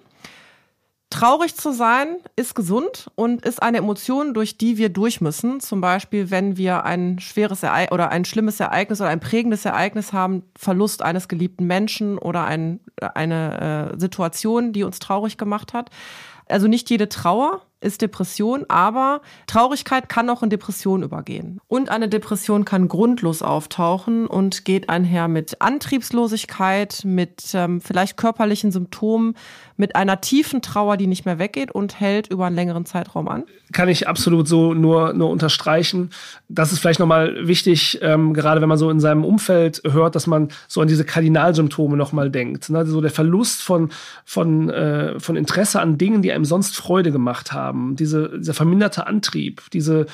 Traurig 1.13 1.56
zu 1.56 1.71
sein 1.71 2.17
ist 2.36 2.56
gesund 2.56 3.12
und 3.13 3.45
ist 3.45 3.62
eine 3.62 3.78
Emotion, 3.78 4.34
durch 4.34 4.58
die 4.58 4.80
wir 4.80 4.89
durch 4.89 5.21
müssen. 5.21 5.60
Zum 5.60 5.80
Beispiel, 5.80 6.32
wenn 6.32 6.58
wir 6.58 6.86
ein 6.86 7.19
schweres 7.19 7.62
Ereignis 7.62 7.93
oder 7.93 8.10
ein 8.10 8.26
schlimmes 8.26 8.60
Ereignis 8.60 8.99
oder 8.99 9.12
ein 9.12 9.19
prägendes 9.19 9.63
Ereignis 9.63 10.12
haben, 10.12 10.41
Verlust 10.58 11.04
eines 11.04 11.28
geliebten 11.28 11.67
Menschen 11.67 12.17
oder 12.17 12.45
ein, 12.45 12.80
eine 12.99 13.91
äh, 13.93 13.99
Situation, 13.99 14.73
die 14.73 14.82
uns 14.84 14.97
traurig 14.97 15.38
gemacht 15.38 15.73
hat. 15.73 15.91
Also 16.47 16.67
nicht 16.67 16.89
jede 16.89 17.10
Trauer 17.10 17.62
ist 17.84 18.02
Depression, 18.02 18.65
aber 18.69 19.21
Traurigkeit 19.45 20.10
kann 20.10 20.30
auch 20.30 20.41
in 20.41 20.49
Depression 20.49 21.04
übergehen. 21.04 21.60
Und 21.67 21.89
eine 21.89 22.10
Depression 22.10 22.65
kann 22.65 22.88
grundlos 22.88 23.41
auftauchen 23.41 24.26
und 24.26 24.65
geht 24.65 24.89
einher 24.89 25.28
mit 25.28 25.62
Antriebslosigkeit, 25.62 27.02
mit 27.04 27.52
ähm, 27.54 27.82
vielleicht 27.82 28.17
körperlichen 28.17 28.71
Symptomen, 28.71 29.36
mit 29.77 29.95
einer 29.95 30.21
tiefen 30.21 30.62
Trauer, 30.62 30.97
die 30.97 31.07
nicht 31.07 31.25
mehr 31.25 31.39
weggeht 31.39 31.71
und 31.71 31.99
hält 31.99 32.27
über 32.27 32.45
einen 32.45 32.55
längeren 32.55 32.86
Zeitraum 32.86 33.27
an. 33.27 33.43
Kann 33.71 33.89
ich 33.89 34.07
absolut 34.07 34.47
so 34.47 34.73
nur, 34.73 35.13
nur 35.13 35.29
unterstreichen. 35.29 36.12
Das 36.49 36.71
ist 36.71 36.79
vielleicht 36.79 36.99
nochmal 36.99 37.47
wichtig, 37.47 37.99
ähm, 38.01 38.33
gerade 38.33 38.62
wenn 38.62 38.69
man 38.69 38.77
so 38.77 38.89
in 38.89 38.99
seinem 38.99 39.25
Umfeld 39.25 39.81
hört, 39.89 40.15
dass 40.15 40.27
man 40.27 40.49
so 40.67 40.81
an 40.81 40.88
diese 40.88 41.05
Kardinalsymptome 41.05 41.97
nochmal 41.97 42.29
denkt. 42.29 42.69
Ne? 42.69 42.86
So 42.86 43.01
der 43.01 43.12
Verlust 43.12 43.63
von, 43.63 43.89
von, 44.25 44.69
äh, 44.69 45.19
von 45.19 45.36
Interesse 45.36 45.81
an 45.81 45.97
Dingen, 45.97 46.21
die 46.21 46.31
einem 46.31 46.45
sonst 46.45 46.75
Freude 46.75 47.12
gemacht 47.12 47.51
haben 47.51 47.95
diese, 47.95 48.38
dieser 48.38 48.53
verminderte 48.53 49.07
Antrieb, 49.07 49.63
diese 49.71 50.05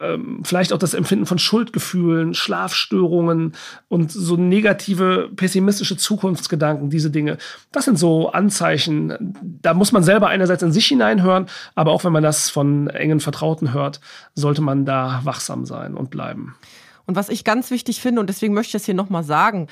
ähm, 0.00 0.42
vielleicht 0.44 0.72
auch 0.72 0.78
das 0.78 0.94
Empfinden 0.94 1.26
von 1.26 1.38
Schuldgefühlen, 1.38 2.34
Schlafstörungen 2.34 3.54
und 3.88 4.12
so 4.12 4.36
negative, 4.36 5.30
pessimistische 5.34 5.96
Zukunftsgedanken, 5.96 6.90
diese 6.90 7.10
Dinge. 7.10 7.38
Das 7.72 7.84
sind 7.84 7.98
so 7.98 8.30
Anzeichen. 8.30 9.34
Da 9.62 9.74
muss 9.74 9.92
man 9.92 10.02
selber 10.02 10.28
einerseits 10.28 10.62
in 10.62 10.72
sich 10.72 10.86
hineinhören, 10.86 11.46
aber 11.74 11.92
auch 11.92 12.04
wenn 12.04 12.12
man 12.12 12.22
das 12.22 12.50
von 12.50 12.88
engen 12.88 13.20
Vertrauten 13.20 13.72
hört, 13.72 14.00
sollte 14.34 14.62
man 14.62 14.84
da 14.84 15.20
wachsam 15.24 15.66
sein 15.66 15.94
und 15.94 16.10
bleiben. 16.10 16.54
Und 17.06 17.16
was 17.16 17.30
ich 17.30 17.44
ganz 17.44 17.70
wichtig 17.70 18.00
finde, 18.00 18.20
und 18.20 18.28
deswegen 18.28 18.54
möchte 18.54 18.76
ich 18.76 18.82
es 18.82 18.86
hier 18.86 18.94
nochmal 18.94 19.24
sagen, 19.24 19.68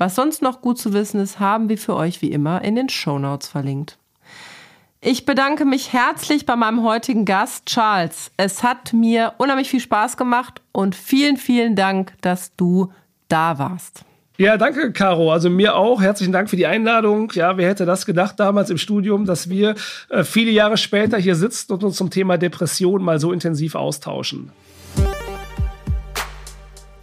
Was 0.00 0.14
sonst 0.14 0.40
noch 0.40 0.62
gut 0.62 0.78
zu 0.78 0.94
wissen 0.94 1.20
ist, 1.20 1.40
haben 1.40 1.68
wir 1.68 1.76
für 1.76 1.94
euch 1.94 2.22
wie 2.22 2.32
immer 2.32 2.64
in 2.64 2.74
den 2.74 2.88
Show 2.88 3.18
Notes 3.18 3.48
verlinkt. 3.48 3.98
Ich 5.02 5.26
bedanke 5.26 5.66
mich 5.66 5.92
herzlich 5.92 6.46
bei 6.46 6.56
meinem 6.56 6.82
heutigen 6.82 7.26
Gast, 7.26 7.66
Charles. 7.66 8.30
Es 8.38 8.62
hat 8.62 8.94
mir 8.94 9.34
unheimlich 9.36 9.68
viel 9.68 9.80
Spaß 9.80 10.16
gemacht 10.16 10.62
und 10.72 10.94
vielen, 10.94 11.36
vielen 11.36 11.76
Dank, 11.76 12.14
dass 12.22 12.56
du 12.56 12.90
da 13.28 13.58
warst. 13.58 14.06
Ja, 14.38 14.56
danke, 14.56 14.90
Caro. 14.92 15.32
Also 15.32 15.50
mir 15.50 15.76
auch. 15.76 16.00
Herzlichen 16.00 16.32
Dank 16.32 16.48
für 16.48 16.56
die 16.56 16.66
Einladung. 16.66 17.30
Ja, 17.34 17.58
wer 17.58 17.68
hätte 17.68 17.84
das 17.84 18.06
gedacht 18.06 18.40
damals 18.40 18.70
im 18.70 18.78
Studium, 18.78 19.26
dass 19.26 19.50
wir 19.50 19.74
äh, 20.08 20.24
viele 20.24 20.50
Jahre 20.50 20.78
später 20.78 21.18
hier 21.18 21.34
sitzen 21.34 21.74
und 21.74 21.84
uns 21.84 21.96
zum 21.96 22.08
Thema 22.08 22.38
Depression 22.38 23.02
mal 23.02 23.20
so 23.20 23.32
intensiv 23.32 23.74
austauschen. 23.74 24.50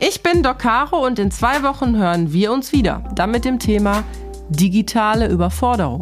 Ich 0.07 0.23
bin 0.23 0.41
Doc 0.41 0.59
Caro 0.59 1.05
und 1.05 1.19
in 1.19 1.31
zwei 1.31 1.63
Wochen 1.63 1.97
hören 1.97 2.31
wir 2.31 2.53
uns 2.53 2.71
wieder. 2.71 3.03
Dann 3.13 3.29
mit 3.29 3.43
dem 3.43 3.59
Thema 3.59 4.05
digitale 4.47 5.27
Überforderung. 5.27 6.01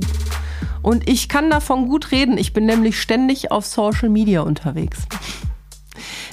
Und 0.84 1.10
ich 1.10 1.28
kann 1.28 1.50
davon 1.50 1.88
gut 1.88 2.12
reden. 2.12 2.38
Ich 2.38 2.54
bin 2.54 2.68
nämlich 2.68 3.02
ständig 3.02 3.50
auf 3.52 3.66
Social 3.66 4.10
Media 4.10 4.42
unterwegs. 4.42 5.08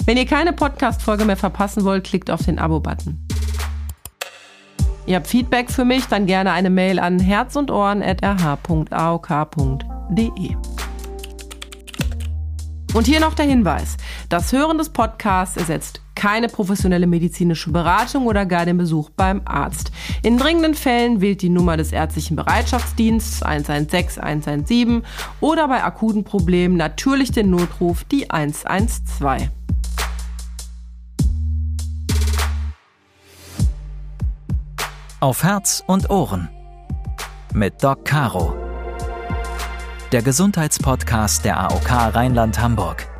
Wenn 0.05 0.17
ihr 0.17 0.27
keine 0.27 0.53
Podcast-Folge 0.53 1.25
mehr 1.25 1.35
verpassen 1.35 1.83
wollt, 1.83 2.03
klickt 2.03 2.29
auf 2.29 2.43
den 2.45 2.59
Abo-Button. 2.59 3.25
Ihr 5.07 5.15
habt 5.15 5.25
Feedback 5.25 5.71
für 5.71 5.83
mich, 5.83 6.05
dann 6.05 6.27
gerne 6.27 6.51
eine 6.51 6.69
Mail 6.69 6.99
an 6.99 7.17
herz 7.17 7.55
und 7.55 7.71
ohren.rh.aok.de. 7.71 8.15
Und 12.93 13.07
hier 13.07 13.19
noch 13.19 13.33
der 13.33 13.45
Hinweis. 13.45 13.97
Das 14.29 14.51
Hören 14.51 14.77
des 14.77 14.89
Podcasts 14.89 15.57
ersetzt 15.57 16.02
keine 16.15 16.47
professionelle 16.47 17.07
medizinische 17.07 17.71
Beratung 17.71 18.27
oder 18.27 18.45
gar 18.45 18.65
den 18.65 18.77
Besuch 18.77 19.09
beim 19.09 19.41
Arzt. 19.45 19.91
In 20.21 20.37
dringenden 20.37 20.73
Fällen 20.75 21.21
wählt 21.21 21.41
die 21.41 21.49
Nummer 21.49 21.77
des 21.77 21.91
ärztlichen 21.91 22.35
Bereitschaftsdienstes 22.35 23.43
116 23.43 24.23
117 24.23 25.03
oder 25.41 25.67
bei 25.67 25.83
akuten 25.83 26.23
Problemen 26.23 26.77
natürlich 26.77 27.31
den 27.31 27.49
Notruf 27.49 28.03
die 28.05 28.29
112. 28.29 29.49
Auf 35.19 35.43
Herz 35.43 35.83
und 35.87 36.09
Ohren 36.09 36.49
mit 37.53 37.81
Doc 37.83 38.03
Caro. 38.03 38.53
Der 40.11 40.21
Gesundheitspodcast 40.21 41.45
der 41.45 41.59
AOK 41.59 41.89
Rheinland-Hamburg. 42.13 43.12